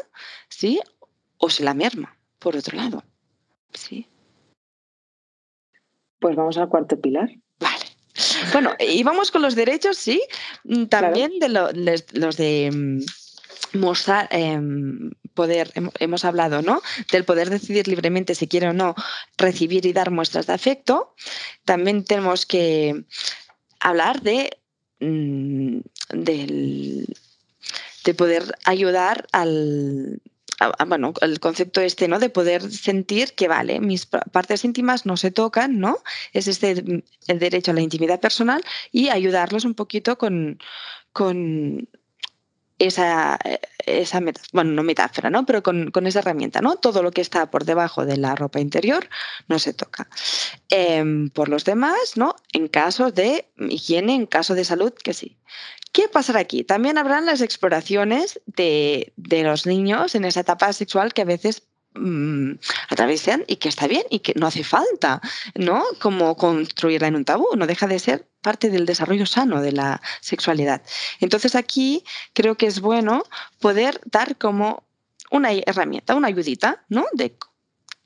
¿sí? 0.50 0.80
O 1.38 1.50
se 1.50 1.64
la 1.64 1.74
merma, 1.74 2.18
por 2.40 2.56
otro 2.56 2.78
lado. 2.78 3.04
¿Sí? 3.74 4.08
Pues 6.20 6.36
vamos 6.36 6.58
al 6.58 6.70
cuarto 6.70 7.00
pilar. 7.00 7.30
Vale. 7.60 7.86
Bueno, 8.54 8.74
y 8.80 9.04
vamos 9.04 9.30
con 9.30 9.42
los 9.42 9.56
derechos, 9.56 9.98
sí, 9.98 10.22
mm, 10.64 10.86
también 10.86 11.40
de 11.40 11.50
los 11.50 12.38
de 12.38 12.72
mm, 12.74 13.80
mostrar, 13.80 14.30
em, 14.32 15.12
poder, 15.34 15.72
hemos 16.00 16.24
hablado, 16.24 16.62
¿no? 16.62 16.82
Del 17.12 17.26
poder 17.26 17.50
decidir 17.50 17.88
libremente 17.90 18.36
si 18.36 18.48
quiere 18.48 18.70
o 18.70 18.74
no 18.74 18.96
recibir 19.38 19.86
y 19.86 19.92
dar 19.92 20.12
muestras 20.12 20.48
de 20.48 20.54
afecto. 20.54 21.14
También 21.66 22.06
tenemos 22.06 22.46
que 22.46 23.04
hablar 23.90 24.22
de, 24.22 24.58
mm, 25.00 25.80
de 26.14 27.06
poder 28.16 28.56
ayudar 28.66 29.28
al, 29.32 30.22
bueno, 30.88 31.14
el 31.22 31.40
concepto 31.40 31.82
este, 31.82 32.08
¿no? 32.08 32.20
De 32.20 32.30
poder 32.30 32.72
sentir 32.72 33.34
que, 33.34 33.48
vale, 33.48 33.80
mis 33.80 34.06
partes 34.06 34.64
íntimas 34.64 35.06
no 35.06 35.18
se 35.18 35.32
tocan, 35.32 35.80
¿no? 35.80 35.98
Es 36.34 36.48
este 36.48 36.82
mm, 36.82 37.04
el 37.28 37.40
derecho 37.40 37.72
a 37.72 37.74
la 37.74 37.82
intimidad 37.82 38.20
personal 38.20 38.64
y 38.92 39.10
ayudarlos 39.10 39.66
un 39.66 39.76
poquito 39.76 40.18
con, 40.18 40.60
con 41.12 41.90
esa, 42.80 43.40
esa 43.86 44.20
bueno, 44.52 44.72
no 44.72 44.84
metáfora, 44.84 45.30
¿no? 45.30 45.46
Pero 45.46 45.64
con, 45.64 45.92
esa 46.08 46.20
herramienta, 46.20 46.62
¿no? 46.62 46.76
Todo 46.76 47.04
lo 47.04 47.12
que 47.12 47.22
está 47.22 47.50
por 47.50 47.66
debajo 47.66 48.06
de 48.06 48.18
la 48.18 48.36
ropa 48.36 48.60
interior 48.60 49.10
no 49.48 49.60
se 49.60 49.74
toca. 49.74 50.10
Em, 50.70 51.30
por 51.30 51.50
los 51.50 51.66
demás, 51.66 52.16
¿no? 52.16 52.36
En 52.54 52.68
caso 52.68 53.12
de 53.12 53.50
higiene, 53.58 54.16
en 54.16 54.26
caso 54.26 54.56
de 54.56 54.66
salud, 54.66 54.94
que 54.94 55.14
sí. 55.14 55.38
¿Qué 55.92 56.10
pasará 56.10 56.42
aquí? 56.42 56.64
También 56.64 56.98
habrán 56.98 57.26
las 57.26 57.42
exploraciones 57.42 58.42
de, 58.46 59.14
de 59.16 59.44
los 59.44 59.66
niños 59.66 60.16
en 60.16 60.26
esa 60.26 60.42
etapa 60.42 60.74
sexual 60.74 61.14
que 61.14 61.22
a 61.22 61.26
veces 61.26 61.64
mm, 61.96 62.54
atravesan 62.90 63.44
y 63.48 63.58
que 63.58 63.70
está 63.70 63.88
bien 63.88 64.04
y 64.10 64.20
que 64.20 64.34
no 64.36 64.48
hace 64.48 64.64
falta, 64.64 65.22
¿no? 65.56 65.84
Como 66.00 66.36
construirla 66.36 67.08
en 67.08 67.16
un 67.16 67.26
tabú, 67.26 67.48
no 67.56 67.68
deja 67.68 67.88
de 67.88 68.00
ser 68.00 68.28
parte 68.42 68.70
del 68.70 68.86
desarrollo 68.86 69.26
sano 69.26 69.62
de 69.62 69.72
la 69.72 70.02
sexualidad. 70.22 70.82
Entonces 71.20 71.56
aquí 71.56 72.04
creo 72.34 72.56
que 72.56 72.68
es 72.68 72.80
bueno 72.80 73.24
poder 73.60 74.00
dar 74.06 74.38
como 74.38 74.84
una 75.32 75.52
herramienta, 75.52 76.16
una 76.16 76.28
ayudita, 76.28 76.86
¿no? 76.90 77.06
De 77.14 77.36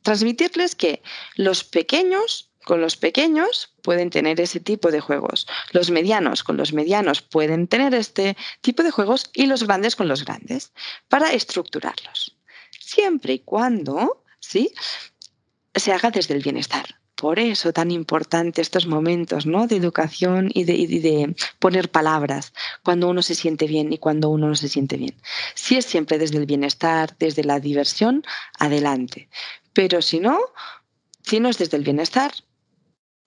transmitirles 0.01 0.75
que 0.75 1.01
los 1.35 1.63
pequeños 1.63 2.49
con 2.65 2.81
los 2.81 2.97
pequeños 2.97 3.73
pueden 3.81 4.09
tener 4.11 4.39
ese 4.39 4.59
tipo 4.59 4.91
de 4.91 4.99
juegos. 4.99 5.47
Los 5.71 5.89
medianos 5.89 6.43
con 6.43 6.55
los 6.55 6.71
medianos 6.71 7.21
pueden 7.21 7.67
tener 7.67 7.95
este 7.95 8.37
tipo 8.61 8.83
de 8.83 8.91
juegos 8.91 9.31
y 9.33 9.47
los 9.47 9.63
grandes 9.63 9.95
con 9.95 10.07
los 10.07 10.23
grandes 10.23 10.71
para 11.07 11.31
estructurarlos. 11.31 12.38
Siempre 12.99 13.35
y 13.35 13.39
cuando 13.39 14.23
¿sí? 14.41 14.73
se 15.73 15.93
haga 15.93 16.11
desde 16.11 16.33
el 16.33 16.43
bienestar. 16.43 16.99
Por 17.15 17.39
eso 17.39 17.71
tan 17.71 17.91
importante 17.91 18.61
estos 18.61 18.87
momentos 18.87 19.45
¿no? 19.45 19.67
de 19.67 19.77
educación 19.77 20.49
y 20.53 20.65
de, 20.65 21.33
poner 21.59 21.89
palabras 21.89 22.51
cuando 22.83 23.07
uno 23.07 23.21
se 23.21 23.35
siente 23.35 23.67
bien 23.67 23.93
y 23.93 23.99
cuando 23.99 24.27
uno 24.27 24.49
no 24.49 24.55
se 24.55 24.67
siente 24.67 24.97
bien. 24.97 25.15
Si 25.55 25.77
es 25.77 25.85
siempre 25.85 26.17
desde 26.17 26.39
el 26.39 26.45
bienestar, 26.45 27.15
desde 27.17 27.45
la 27.45 27.61
diversión, 27.61 28.25
adelante. 28.57 29.29
Pero 29.71 30.01
si 30.01 30.19
no, 30.19 30.37
si 31.23 31.39
no 31.39 31.47
es 31.47 31.57
desde 31.57 31.77
el 31.77 31.85
bienestar, 31.85 32.33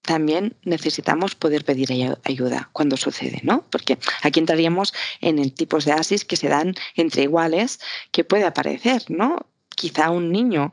también 0.02 0.54
necesitamos 0.64 1.34
poder 1.34 1.64
pedir 1.64 1.88
ayuda 2.24 2.68
cuando 2.72 2.98
sucede, 2.98 3.40
¿no? 3.42 3.64
Porque 3.70 3.98
aquí 4.20 4.38
entraríamos 4.38 4.92
en 5.22 5.38
el 5.38 5.54
tipos 5.54 5.86
de 5.86 5.92
asis 5.92 6.26
que 6.26 6.36
se 6.36 6.48
dan 6.48 6.74
entre 6.94 7.22
iguales 7.22 7.80
que 8.10 8.24
puede 8.24 8.44
aparecer, 8.44 9.04
¿no? 9.08 9.46
Quizá 9.74 10.10
un 10.10 10.30
niño 10.30 10.72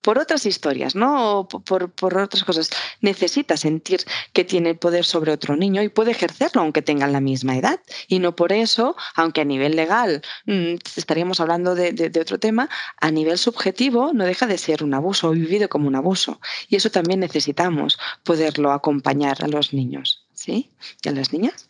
por 0.00 0.18
otras 0.18 0.46
historias, 0.46 0.94
¿no? 0.94 1.46
por, 1.48 1.90
por, 1.92 2.18
otras 2.18 2.44
cosas. 2.44 2.70
Necesita 3.00 3.56
sentir 3.56 4.00
que 4.32 4.44
tiene 4.44 4.74
poder 4.74 5.04
sobre 5.04 5.32
otro 5.32 5.56
niño 5.56 5.82
y 5.82 5.88
puede 5.88 6.12
ejercerlo 6.12 6.62
aunque 6.62 6.82
tengan 6.82 7.12
la 7.12 7.20
misma 7.20 7.56
edad. 7.56 7.80
Y 8.08 8.18
no 8.18 8.34
por 8.34 8.52
eso, 8.52 8.96
aunque 9.14 9.42
a 9.42 9.44
nivel 9.44 9.76
legal 9.76 10.22
mm, 10.46 10.74
estaríamos 10.96 11.40
hablando 11.40 11.74
de, 11.74 11.92
de, 11.92 12.20
otro 12.20 12.38
tema, 12.38 12.68
a 13.00 13.10
nivel 13.10 13.38
subjetivo 13.38 14.12
no 14.12 14.24
deja 14.24 14.46
de 14.46 14.58
ser 14.58 14.82
un 14.82 14.94
abuso, 14.94 15.30
vivido 15.30 15.68
como 15.68 15.88
un 15.88 15.96
abuso. 15.96 16.40
Y 16.68 16.76
eso 16.76 16.90
también 16.90 17.20
necesitamos 17.20 17.98
poderlo 18.24 18.72
acompañar 18.72 19.44
a 19.44 19.48
los 19.48 19.72
niños, 19.72 20.26
¿sí? 20.32 20.70
Y 21.02 21.08
a 21.08 21.12
las 21.12 21.32
niñas. 21.32 21.66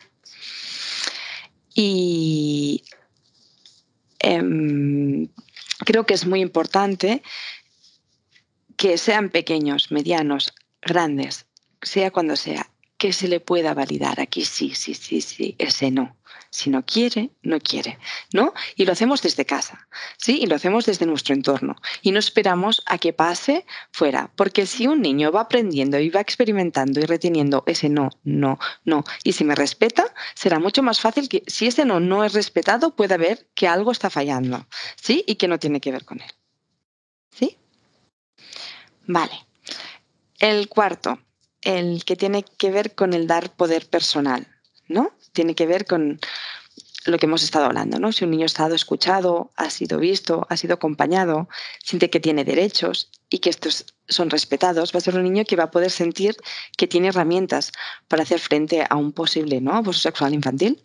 Y 1.73 2.83
em, 4.19 5.27
creo 5.85 6.05
que 6.05 6.13
es 6.13 6.25
muy 6.25 6.41
importante 6.41 7.21
que 8.77 8.97
sean 8.97 9.29
pequeños, 9.29 9.91
medianos, 9.91 10.53
grandes, 10.81 11.45
sea 11.81 12.11
cuando 12.11 12.35
sea, 12.35 12.71
que 12.97 13.13
se 13.13 13.27
le 13.27 13.39
pueda 13.39 13.73
validar. 13.73 14.19
Aquí 14.19 14.45
sí, 14.45 14.73
sí, 14.75 14.93
sí, 14.93 15.21
sí, 15.21 15.55
ese 15.57 15.91
no. 15.91 16.15
Si 16.53 16.69
no 16.69 16.85
quiere, 16.85 17.31
no 17.43 17.59
quiere, 17.59 17.97
¿no? 18.33 18.53
Y 18.75 18.85
lo 18.85 18.91
hacemos 18.91 19.21
desde 19.21 19.45
casa, 19.45 19.87
¿sí? 20.17 20.39
Y 20.41 20.47
lo 20.47 20.55
hacemos 20.55 20.85
desde 20.85 21.05
nuestro 21.05 21.33
entorno. 21.33 21.77
Y 22.01 22.11
no 22.11 22.19
esperamos 22.19 22.83
a 22.85 22.97
que 22.97 23.13
pase 23.13 23.65
fuera, 23.91 24.29
porque 24.35 24.65
si 24.65 24.85
un 24.85 25.01
niño 25.01 25.31
va 25.31 25.41
aprendiendo 25.41 25.97
y 25.97 26.09
va 26.09 26.19
experimentando 26.19 26.99
y 26.99 27.05
reteniendo 27.05 27.63
ese 27.67 27.87
no, 27.87 28.09
no, 28.23 28.59
no, 28.83 29.05
y 29.23 29.31
si 29.31 29.45
me 29.45 29.55
respeta, 29.55 30.13
será 30.35 30.59
mucho 30.59 30.83
más 30.83 30.99
fácil 30.99 31.29
que 31.29 31.43
si 31.47 31.67
ese 31.67 31.85
no 31.85 32.01
no 32.01 32.25
es 32.25 32.33
respetado, 32.33 32.95
pueda 32.95 33.15
ver 33.15 33.47
que 33.55 33.69
algo 33.69 33.91
está 33.93 34.09
fallando, 34.09 34.67
¿sí? 35.01 35.23
Y 35.25 35.35
que 35.35 35.47
no 35.47 35.57
tiene 35.57 35.79
que 35.79 35.91
ver 35.91 36.03
con 36.03 36.21
él. 36.21 36.31
¿Sí? 37.31 37.57
Vale. 39.07 39.45
El 40.39 40.67
cuarto, 40.67 41.19
el 41.61 42.03
que 42.03 42.15
tiene 42.15 42.43
que 42.43 42.71
ver 42.71 42.93
con 42.95 43.13
el 43.13 43.27
dar 43.27 43.55
poder 43.55 43.87
personal, 43.87 44.47
¿no? 44.87 45.13
Tiene 45.33 45.55
que 45.55 45.65
ver 45.65 45.85
con 45.85 46.19
lo 47.05 47.17
que 47.17 47.25
hemos 47.25 47.43
estado 47.43 47.65
hablando, 47.65 47.99
¿no? 47.99 48.11
Si 48.11 48.23
un 48.23 48.31
niño 48.31 48.43
ha 48.43 48.45
estado 48.45 48.75
escuchado, 48.75 49.51
ha 49.55 49.69
sido 49.69 49.97
visto, 49.97 50.45
ha 50.49 50.57
sido 50.57 50.75
acompañado, 50.75 51.49
siente 51.83 52.09
que 52.09 52.19
tiene 52.19 52.43
derechos 52.43 53.09
y 53.29 53.39
que 53.39 53.49
estos 53.49 53.85
son 54.07 54.29
respetados, 54.29 54.93
va 54.93 54.99
a 54.99 55.01
ser 55.01 55.15
un 55.15 55.23
niño 55.23 55.45
que 55.45 55.55
va 55.55 55.63
a 55.63 55.71
poder 55.71 55.89
sentir 55.89 56.35
que 56.77 56.87
tiene 56.87 57.07
herramientas 57.07 57.71
para 58.07 58.23
hacer 58.23 58.39
frente 58.39 58.85
a 58.87 58.95
un 58.97 59.13
posible 59.13 59.61
¿no? 59.61 59.73
abuso 59.73 59.99
sexual 59.99 60.33
infantil. 60.33 60.81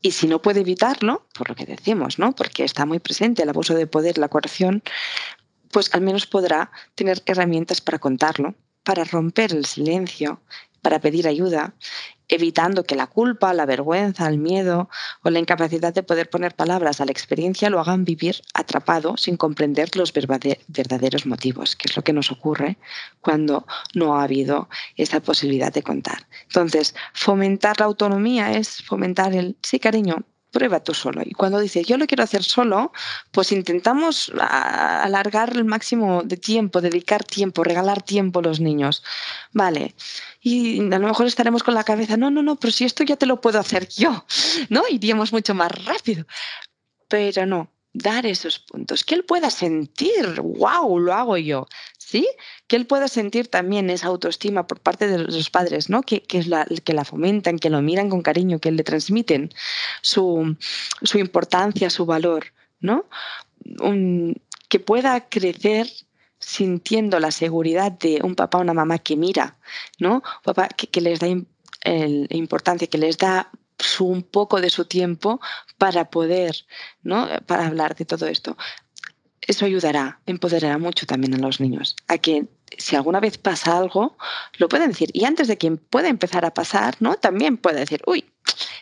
Y 0.00 0.12
si 0.12 0.26
no 0.28 0.40
puede 0.40 0.60
evitarlo, 0.60 1.26
por 1.34 1.50
lo 1.50 1.54
que 1.54 1.66
decimos, 1.66 2.18
¿no? 2.18 2.32
porque 2.32 2.64
está 2.64 2.86
muy 2.86 3.00
presente 3.00 3.42
el 3.42 3.48
abuso 3.48 3.74
de 3.74 3.86
poder, 3.86 4.18
la 4.18 4.28
coerción, 4.28 4.82
pues 5.70 5.92
al 5.92 6.00
menos 6.00 6.26
podrá 6.26 6.70
tener 6.94 7.22
herramientas 7.26 7.80
para 7.80 7.98
contarlo, 7.98 8.54
para 8.82 9.04
romper 9.04 9.52
el 9.52 9.66
silencio, 9.66 10.40
para 10.80 11.00
pedir 11.00 11.28
ayuda, 11.28 11.74
evitando 12.30 12.84
que 12.84 12.94
la 12.94 13.06
culpa, 13.06 13.52
la 13.52 13.66
vergüenza, 13.66 14.28
el 14.28 14.38
miedo 14.38 14.88
o 15.22 15.30
la 15.30 15.38
incapacidad 15.38 15.92
de 15.92 16.02
poder 16.02 16.30
poner 16.30 16.54
palabras 16.54 17.00
a 17.00 17.04
la 17.04 17.12
experiencia 17.12 17.70
lo 17.70 17.80
hagan 17.80 18.04
vivir 18.04 18.40
atrapado 18.54 19.16
sin 19.16 19.36
comprender 19.36 19.96
los 19.96 20.12
verdaderos 20.12 21.26
motivos, 21.26 21.76
que 21.76 21.88
es 21.88 21.96
lo 21.96 22.02
que 22.02 22.12
nos 22.12 22.30
ocurre 22.30 22.78
cuando 23.20 23.66
no 23.94 24.16
ha 24.16 24.24
habido 24.24 24.68
esa 24.96 25.20
posibilidad 25.20 25.72
de 25.72 25.82
contar. 25.82 26.26
Entonces, 26.44 26.94
fomentar 27.12 27.78
la 27.80 27.86
autonomía 27.86 28.52
es 28.52 28.82
fomentar 28.82 29.34
el, 29.34 29.56
sí 29.62 29.78
cariño, 29.78 30.24
prueba 30.50 30.80
tú 30.80 30.94
solo. 30.94 31.22
Y 31.24 31.32
cuando 31.32 31.58
dices, 31.60 31.86
yo 31.86 31.96
lo 31.96 32.06
quiero 32.06 32.24
hacer 32.24 32.42
solo, 32.42 32.92
pues 33.30 33.52
intentamos 33.52 34.32
alargar 34.38 35.56
el 35.56 35.64
máximo 35.64 36.22
de 36.24 36.36
tiempo, 36.36 36.80
dedicar 36.80 37.24
tiempo, 37.24 37.64
regalar 37.64 38.02
tiempo 38.02 38.40
a 38.40 38.42
los 38.42 38.60
niños. 38.60 39.02
Vale. 39.52 39.94
Y 40.40 40.80
a 40.80 40.98
lo 40.98 41.08
mejor 41.08 41.26
estaremos 41.26 41.62
con 41.62 41.74
la 41.74 41.84
cabeza, 41.84 42.16
no, 42.16 42.30
no, 42.30 42.42
no, 42.42 42.56
pero 42.56 42.72
si 42.72 42.84
esto 42.84 43.04
ya 43.04 43.16
te 43.16 43.26
lo 43.26 43.40
puedo 43.40 43.58
hacer 43.58 43.88
yo, 43.88 44.24
¿no? 44.68 44.82
Iríamos 44.88 45.32
mucho 45.32 45.54
más 45.54 45.70
rápido. 45.84 46.26
Pero 47.08 47.44
no, 47.44 47.70
dar 47.92 48.24
esos 48.24 48.58
puntos, 48.60 49.04
que 49.04 49.14
él 49.14 49.24
pueda 49.24 49.50
sentir, 49.50 50.40
wow, 50.40 50.98
lo 50.98 51.12
hago 51.12 51.36
yo, 51.36 51.66
¿sí? 51.98 52.26
Que 52.68 52.76
él 52.76 52.86
pueda 52.86 53.08
sentir 53.08 53.48
también 53.48 53.90
esa 53.90 54.06
autoestima 54.06 54.66
por 54.66 54.80
parte 54.80 55.08
de 55.08 55.18
los 55.18 55.50
padres, 55.50 55.90
¿no? 55.90 56.02
Que, 56.02 56.22
que, 56.22 56.42
la, 56.44 56.66
que 56.84 56.92
la 56.92 57.04
fomentan, 57.04 57.58
que 57.58 57.70
lo 57.70 57.82
miran 57.82 58.08
con 58.08 58.22
cariño, 58.22 58.60
que 58.60 58.70
le 58.70 58.84
transmiten 58.84 59.50
su, 60.02 60.56
su 61.02 61.18
importancia, 61.18 61.90
su 61.90 62.06
valor, 62.06 62.46
¿no? 62.80 63.06
que 64.70 64.78
pueda 64.78 65.28
crecer 65.28 65.88
sintiendo 66.40 67.20
la 67.20 67.30
seguridad 67.30 67.92
de 67.92 68.20
un 68.24 68.34
papá 68.34 68.58
o 68.58 68.62
una 68.62 68.74
mamá 68.74 68.98
que 68.98 69.16
mira, 69.16 69.58
¿no? 69.98 70.22
Papá 70.42 70.68
que, 70.68 71.00
les 71.00 71.20
da 71.20 71.28
importancia, 71.28 72.88
que 72.88 72.98
les 72.98 73.18
da 73.18 73.50
un 74.00 74.22
poco 74.22 74.60
de 74.60 74.70
su 74.70 74.84
tiempo 74.86 75.40
para 75.78 76.10
poder, 76.10 76.54
¿no? 77.02 77.28
Para 77.46 77.66
hablar 77.66 77.94
de 77.94 78.04
todo 78.04 78.26
esto. 78.26 78.56
Eso 79.40 79.64
ayudará, 79.64 80.20
empoderará 80.26 80.78
mucho 80.78 81.06
también 81.06 81.34
a 81.34 81.38
los 81.38 81.60
niños 81.60 81.96
a 82.08 82.18
que 82.18 82.46
si 82.78 82.96
alguna 82.96 83.20
vez 83.20 83.38
pasa 83.38 83.76
algo, 83.76 84.16
lo 84.58 84.68
pueden 84.68 84.90
decir. 84.90 85.10
Y 85.12 85.24
antes 85.24 85.48
de 85.48 85.58
que 85.58 85.70
pueda 85.72 86.08
empezar 86.08 86.44
a 86.44 86.54
pasar, 86.54 86.96
¿no? 87.00 87.16
También 87.16 87.56
puede 87.56 87.80
decir, 87.80 88.02
uy, 88.06 88.30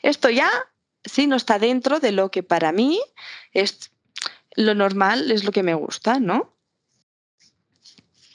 esto 0.03 0.31
ya 0.31 0.51
sí 1.05 1.27
no 1.27 1.37
está 1.37 1.59
dentro 1.59 2.01
de 2.01 2.13
lo 2.13 2.31
que 2.31 2.43
para 2.43 2.73
mí 2.73 3.01
es 3.53 3.91
lo 4.57 4.75
normal, 4.75 5.31
es 5.31 5.45
lo 5.45 5.53
que 5.53 5.63
me 5.63 5.75
gusta, 5.75 6.21
¿no? 6.21 6.58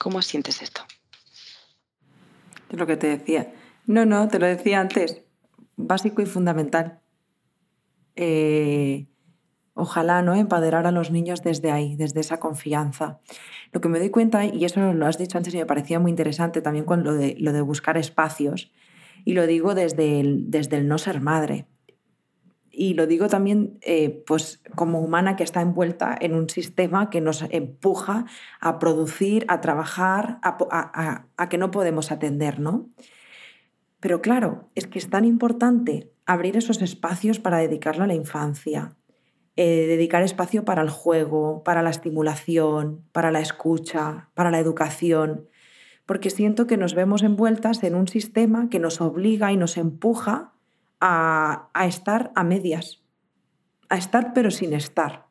¿Cómo 0.04 0.20
sientes 0.20 0.60
esto? 0.60 0.82
Es 2.68 2.78
lo 2.78 2.86
que 2.86 2.98
te 2.98 3.06
decía. 3.06 3.54
No, 3.86 4.04
no, 4.04 4.28
te 4.28 4.38
lo 4.38 4.44
decía 4.44 4.78
antes 4.78 5.22
básico 5.76 6.20
y 6.20 6.26
fundamental. 6.26 7.00
Eh, 8.14 9.06
ojalá 9.72 10.20
no 10.20 10.34
empoderar 10.34 10.86
a 10.86 10.90
los 10.90 11.10
niños 11.10 11.42
desde 11.42 11.70
ahí, 11.70 11.96
desde 11.96 12.20
esa 12.20 12.38
confianza. 12.38 13.20
Lo 13.72 13.80
que 13.80 13.88
me 13.88 13.98
doy 13.98 14.10
cuenta, 14.10 14.44
y 14.44 14.66
eso 14.66 14.92
lo 14.92 15.06
has 15.06 15.16
dicho 15.16 15.38
antes 15.38 15.54
y 15.54 15.56
me 15.56 15.64
parecía 15.64 15.98
muy 15.98 16.10
interesante 16.10 16.60
también 16.60 16.84
con 16.84 17.02
lo 17.02 17.14
de, 17.14 17.60
buscar 17.62 17.96
espacios, 17.96 18.72
y 19.24 19.32
lo 19.32 19.46
digo 19.46 19.74
desde 19.74 20.22
desde 20.22 20.76
el 20.76 20.86
no 20.86 20.98
ser 20.98 21.22
madre. 21.22 21.64
Y 22.76 22.94
lo 22.94 23.06
digo 23.06 23.28
también 23.28 23.78
eh, 23.82 24.24
pues 24.26 24.60
como 24.74 25.00
humana 25.00 25.36
que 25.36 25.44
está 25.44 25.60
envuelta 25.60 26.16
en 26.20 26.34
un 26.34 26.50
sistema 26.50 27.08
que 27.08 27.20
nos 27.20 27.42
empuja 27.50 28.26
a 28.60 28.78
producir, 28.78 29.44
a 29.48 29.60
trabajar, 29.60 30.40
a, 30.42 31.48
que 31.48 31.58
no 31.58 31.70
podemos 31.70 32.10
atender, 32.10 32.58
¿no? 32.58 32.88
Pero 34.00 34.20
claro, 34.20 34.70
es 34.74 34.86
que 34.86 34.98
es 34.98 35.08
tan 35.08 35.24
importante 35.24 36.10
abrir 36.26 36.56
esos 36.56 36.82
espacios 36.82 37.38
para 37.38 37.58
dedicarlo 37.58 38.04
a 38.04 38.08
la 38.08 38.14
infancia, 38.14 38.96
eh, 39.56 39.86
dedicar 39.86 40.22
espacio 40.22 40.64
para 40.64 40.82
el 40.82 40.90
juego, 40.90 41.62
para 41.62 41.82
la 41.82 41.90
estimulación, 41.90 43.04
para 43.12 43.30
la 43.30 43.40
escucha, 43.40 44.30
para 44.34 44.50
la 44.50 44.58
educación, 44.58 45.48
porque 46.06 46.30
siento 46.30 46.66
que 46.66 46.76
nos 46.76 46.94
vemos 46.94 47.22
envueltas 47.22 47.82
en 47.84 47.94
un 47.94 48.08
sistema 48.08 48.68
que 48.68 48.80
nos 48.80 49.00
obliga 49.00 49.52
y 49.52 49.56
nos 49.56 49.76
empuja 49.76 50.53
a, 51.00 51.70
estar 51.86 52.32
a 52.34 52.44
medias, 52.44 53.02
a 53.88 53.96
estar 53.96 54.32
pero 54.32 54.50
sin 54.50 54.72
estar. 54.72 55.26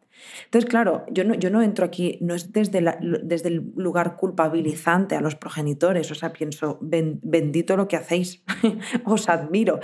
Entonces, 0.45 0.69
claro, 0.69 1.05
yo 1.11 1.23
no, 1.23 1.33
yo 1.33 1.49
no 1.49 1.61
entro 1.61 1.85
aquí, 1.85 2.17
no 2.21 2.33
es 2.35 2.53
desde, 2.53 2.81
desde 3.23 3.49
el 3.49 3.73
lugar 3.75 4.15
culpabilizante 4.15 5.15
a 5.15 5.21
los 5.21 5.35
progenitores, 5.35 6.11
o 6.11 6.15
sea, 6.15 6.31
pienso, 6.31 6.77
bendito 6.81 7.75
lo 7.75 7.87
que 7.87 7.97
hacéis, 7.97 8.43
os 9.05 9.27
admiro. 9.27 9.79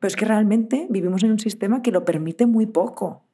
Pero 0.00 0.08
es 0.08 0.16
que 0.16 0.24
realmente 0.24 0.86
vivimos 0.90 1.22
en 1.22 1.32
un 1.32 1.38
sistema 1.38 1.82
que 1.82 1.92
lo 1.92 2.04
permite 2.04 2.46
muy 2.46 2.66
poco. 2.66 3.27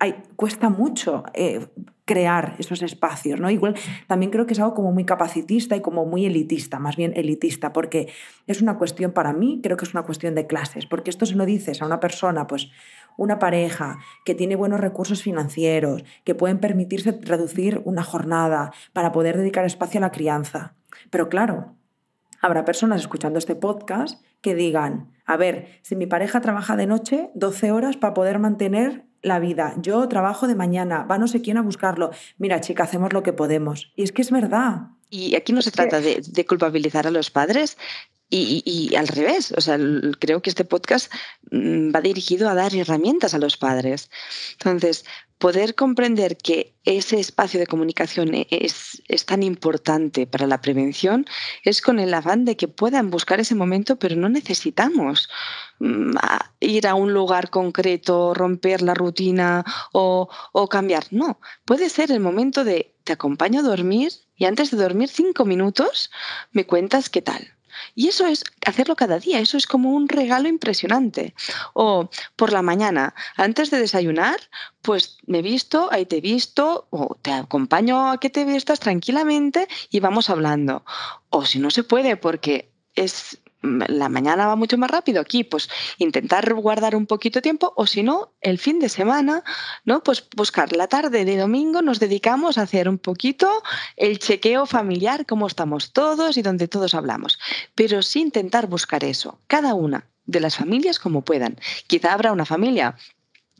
Hay, 0.00 0.22
cuesta 0.36 0.68
mucho 0.68 1.24
eh, 1.32 1.66
crear 2.04 2.56
esos 2.58 2.82
espacios, 2.82 3.40
¿no? 3.40 3.48
Igual 3.48 3.74
también 4.06 4.30
creo 4.30 4.46
que 4.46 4.52
es 4.52 4.60
algo 4.60 4.74
como 4.74 4.92
muy 4.92 5.04
capacitista 5.04 5.76
y 5.76 5.80
como 5.80 6.04
muy 6.04 6.26
elitista, 6.26 6.78
más 6.78 6.96
bien 6.96 7.12
elitista, 7.16 7.72
porque 7.72 8.12
es 8.46 8.60
una 8.60 8.76
cuestión 8.76 9.12
para 9.12 9.32
mí, 9.32 9.60
creo 9.62 9.76
que 9.76 9.84
es 9.84 9.94
una 9.94 10.02
cuestión 10.02 10.34
de 10.34 10.46
clases, 10.46 10.86
porque 10.86 11.10
esto 11.10 11.24
se 11.24 11.36
lo 11.36 11.46
dices 11.46 11.80
a 11.80 11.86
una 11.86 12.00
persona, 12.00 12.46
pues 12.46 12.70
una 13.16 13.38
pareja 13.38 13.98
que 14.24 14.34
tiene 14.34 14.56
buenos 14.56 14.80
recursos 14.80 15.22
financieros, 15.22 16.04
que 16.24 16.34
pueden 16.34 16.58
permitirse 16.58 17.18
reducir 17.22 17.80
una 17.84 18.02
jornada 18.02 18.72
para 18.92 19.12
poder 19.12 19.36
dedicar 19.36 19.64
espacio 19.64 19.98
a 19.98 20.02
la 20.02 20.12
crianza. 20.12 20.74
Pero 21.10 21.28
claro, 21.28 21.76
habrá 22.40 22.64
personas 22.64 23.00
escuchando 23.00 23.38
este 23.38 23.54
podcast 23.54 24.22
que 24.40 24.54
digan, 24.54 25.12
a 25.24 25.36
ver, 25.36 25.68
si 25.82 25.94
mi 25.94 26.06
pareja 26.06 26.40
trabaja 26.40 26.76
de 26.76 26.86
noche 26.86 27.30
12 27.34 27.70
horas 27.70 27.96
para 27.96 28.14
poder 28.14 28.38
mantener 28.38 29.06
la 29.22 29.38
vida, 29.38 29.74
yo 29.78 30.06
trabajo 30.08 30.46
de 30.46 30.54
mañana, 30.54 31.04
va 31.04 31.18
no 31.18 31.28
sé 31.28 31.42
quién 31.42 31.56
a 31.56 31.62
buscarlo, 31.62 32.10
mira 32.38 32.60
chica, 32.60 32.84
hacemos 32.84 33.12
lo 33.12 33.22
que 33.22 33.32
podemos. 33.32 33.92
Y 33.96 34.02
es 34.02 34.12
que 34.12 34.22
es 34.22 34.30
verdad. 34.30 34.88
Y 35.10 35.36
aquí 35.36 35.52
no 35.52 35.62
se 35.62 35.70
trata 35.70 36.00
de, 36.00 36.22
de, 36.26 36.46
culpabilizar 36.46 37.06
a 37.06 37.10
los 37.10 37.30
padres, 37.30 37.76
y, 38.34 38.94
al 38.96 39.08
revés, 39.08 39.52
o 39.56 39.60
sea, 39.60 39.78
creo 40.18 40.40
que 40.40 40.48
este 40.48 40.64
podcast 40.64 41.12
mm, 41.50 41.94
va 41.94 42.00
dirigido 42.00 42.48
a 42.48 42.54
dar 42.54 42.74
herramientas 42.74 43.34
a 43.34 43.38
los 43.38 43.58
padres. 43.58 44.08
Entonces, 44.52 45.04
poder 45.42 45.74
comprender 45.74 46.36
que 46.36 46.72
ese 46.84 47.18
espacio 47.18 47.58
de 47.58 47.66
comunicación 47.66 48.32
e, 48.32 48.46
es, 48.48 49.02
es, 49.08 49.26
tan 49.26 49.42
importante 49.42 50.24
para 50.24 50.46
la 50.46 50.60
prevención 50.60 51.26
es 51.64 51.82
con 51.82 51.98
el 51.98 52.14
afán 52.14 52.44
de 52.44 52.56
que 52.56 52.68
puedan 52.68 53.10
buscar 53.10 53.40
ese 53.40 53.56
momento, 53.56 53.96
pero 53.96 54.14
no 54.14 54.28
necesitamos 54.28 55.28
mm, 55.80 56.14
ir 56.60 56.86
a 56.86 56.94
un 56.94 57.12
lugar 57.12 57.50
concreto, 57.50 58.34
romper 58.34 58.82
la 58.82 58.94
rutina 58.94 59.64
o, 59.92 60.28
o 60.52 60.68
cambiar. 60.68 61.06
No, 61.10 61.40
puede 61.64 61.88
ser 61.88 62.12
el 62.12 62.20
momento 62.20 62.62
de 62.62 62.94
te 63.02 63.12
acompaño 63.14 63.58
a 63.60 63.64
dormir 63.64 64.12
y 64.36 64.44
antes 64.44 64.70
de 64.70 64.76
dormir 64.76 65.08
cinco 65.08 65.44
minutos 65.44 66.12
me 66.52 66.66
cuentas 66.66 67.10
qué 67.10 67.20
tal 67.20 67.52
y 67.94 68.08
eso 68.08 68.26
es 68.26 68.44
hacerlo 68.66 68.96
cada 68.96 69.18
día, 69.18 69.40
eso 69.40 69.56
es 69.56 69.66
como 69.66 69.90
un 69.92 70.08
regalo 70.08 70.48
impresionante. 70.48 71.34
O 71.74 72.10
por 72.36 72.52
la 72.52 72.62
mañana, 72.62 73.14
antes 73.36 73.70
de 73.70 73.78
desayunar, 73.78 74.36
pues 74.82 75.18
me 75.26 75.42
visto, 75.42 75.88
ahí 75.92 76.06
te 76.06 76.20
visto, 76.20 76.86
o 76.90 77.16
te 77.22 77.32
acompaño 77.32 78.10
a 78.10 78.18
que 78.18 78.30
te 78.30 78.44
vistas 78.44 78.80
tranquilamente 78.80 79.68
y 79.90 80.00
vamos 80.00 80.30
hablando. 80.30 80.84
O 81.30 81.44
si 81.44 81.58
no 81.58 81.70
se 81.70 81.84
puede 81.84 82.16
porque 82.16 82.70
es 82.94 83.38
la 83.62 84.08
mañana 84.08 84.46
va 84.46 84.56
mucho 84.56 84.76
más 84.78 84.90
rápido 84.90 85.20
aquí, 85.20 85.44
pues 85.44 85.68
intentar 85.98 86.52
guardar 86.54 86.96
un 86.96 87.06
poquito 87.06 87.38
de 87.38 87.42
tiempo 87.42 87.72
o 87.76 87.86
si 87.86 88.02
no, 88.02 88.34
el 88.40 88.58
fin 88.58 88.78
de 88.78 88.88
semana, 88.88 89.44
¿no? 89.84 90.02
Pues 90.02 90.28
buscar 90.36 90.74
la 90.74 90.88
tarde 90.88 91.24
de 91.24 91.36
domingo 91.36 91.82
nos 91.82 92.00
dedicamos 92.00 92.58
a 92.58 92.62
hacer 92.62 92.88
un 92.88 92.98
poquito 92.98 93.62
el 93.96 94.18
chequeo 94.18 94.66
familiar, 94.66 95.26
cómo 95.26 95.46
estamos 95.46 95.92
todos 95.92 96.36
y 96.36 96.42
donde 96.42 96.68
todos 96.68 96.94
hablamos, 96.94 97.38
pero 97.74 98.02
sí 98.02 98.20
intentar 98.20 98.66
buscar 98.66 99.04
eso, 99.04 99.40
cada 99.46 99.74
una 99.74 100.08
de 100.24 100.40
las 100.40 100.56
familias 100.56 100.98
como 100.98 101.22
puedan. 101.22 101.58
Quizá 101.86 102.12
habrá 102.12 102.32
una 102.32 102.46
familia 102.46 102.96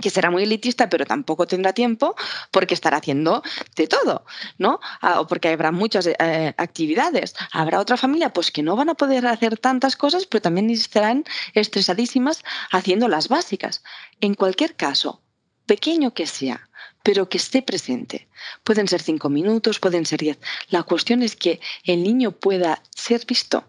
que 0.02 0.10
será 0.10 0.30
muy 0.30 0.42
elitista, 0.42 0.90
pero 0.90 1.06
tampoco 1.06 1.46
tendrá 1.46 1.72
tiempo 1.72 2.14
porque 2.50 2.74
estará 2.74 2.98
haciendo 2.98 3.42
de 3.74 3.86
todo, 3.86 4.26
¿no? 4.58 4.80
Ah, 5.00 5.20
o 5.20 5.26
porque 5.26 5.48
habrá 5.48 5.72
muchas 5.72 6.06
eh, 6.06 6.54
actividades. 6.58 7.34
Habrá 7.52 7.80
otra 7.80 7.96
familia 7.96 8.34
pues 8.34 8.50
que 8.50 8.62
no 8.62 8.76
van 8.76 8.90
a 8.90 8.94
poder 8.94 9.26
hacer 9.26 9.56
tantas 9.56 9.96
cosas, 9.96 10.26
pero 10.26 10.42
también 10.42 10.68
estarán 10.68 11.24
estresadísimas 11.54 12.44
haciendo 12.70 13.08
las 13.08 13.28
básicas. 13.28 13.82
En 14.20 14.34
cualquier 14.34 14.76
caso, 14.76 15.22
pequeño 15.64 16.12
que 16.12 16.26
sea, 16.26 16.68
pero 17.02 17.28
que 17.28 17.38
esté 17.38 17.62
presente. 17.62 18.28
Pueden 18.64 18.88
ser 18.88 19.00
cinco 19.00 19.28
minutos, 19.28 19.80
pueden 19.80 20.04
ser 20.04 20.20
diez. 20.20 20.38
La 20.68 20.82
cuestión 20.82 21.22
es 21.22 21.36
que 21.36 21.60
el 21.84 22.02
niño 22.02 22.32
pueda 22.32 22.82
ser 22.94 23.24
visto 23.26 23.64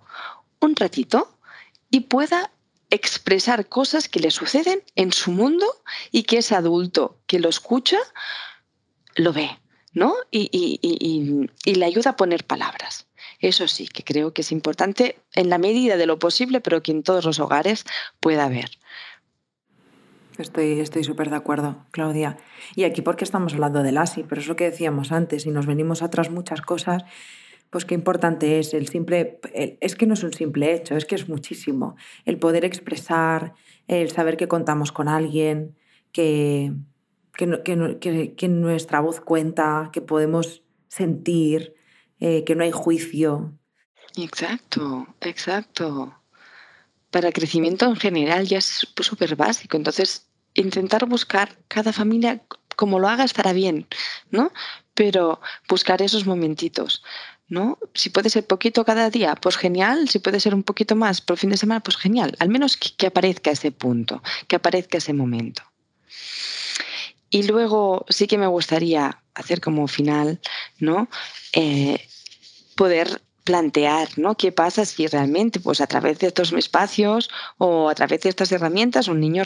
un 0.60 0.76
ratito 0.76 1.38
y 1.90 2.02
pueda 2.02 2.52
expresar 2.94 3.68
cosas 3.68 4.08
que 4.08 4.20
le 4.20 4.30
suceden 4.30 4.84
en 4.96 5.12
su 5.12 5.32
mundo 5.32 5.66
y 6.12 6.24
que 6.24 6.38
ese 6.38 6.54
adulto 6.54 7.18
que 7.26 7.40
lo 7.40 7.50
escucha 7.50 7.98
lo 9.16 9.34
ve, 9.34 9.50
¿no? 9.94 10.14
Y, 10.30 11.50
le 11.66 11.86
ayuda 11.86 12.12
a 12.12 12.16
poner 12.16 12.46
palabras. 12.46 13.08
Eso 13.40 13.68
sí, 13.68 13.88
que 13.88 14.04
creo 14.04 14.32
que 14.34 14.42
es 14.42 14.52
importante 14.52 15.18
en 15.34 15.50
la 15.50 15.58
medida 15.58 15.98
de 15.98 16.06
lo 16.06 16.20
posible, 16.20 16.62
pero 16.62 16.84
que 16.84 16.92
en 16.92 17.02
todos 17.02 17.26
los 17.26 17.40
hogares 17.40 17.84
pueda 18.20 18.46
haber. 18.46 18.70
Estoy 20.38 21.04
súper 21.04 21.32
de 21.32 21.36
acuerdo, 21.36 21.78
Claudia. 21.92 22.38
Y 22.76 22.84
aquí 22.84 23.02
porque 23.02 23.24
estamos 23.24 23.54
hablando 23.54 23.82
del 23.82 23.98
ASI, 23.98 24.24
pero 24.24 24.40
es 24.40 24.48
lo 24.48 24.56
que 24.56 24.70
decíamos 24.70 25.12
antes 25.12 25.48
y 25.48 25.50
nos 25.50 25.66
venimos 25.66 26.04
atrás 26.04 26.30
muchas 26.30 26.62
cosas 26.62 27.06
pues 27.74 27.86
qué 27.86 27.96
importante 27.96 28.60
es 28.60 28.76
el 28.76 28.88
simple, 28.88 29.40
es 29.82 29.96
que 29.96 30.06
no 30.06 30.14
es 30.14 30.24
un 30.24 30.32
simple 30.32 30.76
hecho, 30.76 30.96
es 30.96 31.06
que 31.06 31.16
es 31.16 31.28
muchísimo. 31.28 31.96
El 32.24 32.38
poder 32.38 32.66
expresar, 32.66 33.56
el 33.88 34.12
saber 34.12 34.38
que 34.38 34.48
contamos 34.48 34.92
con 34.92 35.08
alguien, 35.08 35.76
que, 36.12 36.72
que, 37.36 38.48
nuestra 38.48 39.00
voz 39.00 39.22
cuenta, 39.22 39.90
que 39.92 40.02
podemos 40.02 40.62
sentir, 40.88 41.74
eh, 42.20 42.44
que 42.44 42.54
no 42.54 42.64
hay 42.64 42.70
juicio. 42.70 43.58
Exacto, 44.18 45.08
exacto. 45.20 46.14
Para 47.10 47.32
crecimiento 47.32 47.88
en 47.88 47.96
general 47.96 48.46
ya 48.46 48.60
es 48.60 48.88
súper 49.02 49.36
básico. 49.36 49.78
Entonces, 49.78 50.30
intentar 50.54 51.08
buscar 51.08 51.58
cada 51.68 51.92
familia 51.92 52.44
como 52.76 53.00
lo 53.00 53.08
haga 53.08 53.24
estará 53.24 53.52
bien, 53.52 53.88
¿no? 54.30 54.52
Pero 54.94 55.42
buscar 55.68 56.04
esos 56.04 56.28
momentitos. 56.28 57.04
¿No? 57.54 57.78
Si 57.94 58.10
puede 58.10 58.30
ser 58.32 58.46
poquito 58.48 58.84
cada 58.84 59.10
día, 59.12 59.36
pues 59.36 59.58
genial. 59.58 60.10
Si 60.10 60.18
puede 60.18 60.40
ser 60.40 60.56
un 60.56 60.64
poquito 60.64 60.96
más 60.96 61.22
por 61.22 61.38
fin 61.38 61.52
de 61.52 61.58
semana, 61.58 61.82
pues 61.82 61.98
genial. 61.98 62.36
Al 62.40 62.50
menos 62.50 62.78
que, 62.78 63.08
aparezca 63.08 63.52
ese 63.52 63.72
punto, 63.72 64.24
que 64.48 64.56
aparezca 64.56 64.98
ese 64.98 65.14
momento. 65.14 65.62
Y 67.30 67.44
luego 67.44 68.06
sí 68.10 68.26
que 68.28 68.40
me 68.40 68.48
gustaría 68.48 69.22
hacer 69.36 69.62
como 69.62 69.88
final, 69.88 70.40
¿no? 70.80 71.08
Eh, 71.54 72.00
poder 72.76 73.22
plantear, 73.44 74.10
¿no? 74.18 74.36
¿Qué 74.36 74.52
pasa 74.52 74.84
si 74.86 75.06
realmente, 75.06 75.60
pues 75.60 75.80
a 75.80 75.88
través 75.88 76.20
de 76.20 76.28
estos 76.28 76.54
espacios 76.54 77.30
o 77.60 77.90
a 77.90 77.94
través 77.94 78.22
de 78.22 78.30
estas 78.30 78.52
herramientas, 78.52 79.08
un 79.08 79.20
niño 79.20 79.44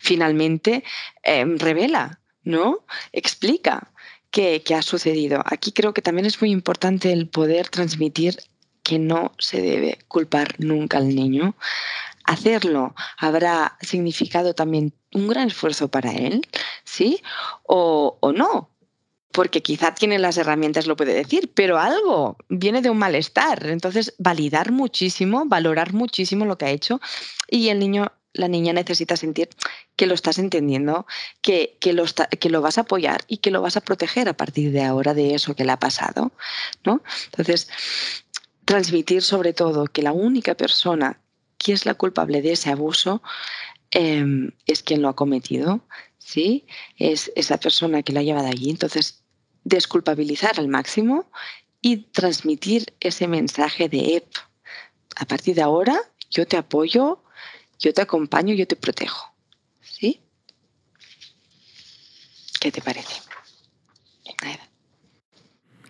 finalmente 0.00 0.82
eh, 1.22 1.44
revela, 1.58 2.20
¿no? 2.42 2.84
Explica 3.12 3.90
que, 4.30 4.62
ha 4.74 4.82
sucedido. 4.82 5.42
Aquí 5.46 5.72
creo 5.72 5.92
que 5.92 6.02
también 6.02 6.26
es 6.26 6.40
muy 6.40 6.50
importante 6.50 7.12
el 7.12 7.28
poder 7.28 7.68
transmitir 7.68 8.38
que 8.82 8.98
no 8.98 9.32
se 9.38 9.60
debe 9.60 9.98
culpar 10.08 10.54
nunca 10.58 10.98
al 10.98 11.14
niño. 11.14 11.56
Hacerlo 12.24 12.94
habrá 13.16 13.76
significado 13.80 14.54
también 14.54 14.92
un 15.14 15.28
gran 15.28 15.48
esfuerzo 15.48 15.88
para 15.88 16.12
él, 16.12 16.42
¿sí? 16.84 17.22
O 17.64 18.18
no, 18.34 18.70
porque 19.32 19.62
quizá 19.62 19.94
tiene 19.94 20.18
las 20.18 20.36
herramientas, 20.38 20.86
lo 20.86 20.96
puede 20.96 21.14
decir, 21.14 21.50
pero 21.54 21.78
algo 21.78 22.36
viene 22.48 22.82
de 22.82 22.90
un 22.90 22.98
malestar. 22.98 23.66
Entonces, 23.66 24.14
validar 24.18 24.72
muchísimo, 24.72 25.44
valorar 25.46 25.92
muchísimo 25.92 26.44
lo 26.44 26.58
que 26.58 26.66
ha 26.66 26.70
hecho 26.70 27.00
y 27.48 27.68
el 27.68 27.78
niño 27.78 28.12
la 28.34 28.46
niña 28.46 28.72
necesita 28.72 29.16
sentir 29.16 29.48
que 29.96 30.06
lo 30.06 30.14
estás 30.14 30.38
entendiendo, 30.38 31.06
que, 31.42 31.76
que, 31.80 31.92
lo 31.92 32.04
que 32.38 32.50
lo 32.50 32.60
vas 32.60 32.78
a 32.78 32.82
apoyar 32.82 33.24
y 33.26 33.38
que 33.38 33.50
lo 33.50 33.62
vas 33.62 33.76
a 33.76 33.80
proteger 33.80 34.28
a 34.28 34.36
partir 34.36 34.70
de 34.70 34.84
ahora 34.84 35.12
de 35.12 35.34
eso 35.34 35.56
que 35.56 35.64
le 35.64 35.72
ha 35.72 35.78
pasado. 35.78 36.30
¿no? 36.84 37.02
Entonces, 37.26 37.68
transmitir 38.64 39.22
sobre 39.22 39.52
todo 39.54 39.86
que 39.86 40.02
la 40.02 40.12
única 40.12 40.54
persona 40.54 41.18
que 41.56 41.72
es 41.72 41.86
la 41.86 41.94
culpable 41.94 42.40
de 42.40 42.52
ese 42.52 42.70
abuso 42.70 43.22
em, 43.90 44.52
es 44.66 44.82
quien 44.82 45.02
lo 45.02 45.08
ha 45.08 45.16
cometido, 45.16 45.80
¿sí? 46.18 46.66
Es 46.96 47.32
esa 47.36 47.58
persona 47.58 48.02
que 48.02 48.12
lo 48.12 48.20
ha 48.20 48.22
llevado 48.22 48.48
allí. 48.48 48.70
Entonces, 48.70 49.22
desculpabilizar 49.64 50.58
al 50.58 50.68
máximo 50.68 51.30
y 51.80 51.98
transmitir 52.12 52.94
ese 53.00 53.28
mensaje 53.28 53.88
de, 53.88 54.24
a 55.16 55.24
partir 55.24 55.54
de 55.54 55.62
ahora 55.62 56.00
yo 56.30 56.46
te 56.46 56.56
apoyo, 56.56 57.22
yo 57.78 57.94
te 57.94 58.02
acompaño, 58.02 58.54
yo 58.54 58.66
te 58.66 58.76
protejo. 58.76 59.32
¿Sí? 59.80 60.20
¿Qué 62.60 62.72
te 62.72 62.82
parece? 62.82 63.22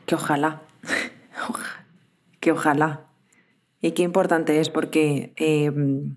Que 0.07 0.15
ojalá. 0.15 0.63
que 2.41 2.53
ojalá. 2.53 3.07
Y 3.81 3.93
qué 3.93 4.03
importante 4.03 4.59
es 4.61 4.71
porque, 4.71 5.33
em, 5.37 6.17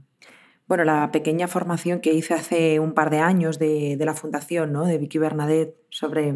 bueno, 0.71 0.85
la 0.85 1.11
pequeña 1.11 1.49
formación 1.49 1.99
que 1.99 2.13
hice 2.13 2.33
hace 2.33 2.79
un 2.79 2.93
par 2.93 3.09
de 3.09 3.19
años 3.19 3.59
de, 3.59 3.97
la 3.99 4.13
fundación, 4.13 4.71
¿no? 4.71 4.85
De 4.85 4.97
Vicky 4.97 5.17
Bernadette 5.17 5.75
sobre... 5.89 6.33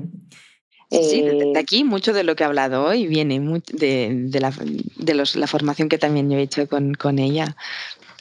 Sí, 0.92 1.22
de 1.22 1.38
eh, 1.38 1.54
aquí 1.58 1.86
mucho 1.86 2.12
de 2.12 2.26
lo 2.26 2.36
que 2.36 2.44
he 2.44 2.46
hablado 2.46 2.84
hoy 2.84 3.08
viene 3.08 3.40
de, 3.40 4.40
la, 4.42 4.52
de 4.98 5.14
la 5.14 5.48
formación 5.48 5.88
que 5.88 5.98
también 5.98 6.30
yo 6.30 6.38
he 6.38 6.42
hecho 6.42 6.68
con, 6.68 6.96
con 6.96 7.18
ella. 7.18 7.56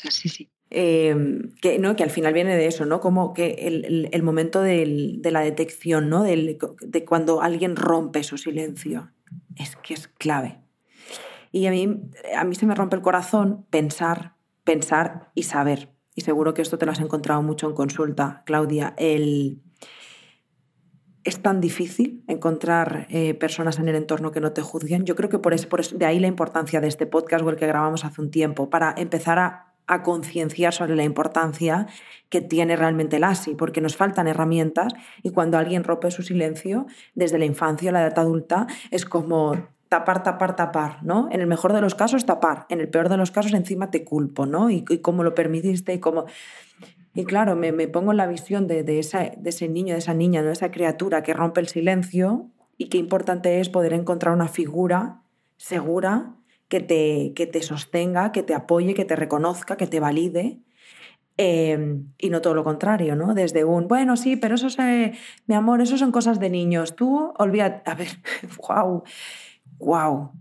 Sí, 0.08 0.28
sí. 0.28 0.48
Em, 0.70 1.52
que, 1.60 1.80
¿no? 1.80 1.96
que 1.96 2.04
al 2.04 2.10
final 2.10 2.32
viene 2.32 2.56
de 2.56 2.68
eso, 2.68 2.86
¿no? 2.86 3.00
Como 3.00 3.34
que 3.34 3.66
el, 4.12 4.22
momento 4.22 4.62
de 4.62 5.18
la 5.32 5.40
detección, 5.40 6.08
¿no? 6.08 6.22
de 6.22 7.04
cuando 7.04 7.42
alguien 7.42 7.74
rompe 7.74 8.22
su 8.22 8.38
silencio. 8.38 9.10
Es 9.56 9.74
que 9.74 9.94
es 9.94 10.06
clave. 10.06 10.60
Y 11.50 11.66
a 11.66 11.72
mí, 11.72 12.02
a 12.36 12.44
mí 12.44 12.54
se 12.54 12.66
me 12.66 12.76
rompe 12.76 12.94
el 12.94 13.02
corazón 13.02 13.66
pensar, 13.68 14.34
pensar 14.62 15.32
y 15.34 15.42
saber. 15.42 15.93
Y 16.14 16.22
seguro 16.22 16.54
que 16.54 16.62
esto 16.62 16.78
te 16.78 16.86
lo 16.86 16.92
has 16.92 17.00
encontrado 17.00 17.42
mucho 17.42 17.68
en 17.68 17.74
consulta, 17.74 18.42
Claudia. 18.46 18.94
Es 18.98 19.58
tan 21.42 21.60
difícil 21.60 22.22
encontrar 22.28 23.06
eh, 23.10 23.34
personas 23.34 23.78
en 23.78 23.88
el 23.88 23.96
entorno 23.96 24.30
que 24.30 24.40
no 24.40 24.52
te 24.52 24.62
juzguen. 24.62 25.04
Yo 25.04 25.16
creo 25.16 25.30
que 25.30 25.38
por 25.38 25.54
eso, 25.54 25.68
por 25.68 25.80
eso, 25.80 25.96
de 25.96 26.04
ahí 26.04 26.20
la 26.20 26.26
importancia 26.26 26.80
de 26.80 26.88
este 26.88 27.06
podcast 27.06 27.44
o 27.44 27.50
el 27.50 27.56
que 27.56 27.66
grabamos 27.66 28.04
hace 28.04 28.20
un 28.20 28.30
tiempo, 28.30 28.68
para 28.70 28.94
empezar 28.96 29.38
a 29.38 29.74
a 29.86 30.02
concienciar 30.02 30.72
sobre 30.72 30.96
la 30.96 31.04
importancia 31.04 31.86
que 32.28 32.40
tiene 32.40 32.76
realmente 32.76 33.16
el 33.16 33.24
ASI, 33.24 33.54
porque 33.54 33.80
nos 33.80 33.96
faltan 33.96 34.28
herramientas 34.28 34.92
y 35.22 35.30
cuando 35.30 35.58
alguien 35.58 35.84
rompe 35.84 36.10
su 36.10 36.22
silencio, 36.22 36.86
desde 37.14 37.38
la 37.38 37.44
infancia 37.44 37.90
a 37.90 37.92
la 37.92 38.06
edad 38.06 38.18
adulta, 38.18 38.66
es 38.90 39.04
como 39.04 39.68
tapar, 39.95 40.24
tapar, 40.24 40.57
tapar, 40.57 41.05
¿no? 41.05 41.28
En 41.30 41.40
el 41.40 41.47
mejor 41.47 41.72
de 41.72 41.80
los 41.80 41.95
casos, 41.95 42.26
tapar. 42.26 42.66
En 42.68 42.80
el 42.80 42.88
peor 42.88 43.09
de 43.09 43.16
los 43.16 43.30
casos, 43.30 43.55
encima 43.55 43.92
te 43.92 44.03
culpo, 44.03 44.45
¿no? 44.45 44.68
Y, 44.68 44.82
cómo 44.82 45.22
lo 45.22 45.36
permitiste 45.36 45.95
y 45.95 46.01
cómo... 46.01 46.24
Y 47.14 47.24
claro, 47.24 47.55
me, 47.55 47.72
pongo 47.86 48.11
en 48.11 48.16
la 48.16 48.26
visión 48.26 48.66
de, 48.66 48.82
de, 48.82 48.95
de 48.95 49.51
ese 49.51 49.68
niño, 49.68 49.95
de 49.95 50.01
esa 50.01 50.12
niña, 50.12 50.42
de 50.42 50.51
esa 50.51 50.72
criatura 50.72 51.22
que 51.22 51.32
rompe 51.32 51.61
el 51.61 51.68
silencio 51.68 52.51
y 52.76 52.88
qué 52.88 52.99
importante 52.99 53.61
es 53.61 53.68
poder 53.68 53.92
encontrar 53.92 54.34
una 54.34 54.49
figura 54.49 55.22
segura 55.59 56.34
que 56.66 56.80
te, 56.80 57.32
que 57.36 57.47
te 57.47 57.62
sostenga, 57.62 58.32
que 58.32 58.42
te 58.42 58.53
apoye, 58.53 58.95
que 58.95 59.05
te 59.05 59.14
reconozca, 59.14 59.76
que 59.76 59.86
te 59.86 60.01
valide. 60.01 60.59
Em, 61.36 62.12
y 62.18 62.30
no 62.30 62.40
todo 62.40 62.55
lo 62.55 62.64
contrario, 62.64 63.14
¿no? 63.14 63.32
Desde 63.34 63.64
un, 63.64 63.86
bueno, 63.86 64.16
sí, 64.16 64.34
pero 64.34 64.57
eso 64.57 64.66
es, 64.66 64.76
mi 65.47 65.55
amor, 65.55 65.80
eso 65.80 65.97
son 65.99 66.11
cosas 66.11 66.40
de 66.40 66.51
niños. 66.51 66.97
Tú, 66.97 67.32
olvídate, 67.38 67.88
a 67.88 67.95
ver, 67.95 68.09
wow, 68.68 69.05
wow. 69.85 70.32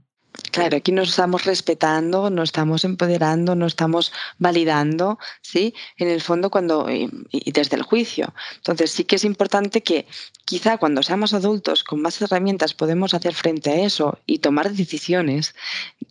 Claro, 0.52 0.78
aquí 0.78 0.92
nos 0.92 1.10
estamos 1.10 1.46
respetando, 1.46 2.30
nos 2.32 2.50
estamos 2.50 2.86
empoderando, 2.86 3.54
nos 3.56 3.74
estamos 3.74 4.12
validando, 4.40 5.20
¿sí? 5.42 5.76
En 5.98 6.08
el 6.08 6.22
fondo, 6.22 6.50
cuando, 6.50 6.90
y, 6.90 7.52
desde 7.52 7.76
el 7.76 7.84
juicio. 7.84 8.34
Entonces, 8.58 8.92
sí 8.92 9.04
que 9.04 9.18
es 9.18 9.26
importante 9.26 9.84
que 9.84 10.08
quizá 10.46 10.78
cuando 10.78 11.04
seamos 11.04 11.34
adultos, 11.34 11.84
con 11.84 12.02
más 12.02 12.20
herramientas, 12.22 12.74
podemos 12.74 13.14
hacer 13.14 13.36
frente 13.36 13.70
a 13.70 13.76
eso 13.76 14.20
y 14.26 14.40
tomar 14.40 14.72
decisiones 14.72 15.54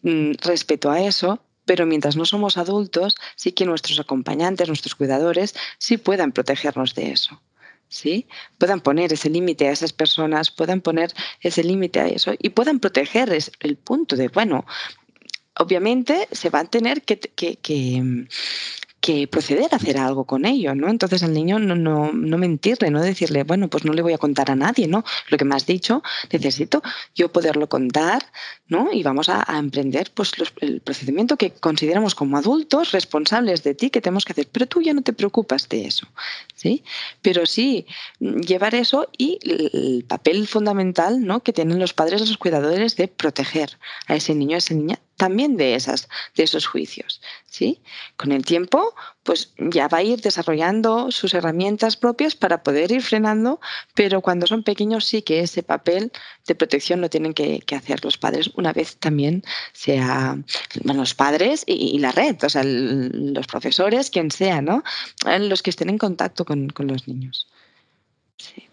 mm, 0.03 0.33
respecto 0.43 0.91
a 0.91 1.01
eso, 1.01 1.41
pero 1.65 1.87
mientras 1.87 2.17
no 2.17 2.25
somos 2.25 2.57
adultos, 2.59 3.17
sí 3.35 3.53
que 3.53 3.65
nuestros 3.65 3.99
acompañantes, 3.99 4.69
nuestros 4.69 4.95
cuidadores, 4.95 5.55
sí 5.79 5.97
puedan 5.97 6.33
protegernos 6.33 6.95
de 6.95 7.13
eso. 7.13 7.41
¿Sí? 7.93 8.27
puedan 8.59 8.81
poner 8.81 9.13
ese 9.13 9.29
límite 9.29 9.69
a 9.69 9.73
esas 9.73 9.93
personas, 9.93 10.51
puedan 10.51 10.81
poner 10.81 11.13
ese 11.41 11.63
límite 11.63 12.01
a 12.01 12.09
eso 12.09 12.33
y 12.39 12.49
puedan 12.51 12.81
proteger 12.81 13.37
el 13.61 13.77
punto 13.77 14.17
de, 14.17 14.29
bueno, 14.29 14.65
obviamente 15.59 16.27
se 16.33 16.49
va 16.49 16.61
a 16.61 16.65
tener 16.65 17.03
que, 17.03 17.19
que 17.19 18.27
proceder 19.31 19.69
a 19.73 19.77
hacer 19.77 19.99
algo 19.99 20.25
con 20.25 20.45
ello, 20.45 20.75
¿no? 20.75 20.89
Entonces 20.89 21.23
al 21.23 21.33
niño 21.33 21.59
no, 21.59 21.75
no, 21.75 22.13
no, 22.13 22.39
mentirle, 22.39 22.91
no 22.91 23.03
decirle, 23.03 23.43
bueno, 23.43 23.69
pues 23.69 23.85
no 23.85 23.93
le 23.93 24.03
voy 24.03 24.13
a 24.13 24.19
contar 24.19 24.51
a 24.51 24.55
nadie, 24.55 24.87
¿no? 24.87 25.05
Lo 25.29 25.37
que 25.37 25.45
me 25.45 25.57
has 25.57 25.67
dicho, 25.67 26.03
necesito 26.31 26.83
yo 27.15 27.33
poderlo 27.33 27.69
contar, 27.69 28.23
¿no? 28.69 28.93
Y 28.93 29.03
vamos 29.03 29.29
a, 29.29 29.45
emprender 29.59 30.13
pues 30.15 30.33
el 30.61 30.81
procedimiento 30.81 31.37
que 31.37 31.51
consideramos 31.51 32.15
como 32.15 32.37
adultos 32.37 32.93
responsables 32.93 33.65
de 33.65 33.75
ti 33.75 33.91
que 33.91 34.01
tenemos 34.01 34.25
que 34.25 34.33
hacer, 34.33 34.49
pero 34.51 34.67
tú 34.67 34.81
ya 34.81 34.95
no 34.95 35.03
te 35.03 35.13
preocupas 35.13 35.69
de 35.69 35.87
eso, 35.87 36.07
¿sí? 36.55 36.85
Pero 37.23 37.45
sí 37.45 37.87
llevar 38.21 38.75
eso 38.75 39.09
y 39.19 39.39
el 39.43 40.05
papel 40.07 40.47
fundamental, 40.47 41.25
¿no? 41.25 41.43
Que 41.43 41.53
tienen 41.53 41.81
los 41.81 41.93
padres, 41.93 42.21
los 42.21 42.39
cuidadores 42.39 42.97
de 42.97 43.09
proteger 43.09 43.79
a 44.07 44.15
ese 44.15 44.35
niño, 44.35 44.55
a 44.55 44.59
esa 44.59 44.75
niña 44.75 45.01
también 45.23 45.57
de, 45.57 45.77
esas, 45.77 46.09
de 46.35 46.43
esos 46.43 46.67
juicios. 46.67 47.21
¿sí? 47.47 47.81
Con 48.17 48.33
el 48.33 48.45
tiempo, 48.45 48.93
pues 49.23 49.55
ya 49.57 49.87
va 49.87 49.99
a 49.99 50.03
ir 50.03 50.21
desarrollando 50.21 51.13
sus 51.13 51.33
herramientas 51.33 51.97
propias 51.97 52.35
para 52.35 52.65
poder 52.65 52.91
ir 52.91 53.03
frenando, 53.03 53.61
pero 53.95 54.21
cuando 54.21 54.49
son 54.49 54.65
pequeños 54.65 55.05
sí 55.05 55.23
que 55.23 55.39
ese 55.39 55.63
papel 55.63 56.11
de 56.49 56.57
protección 56.57 57.01
lo 57.01 57.09
tienen 57.09 57.35
que, 57.35 57.63
hacer 57.73 58.05
los 58.05 58.19
padres, 58.19 58.51
una 58.57 58.73
vez 58.73 58.97
también 58.97 59.45
sea 59.73 60.37
los 60.83 61.15
padres 61.15 61.63
y, 61.69 62.01
la 62.01 62.11
red, 62.11 62.43
o 62.43 62.49
sea, 62.49 62.65
los 62.65 63.47
profesores, 63.47 64.11
quien 64.11 64.33
sea, 64.33 64.61
¿no? 64.61 64.83
Los 65.39 65.63
que 65.63 65.71
estén 65.71 65.89
en 65.89 65.99
contacto 65.99 66.45
con, 66.45 66.69
con 66.71 66.89
los 66.89 67.07
niños. 67.07 67.47
Sí. 68.39 68.69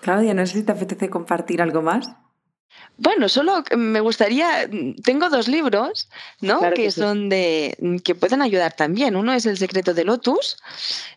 Claudia, 0.00 0.34
no 0.34 0.44
sé 0.44 0.54
si 0.54 0.62
te 0.64 0.72
apetece 0.72 1.08
compartir 1.10 1.62
algo 1.62 1.80
más. 1.80 2.10
Bueno, 2.96 3.28
solo 3.28 3.64
me 3.76 4.00
gustaría, 4.00 4.68
tengo 5.02 5.28
dos 5.28 5.48
libros, 5.48 6.08
¿no? 6.40 6.60
que, 6.74 6.90
son 6.92 7.28
de, 7.28 7.76
que 8.04 8.14
pueden 8.14 8.40
ayudar 8.40 8.74
también. 8.74 9.16
Uno 9.16 9.32
es 9.32 9.46
El 9.46 9.58
secreto 9.58 9.94
de 9.94 10.04
Lotus, 10.04 10.56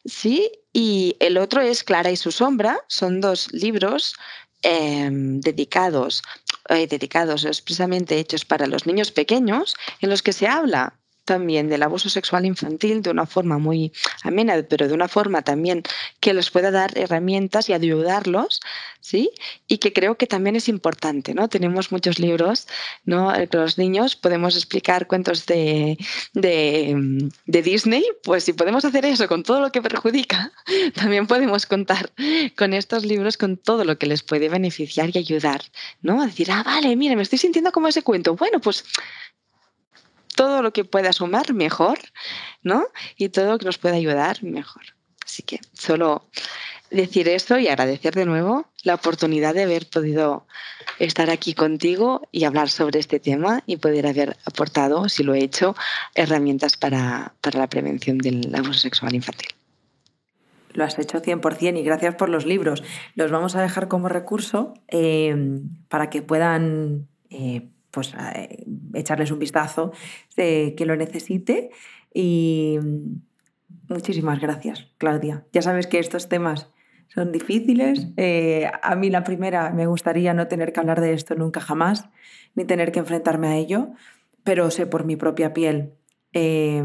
sí, 0.04 0.52
y 0.74 1.16
el 1.20 1.38
otro 1.38 1.62
es 1.62 1.84
Clara 1.84 2.10
y 2.10 2.18
su 2.18 2.32
sombra. 2.32 2.80
Son 2.88 3.22
dos 3.22 3.52
libros 3.54 4.16
em, 4.64 5.40
dedicados, 5.40 6.24
eh, 6.70 6.88
dedicados 6.88 7.46
expresamente 7.46 8.18
hechos 8.18 8.44
para 8.44 8.66
los 8.66 8.88
niños 8.88 9.12
pequeños, 9.12 9.76
en 10.02 10.10
los 10.10 10.24
que 10.24 10.34
se 10.34 10.48
habla 10.48 10.96
también 11.28 11.70
del 11.70 11.84
abuso 11.84 12.10
sexual 12.10 12.46
infantil 12.46 13.04
de 13.04 13.12
una 13.12 13.28
forma 13.28 13.60
muy 13.60 13.92
amena, 14.24 14.56
pero 14.68 14.88
de 14.88 14.94
una 14.96 15.08
forma 15.08 15.44
también 15.44 15.84
que 16.20 16.34
les 16.34 16.50
pueda 16.50 16.72
dar 16.72 16.98
herramientas 16.98 17.70
y 17.70 17.74
ayudarlos, 17.74 18.62
¿sí? 19.02 19.30
Y 19.68 19.78
que 19.78 19.94
creo 19.94 20.18
que 20.18 20.26
también 20.26 20.56
es 20.56 20.68
importante, 20.70 21.36
¿no? 21.36 21.50
Tenemos 21.50 21.92
muchos 21.92 22.18
libros, 22.18 22.68
¿no? 23.06 23.36
Eh, 23.36 23.48
los 23.52 23.78
niños 23.78 24.16
podemos 24.16 24.56
explicar 24.56 25.06
cuentos 25.08 25.46
de, 25.46 25.98
de, 26.34 27.30
de 27.46 27.62
Disney, 27.62 28.06
pues 28.24 28.46
si 28.46 28.54
podemos 28.54 28.86
hacer 28.86 29.06
eso 29.06 29.28
con 29.28 29.44
todo 29.44 29.60
lo 29.60 29.72
que 29.72 29.82
perjudica, 29.82 30.52
también 30.96 31.28
podemos 31.28 31.66
contar 31.66 32.12
con 32.58 32.74
estos 32.74 33.06
libros 33.06 33.38
con 33.38 33.58
todo 33.58 33.84
lo 33.84 33.98
que 33.98 34.08
les 34.08 34.24
puede 34.24 34.50
beneficiar 34.50 35.10
y 35.14 35.20
ayudar, 35.20 35.62
¿no? 36.02 36.22
A 36.22 36.28
decir, 36.28 36.50
ah, 36.52 36.64
vale, 36.64 36.96
mira, 36.96 37.16
me 37.16 37.24
estoy 37.24 37.38
sintiendo 37.38 37.72
como 37.74 37.90
ese 37.90 38.02
cuento. 38.02 38.36
Bueno, 38.36 38.60
pues 38.62 38.86
todo 40.38 40.62
lo 40.62 40.72
que 40.72 40.86
pueda 40.86 41.12
sumar, 41.12 41.54
mejor, 41.54 41.98
¿no? 42.62 42.86
Y 43.18 43.30
todo 43.30 43.52
lo 43.52 43.58
que 43.58 43.66
nos 43.66 43.80
pueda 43.80 43.96
ayudar, 43.96 44.44
mejor. 44.44 44.84
Así 45.26 45.42
que 45.44 45.60
solo 45.74 46.24
decir 46.92 47.28
esto 47.28 47.58
y 47.58 47.68
agradecer 47.68 48.14
de 48.14 48.26
nuevo 48.26 48.68
la 48.84 48.94
oportunidad 48.94 49.56
de 49.56 49.64
haber 49.64 49.90
podido 49.90 50.46
estar 51.00 51.30
aquí 51.30 51.54
contigo 51.54 52.22
y 52.32 52.46
hablar 52.46 52.70
sobre 52.70 53.00
este 53.00 53.20
tema 53.20 53.64
y 53.66 53.78
poder 53.78 54.08
haber 54.08 54.38
aportado, 54.46 55.10
si 55.10 55.24
lo 55.24 55.34
he 55.34 55.40
hecho, 55.40 55.76
herramientas 56.16 56.78
para, 56.78 57.34
la 57.52 57.68
prevención 57.68 58.20
del 58.20 58.54
abuso 58.56 58.80
sexual 58.80 59.16
infantil. 59.16 59.50
Lo 60.74 60.84
has 60.84 61.00
hecho 61.00 61.20
100% 61.20 61.80
y 61.80 61.84
gracias 61.84 62.16
por 62.16 62.30
los 62.30 62.46
libros. 62.46 62.84
Los 63.16 63.32
vamos 63.32 63.56
a 63.56 63.62
dejar 63.62 63.88
como 63.88 64.08
recurso 64.08 64.76
eh, 64.88 65.36
para 65.90 66.12
que 66.12 66.22
puedan 66.22 67.08
eh, 67.32 67.70
pues 67.98 68.14
eh, 68.36 68.64
echarles 68.94 69.32
un 69.32 69.40
vistazo 69.40 69.92
que 70.36 70.84
lo 70.86 70.96
necesite 70.96 71.72
y 72.14 72.78
muchísimas 73.90 74.40
gracias, 74.40 74.86
Claudia. 75.00 75.48
Ya 75.52 75.64
sabes 75.64 75.88
que 75.88 75.98
estos 75.98 76.30
temas 76.30 76.70
son 77.08 77.32
difíciles. 77.32 78.10
Eh, 78.16 78.70
a 78.84 78.96
mí 78.96 79.10
la 79.10 79.24
primera 79.24 79.72
me 79.72 79.88
gustaría 79.88 80.36
no 80.36 80.48
tener 80.48 80.74
que 80.74 80.80
hablar 80.80 81.02
de 81.02 81.14
esto 81.14 81.34
nunca 81.34 81.60
jamás, 81.60 82.08
ni 82.54 82.66
tener 82.66 82.92
que 82.92 83.00
enfrentarme 83.00 83.48
a 83.48 83.56
ello, 83.56 83.94
pero 84.44 84.70
sé 84.70 84.86
por 84.86 85.04
mi 85.04 85.16
propia 85.16 85.56
piel. 85.56 85.94
Eh, 86.34 86.84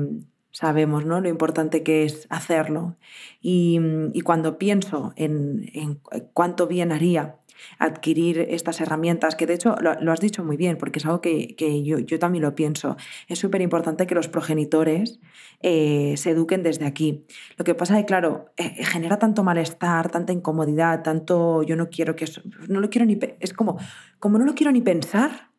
sabemos 0.50 1.04
¿no? 1.04 1.20
lo 1.20 1.28
importante 1.28 1.82
que 1.82 2.04
es 2.04 2.26
hacerlo. 2.30 2.96
Y, 3.42 3.78
cuando 4.24 4.56
pienso 4.56 5.12
en, 5.16 5.70
en, 5.74 6.00
cuánto 6.32 6.66
bien 6.66 6.90
haría 6.90 7.36
adquirir 7.78 8.46
estas 8.50 8.80
herramientas, 8.80 9.34
que 9.34 9.46
de 9.46 9.54
hecho 9.54 9.76
lo, 9.80 10.12
has 10.12 10.20
dicho 10.20 10.44
muy 10.44 10.56
bien, 10.56 10.76
porque 10.78 10.98
es 10.98 11.06
algo 11.06 11.20
que, 11.20 11.54
yo, 11.84 12.18
también 12.18 12.42
lo 12.42 12.54
pienso. 12.54 12.96
Es 13.28 13.38
súper 13.38 13.60
importante 13.60 14.06
que 14.06 14.14
los 14.14 14.28
progenitores 14.28 15.20
eh, 15.60 16.14
se 16.16 16.30
eduquen 16.30 16.62
desde 16.62 16.86
aquí. 16.86 17.24
Lo 17.56 17.64
que 17.64 17.74
pasa 17.74 17.98
es 17.98 18.02
que, 18.02 18.06
claro, 18.06 18.46
eh, 18.56 18.84
genera 18.84 19.18
tanto 19.18 19.42
malestar, 19.42 20.10
tanta 20.10 20.32
incomodidad, 20.32 21.02
tanto 21.02 21.62
yo 21.62 21.76
no 21.76 21.90
quiero 21.90 22.16
que 22.16 22.24
eso, 22.24 22.42
no 22.68 22.80
lo 22.80 22.90
quiero 22.90 23.06
ni, 23.06 23.18
es 23.40 23.52
como, 23.52 23.78
como 24.18 24.38
no 24.38 24.44
lo 24.44 24.54
quiero 24.54 24.72
ni 24.72 24.80
pensar. 24.80 25.50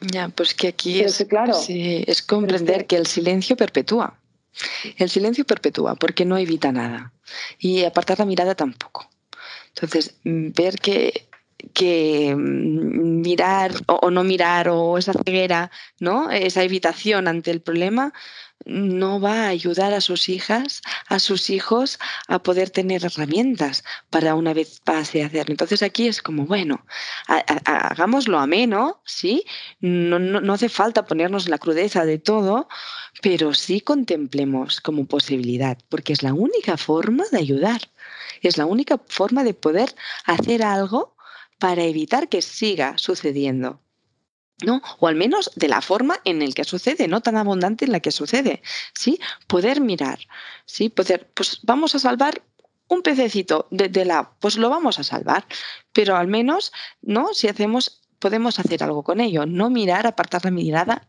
Ya, 0.00 0.28
pues 0.28 0.54
que 0.54 0.68
aquí 0.68 1.00
es, 1.00 1.24
claro. 1.28 1.54
es 1.68 2.22
comprender 2.22 2.86
que 2.86 2.96
el 2.96 3.06
silencio 3.06 3.56
perpetúa. 3.56 4.18
El 4.96 5.08
silencio 5.08 5.44
perpetúa 5.44 5.94
porque 5.94 6.24
no 6.24 6.36
evita 6.36 6.72
nada 6.72 7.12
y 7.58 7.84
apartar 7.84 8.18
la 8.18 8.24
mirada 8.24 8.54
tampoco. 8.54 9.08
Entonces, 9.74 10.16
mm, 10.24 10.48
ver 10.56 10.76
que, 10.76 11.27
que 11.74 12.34
mm, 12.36 13.20
mirar 13.20 13.72
o, 13.86 14.10
no 14.10 14.24
mirar 14.24 14.68
o 14.68 14.98
esa 14.98 15.12
ceguera, 15.12 15.70
¿no? 16.00 16.30
esa 16.30 16.62
evitación 16.62 17.28
ante 17.28 17.50
el 17.50 17.60
problema, 17.60 18.12
no 18.64 19.20
va 19.20 19.44
a 19.44 19.48
ayudar 19.48 19.94
a 19.94 20.00
sus 20.00 20.28
hijas, 20.28 20.82
a 21.08 21.18
sus 21.18 21.48
hijos 21.50 21.98
a 22.26 22.42
poder 22.42 22.70
tener 22.70 23.04
herramientas 23.04 23.84
para 24.10 24.34
una 24.34 24.52
vez 24.52 24.80
pase 24.80 25.22
a 25.22 25.26
hacerlo. 25.26 25.52
Entonces 25.52 25.82
aquí 25.82 26.08
es 26.08 26.22
como, 26.22 26.44
bueno, 26.44 26.84
hagámoslo 27.64 28.38
ameno, 28.38 29.00
¿sí? 29.04 29.44
No, 29.80 30.18
no, 30.18 30.40
no 30.40 30.52
hace 30.52 30.68
falta 30.68 31.06
ponernos 31.06 31.48
la 31.48 31.58
crudeza 31.58 32.04
de 32.04 32.18
todo, 32.18 32.68
pero 33.22 33.54
sí 33.54 33.80
contemplemos 33.80 34.80
como 34.80 35.06
posibilidad, 35.06 35.78
porque 35.88 36.12
es 36.12 36.22
la 36.22 36.34
única 36.34 36.76
forma 36.76 37.24
de 37.30 37.38
ayudar, 37.38 37.80
es 38.42 38.58
la 38.58 38.66
única 38.66 39.00
forma 39.08 39.44
de 39.44 39.54
poder 39.54 39.94
hacer 40.24 40.62
algo 40.62 41.16
para 41.58 41.84
evitar 41.84 42.28
que 42.28 42.42
siga 42.42 42.96
sucediendo. 42.98 43.80
¿no? 44.64 44.82
O 44.98 45.06
al 45.06 45.14
menos 45.14 45.52
de 45.54 45.68
la 45.68 45.80
forma 45.80 46.18
en 46.24 46.40
la 46.40 46.52
que 46.52 46.64
sucede, 46.64 47.06
no 47.06 47.20
tan 47.20 47.36
abundante 47.36 47.84
en 47.84 47.92
la 47.92 48.00
que 48.00 48.10
sucede, 48.10 48.62
¿sí? 48.92 49.20
Poder 49.46 49.80
mirar, 49.80 50.18
¿sí? 50.66 50.88
Poder, 50.88 51.30
pues 51.34 51.60
vamos 51.62 51.94
a 51.94 52.00
salvar 52.00 52.42
un 52.88 53.02
pececito 53.02 53.68
de, 53.70 54.04
la, 54.04 54.32
pues 54.40 54.56
lo 54.56 54.70
vamos 54.70 54.98
a 54.98 55.04
salvar, 55.04 55.46
pero 55.92 56.16
al 56.16 56.26
menos, 56.26 56.72
¿no? 57.02 57.34
Si 57.34 57.46
hacemos, 57.46 58.02
podemos 58.18 58.58
hacer 58.58 58.82
algo 58.82 59.04
con 59.04 59.20
ello, 59.20 59.46
no 59.46 59.70
mirar, 59.70 60.06
apartar 60.06 60.44
la 60.44 60.50
mirada 60.50 61.08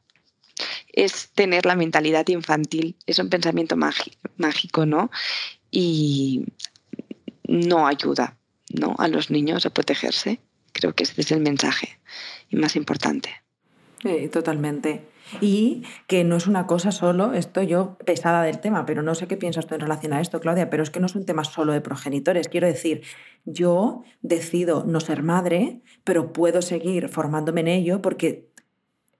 es 0.91 1.30
tener 1.30 1.66
la 1.66 1.76
mentalidad 1.76 2.28
infantil, 2.28 2.97
es 3.06 3.20
un 3.20 3.30
pensamiento 3.30 3.78
mágico, 3.78 4.86
¿no? 4.86 5.10
Y 5.72 6.45
no 7.47 7.88
ayuda, 7.88 8.38
¿no? 8.70 8.95
A 8.97 9.07
los 9.07 9.30
niños 9.30 9.65
a 9.65 9.70
protegerse. 9.72 10.39
Creo 10.72 10.93
que 10.93 11.03
ese 11.03 11.22
es 11.22 11.32
el 11.32 11.41
mensaje 11.41 11.99
y 12.49 12.55
más 12.55 12.76
importante. 12.76 13.30
totalmente. 14.32 15.09
Y 15.41 15.84
que 16.07 16.24
no 16.24 16.38
es 16.38 16.47
una 16.47 16.65
cosa 16.65 16.91
solo, 16.91 17.34
esto 17.34 17.61
yo 17.61 17.97
pesada 18.05 18.41
del 18.43 18.59
tema, 18.59 18.86
pero 18.86 19.03
no 19.03 19.13
sé 19.13 19.28
qué 19.28 19.38
piensas 19.38 19.67
tú 19.67 19.76
en 19.76 19.82
relación 19.82 20.13
a 20.13 20.22
esto, 20.22 20.39
Claudia, 20.39 20.70
pero 20.70 20.82
es 20.82 20.89
que 20.89 20.99
no 20.99 21.05
es 21.05 21.15
un 21.15 21.26
tema 21.26 21.43
solo 21.43 21.74
de 21.74 21.82
progenitores. 21.82 22.47
Quiero 22.47 22.65
decir, 22.65 23.03
yo 23.45 24.03
decido 24.22 24.86
no 24.86 24.99
ser 24.99 25.22
madre, 25.22 25.82
pero 26.03 26.34
puedo 26.34 26.61
seguir 26.61 27.09
formándome 27.09 27.61
en 27.61 27.67
ello 27.67 28.01
porque 28.01 28.49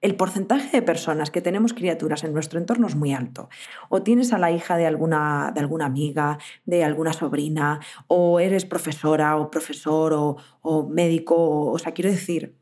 el 0.02 0.16
porcentaje 0.16 0.78
de 0.78 0.82
personas 0.82 1.30
que 1.30 1.42
tenemos 1.42 1.74
criaturas 1.74 2.24
en 2.24 2.34
nuestro 2.34 2.60
entorno 2.60 2.88
es 2.88 2.96
muy 2.96 3.14
alto. 3.14 3.50
O 3.90 4.02
tienes 4.02 4.32
a 4.32 4.38
la 4.38 4.52
hija 4.52 4.78
de 4.78 4.86
alguna, 4.86 5.52
de 5.54 5.60
alguna 5.60 5.86
amiga, 5.86 6.38
de 6.66 6.84
alguna 6.84 7.12
sobrina, 7.12 7.82
o 8.08 8.40
eres 8.40 8.66
profesora 8.66 9.36
o 9.36 9.52
profesor 9.52 10.14
o, 10.62 10.88
médico, 10.90 11.72
o, 11.72 11.78
sea, 11.80 11.94
quiero 11.94 12.10
decir, 12.10 12.56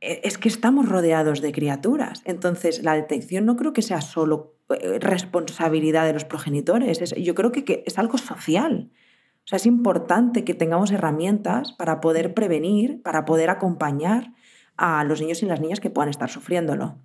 e, 0.00 0.20
es 0.24 0.36
que 0.36 0.48
estamos 0.48 0.88
rodeados 0.88 1.40
de 1.40 1.52
criaturas. 1.52 2.22
Entonces, 2.24 2.82
la 2.82 2.94
detección 2.94 3.46
no 3.46 3.56
creo 3.56 3.72
que 3.72 3.82
sea 3.82 4.00
solo 4.00 4.56
eh, 4.70 4.98
responsabilidad 4.98 6.06
de 6.06 6.12
los 6.12 6.24
progenitores, 6.24 7.14
yo 7.14 7.34
creo 7.34 7.52
que, 7.52 7.64
que 7.64 7.84
es 7.86 7.98
algo 7.98 8.18
social. 8.18 8.90
O 9.44 9.46
sea, 9.46 9.56
es 9.56 9.66
importante 9.66 10.44
que 10.44 10.54
tengamos 10.54 10.90
herramientas 10.90 11.72
para 11.72 12.00
poder 12.00 12.34
prevenir, 12.34 13.02
para 13.02 13.24
poder 13.24 13.50
acompañar 13.50 14.32
a 14.76 15.04
los 15.04 15.20
niños 15.20 15.42
y 15.42 15.46
las 15.46 15.60
niñas 15.60 15.80
que 15.80 15.90
puedan 15.90 16.10
estar 16.10 16.30
sufriéndolo. 16.30 16.96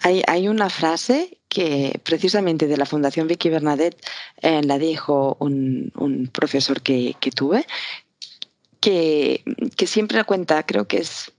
Hay, 0.00 0.22
hay 0.26 0.48
una 0.48 0.68
frase 0.68 1.38
que 1.48 2.00
precisamente 2.02 2.66
de 2.66 2.76
la 2.76 2.86
Fundación 2.86 3.28
Vicky 3.28 3.50
Bernadette 3.50 4.04
eh, 4.40 4.62
la 4.64 4.78
dijo 4.78 5.36
un, 5.38 6.30
profesor 6.32 6.82
que, 6.82 7.14
que 7.20 7.30
tuve, 7.30 7.66
que, 8.80 9.44
que, 9.76 9.86
siempre 9.86 10.24
cuenta, 10.24 10.64
creo 10.64 10.88
que 10.88 10.98
es 10.98 11.30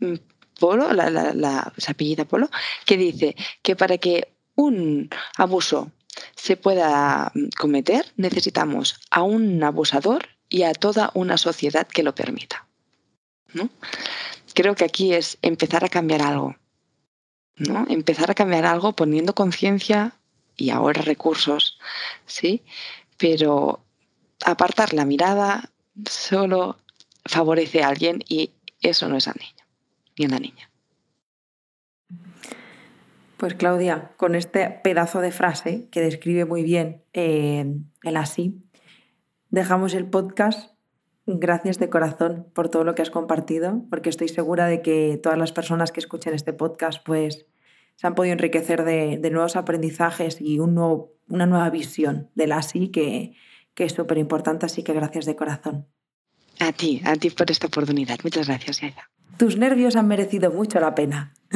mm, 0.00 0.14
Polo, 0.58 0.92
la, 0.92 1.08
la, 1.08 1.32
la, 1.32 1.72
apellida 1.88 2.26
Polo, 2.26 2.50
que 2.84 2.98
dice 2.98 3.34
que 3.62 3.74
para 3.76 3.96
que 3.96 4.34
un 4.54 5.08
abuso 5.38 5.90
se 6.36 6.56
pueda 6.56 7.32
mm, 7.34 7.48
cometer, 7.58 8.04
necesitamos 8.16 9.00
a 9.10 9.22
un 9.22 9.62
abusador 9.62 10.28
y 10.50 10.64
a 10.64 10.74
toda 10.74 11.10
una 11.14 11.38
sociedad 11.38 11.86
que 11.86 12.02
lo 12.02 12.14
permita. 12.14 12.66
¿no? 13.54 13.70
Creo 14.54 14.74
que 14.74 14.84
aquí 14.84 15.14
es 15.14 15.38
empezar 15.42 15.84
a 15.84 15.88
cambiar 15.88 16.22
algo, 16.22 16.56
¿no? 17.56 17.86
Empezar 17.88 18.30
a 18.30 18.34
cambiar 18.34 18.64
algo 18.64 18.92
poniendo 18.92 19.34
conciencia 19.34 20.14
y 20.56 20.70
ahora 20.70 21.02
recursos, 21.02 21.78
¿sí? 22.26 22.62
Pero 23.16 23.80
apartar 24.44 24.92
la 24.92 25.04
mirada 25.04 25.70
solo 26.08 26.78
favorece 27.24 27.82
a 27.82 27.88
alguien 27.88 28.22
y 28.28 28.52
eso 28.82 29.08
no 29.08 29.16
es 29.16 29.28
al 29.28 29.36
niño, 29.38 29.64
ni 30.18 30.24
a 30.24 30.28
la 30.28 30.38
niña. 30.38 30.70
Pues 33.36 33.54
Claudia, 33.54 34.12
con 34.16 34.34
este 34.34 34.68
pedazo 34.68 35.20
de 35.20 35.32
frase 35.32 35.88
que 35.90 36.00
describe 36.00 36.44
muy 36.44 36.62
bien 36.62 37.04
eh, 37.14 37.64
el 38.02 38.16
así, 38.16 38.62
dejamos 39.48 39.94
el 39.94 40.06
podcast 40.06 40.74
Gracias 41.26 41.78
de 41.78 41.90
corazón 41.90 42.46
por 42.54 42.68
todo 42.68 42.84
lo 42.84 42.94
que 42.94 43.02
has 43.02 43.10
compartido, 43.10 43.84
porque 43.90 44.10
estoy 44.10 44.28
segura 44.28 44.66
de 44.66 44.82
que 44.82 45.18
todas 45.22 45.38
las 45.38 45.52
personas 45.52 45.92
que 45.92 46.00
escuchen 46.00 46.34
este 46.34 46.52
podcast 46.52 47.04
pues 47.04 47.46
se 47.96 48.06
han 48.06 48.14
podido 48.14 48.32
enriquecer 48.32 48.84
de, 48.84 49.18
nuevos 49.30 49.56
aprendizajes 49.56 50.40
y 50.40 50.58
un 50.58 50.74
nuevo, 50.74 51.12
una 51.28 51.46
nueva 51.46 51.68
visión 51.70 52.30
del 52.34 52.52
así 52.52 52.88
que, 52.88 53.34
que 53.74 53.84
es 53.84 53.92
súper 53.92 54.18
importante, 54.18 54.66
así 54.66 54.82
que 54.82 54.94
gracias 54.94 55.26
de 55.26 55.36
corazón. 55.36 55.86
A 56.58 56.72
ti, 56.72 57.02
a 57.04 57.14
ti 57.16 57.30
por 57.30 57.50
esta 57.50 57.66
oportunidad. 57.66 58.18
Muchas 58.22 58.48
gracias, 58.48 58.80
Yaya. 58.80 59.10
Tus 59.36 59.56
nervios 59.56 59.96
han 59.96 60.08
merecido 60.08 60.50
mucho 60.50 60.80
la 60.80 60.94
pena. 60.94 61.34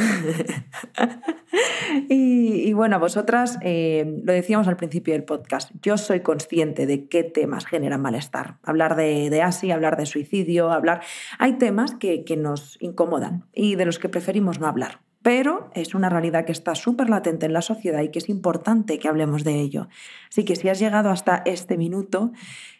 y, 2.08 2.72
bueno, 2.72 2.98
vosotras, 2.98 3.58
eh, 3.62 4.20
lo 4.24 4.32
decíamos 4.32 4.68
al 4.68 4.76
principio 4.76 5.14
del 5.14 5.24
podcast, 5.24 5.70
yo 5.82 5.96
soy 5.96 6.20
consciente 6.20 6.86
de 6.86 7.08
qué 7.08 7.24
temas 7.24 7.66
generan 7.66 8.02
malestar. 8.02 8.58
Hablar 8.62 8.96
de, 8.96 9.30
de 9.30 9.42
ASI, 9.42 9.70
hablar 9.70 9.96
de 9.96 10.06
suicidio, 10.06 10.70
hablar... 10.70 11.02
Hay 11.38 11.54
temas 11.54 11.94
que 11.94 12.36
nos 12.36 12.76
incomodan 12.80 13.44
y 13.52 13.76
de 13.76 13.86
los 13.86 13.98
que 13.98 14.08
preferimos 14.08 14.60
no 14.60 14.66
hablar 14.66 15.00
pero 15.24 15.70
es 15.72 15.94
una 15.94 16.10
realidad 16.10 16.44
que 16.44 16.52
está 16.52 16.74
súper 16.74 17.08
latente 17.08 17.46
en 17.46 17.54
la 17.54 17.62
sociedad 17.62 18.02
y 18.02 18.10
que 18.10 18.18
es 18.18 18.28
importante 18.28 18.98
que 18.98 19.08
hablemos 19.08 19.42
de 19.42 19.58
ello. 19.58 19.88
Así 20.28 20.44
que 20.44 20.54
si 20.54 20.68
has 20.68 20.78
llegado 20.78 21.08
hasta 21.08 21.42
este 21.46 21.78
minuto, 21.78 22.32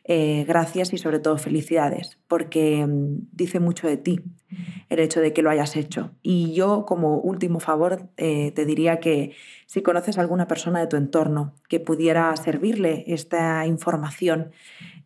eh, 0.05 0.45
gracias 0.47 0.93
y 0.93 0.99
sobre 0.99 1.21
todo 1.21 1.39
felicidades, 1.39 2.19
porque 2.29 2.87
mm, 2.87 3.29
dice 3.33 3.61
mucho 3.61 3.87
de 3.89 3.97
ti 3.97 4.21
el 4.91 4.99
hecho 4.99 5.23
de 5.23 5.33
que 5.33 5.41
lo 5.41 5.49
hayas 5.49 5.75
hecho. 5.75 6.11
Y 6.23 6.53
yo 6.53 6.85
como 6.85 7.17
último 7.17 7.61
favor 7.61 8.11
eh, 8.19 8.53
te 8.53 8.67
diría 8.67 9.01
que 9.01 9.33
si 9.65 9.81
conoces 9.81 10.19
a 10.19 10.21
alguna 10.21 10.47
persona 10.47 10.81
de 10.81 10.87
tu 10.87 10.97
entorno 10.97 11.55
que 11.71 11.81
pudiera 11.81 12.37
servirle 12.37 13.05
esta 13.07 13.67
información, 13.67 14.51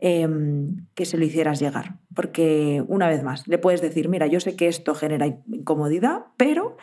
em, 0.00 0.86
que 0.96 1.04
se 1.04 1.16
lo 1.16 1.24
hicieras 1.24 1.60
llegar. 1.60 1.98
Porque 2.14 2.82
una 2.88 3.08
vez 3.08 3.22
más, 3.22 3.46
le 3.46 3.58
puedes 3.58 3.80
decir, 3.80 4.08
mira, 4.08 4.26
yo 4.26 4.40
sé 4.40 4.56
que 4.56 4.66
esto 4.66 4.96
genera 4.96 5.26
incomodidad, 5.26 6.24
pero 6.36 6.76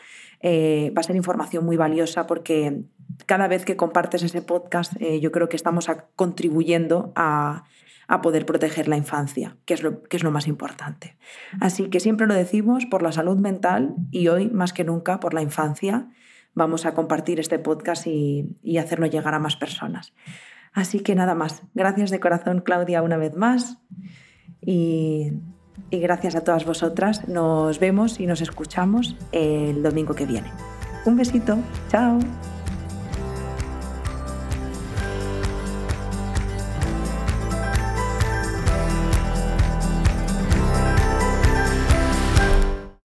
eh, 0.47 0.93
va 0.95 0.99
a 0.99 1.03
ser 1.03 1.15
información 1.15 1.65
muy 1.65 1.75
valiosa 1.75 2.27
porque 2.27 2.83
cada 3.25 3.47
vez 3.47 3.65
que 3.65 3.75
compartes 3.75 4.21
ese 4.21 4.41
podcast 4.41 4.93
yo 4.99 5.31
creo 5.31 5.49
que 5.49 5.55
estamos 5.55 5.87
contribuyendo 6.15 7.13
a 7.15 7.63
poder 8.21 8.45
proteger 8.45 8.87
la 8.87 8.97
infancia, 8.97 9.57
que 9.65 9.73
es, 9.73 9.81
lo, 9.81 10.03
que 10.03 10.17
es 10.17 10.23
lo 10.23 10.31
más 10.31 10.47
importante. 10.47 11.17
Así 11.59 11.89
que 11.89 11.99
siempre 11.99 12.27
lo 12.27 12.33
decimos 12.33 12.85
por 12.85 13.01
la 13.01 13.11
salud 13.11 13.37
mental 13.37 13.95
y 14.11 14.27
hoy 14.27 14.49
más 14.49 14.73
que 14.73 14.83
nunca 14.83 15.19
por 15.19 15.33
la 15.33 15.41
infancia 15.41 16.07
vamos 16.53 16.85
a 16.85 16.93
compartir 16.93 17.39
este 17.39 17.59
podcast 17.59 18.07
y, 18.07 18.77
hacerlo 18.77 19.05
llegar 19.05 19.33
a 19.33 19.39
más 19.39 19.55
personas. 19.55 20.13
Así 20.73 20.99
que 20.99 21.15
nada 21.15 21.35
más. 21.35 21.63
Gracias 21.73 22.09
de 22.09 22.19
corazón, 22.19 22.61
Claudia, 22.61 23.01
una 23.01 23.17
vez 23.17 23.35
más. 23.35 23.77
Y, 24.61 25.33
y 25.89 25.99
gracias 25.99 26.36
a 26.36 26.43
todas 26.43 26.65
vosotras. 26.65 27.28
Nos 27.28 27.80
vemos 27.80 28.19
y 28.19 28.28
nos 28.28 28.41
escuchamos 28.41 29.15
el 29.32 29.84
domingo 29.84 30.13
que 30.13 30.26
viene. 30.26 30.51
Un 31.05 31.17
besito. 31.17 31.57
Chao. 31.89 32.19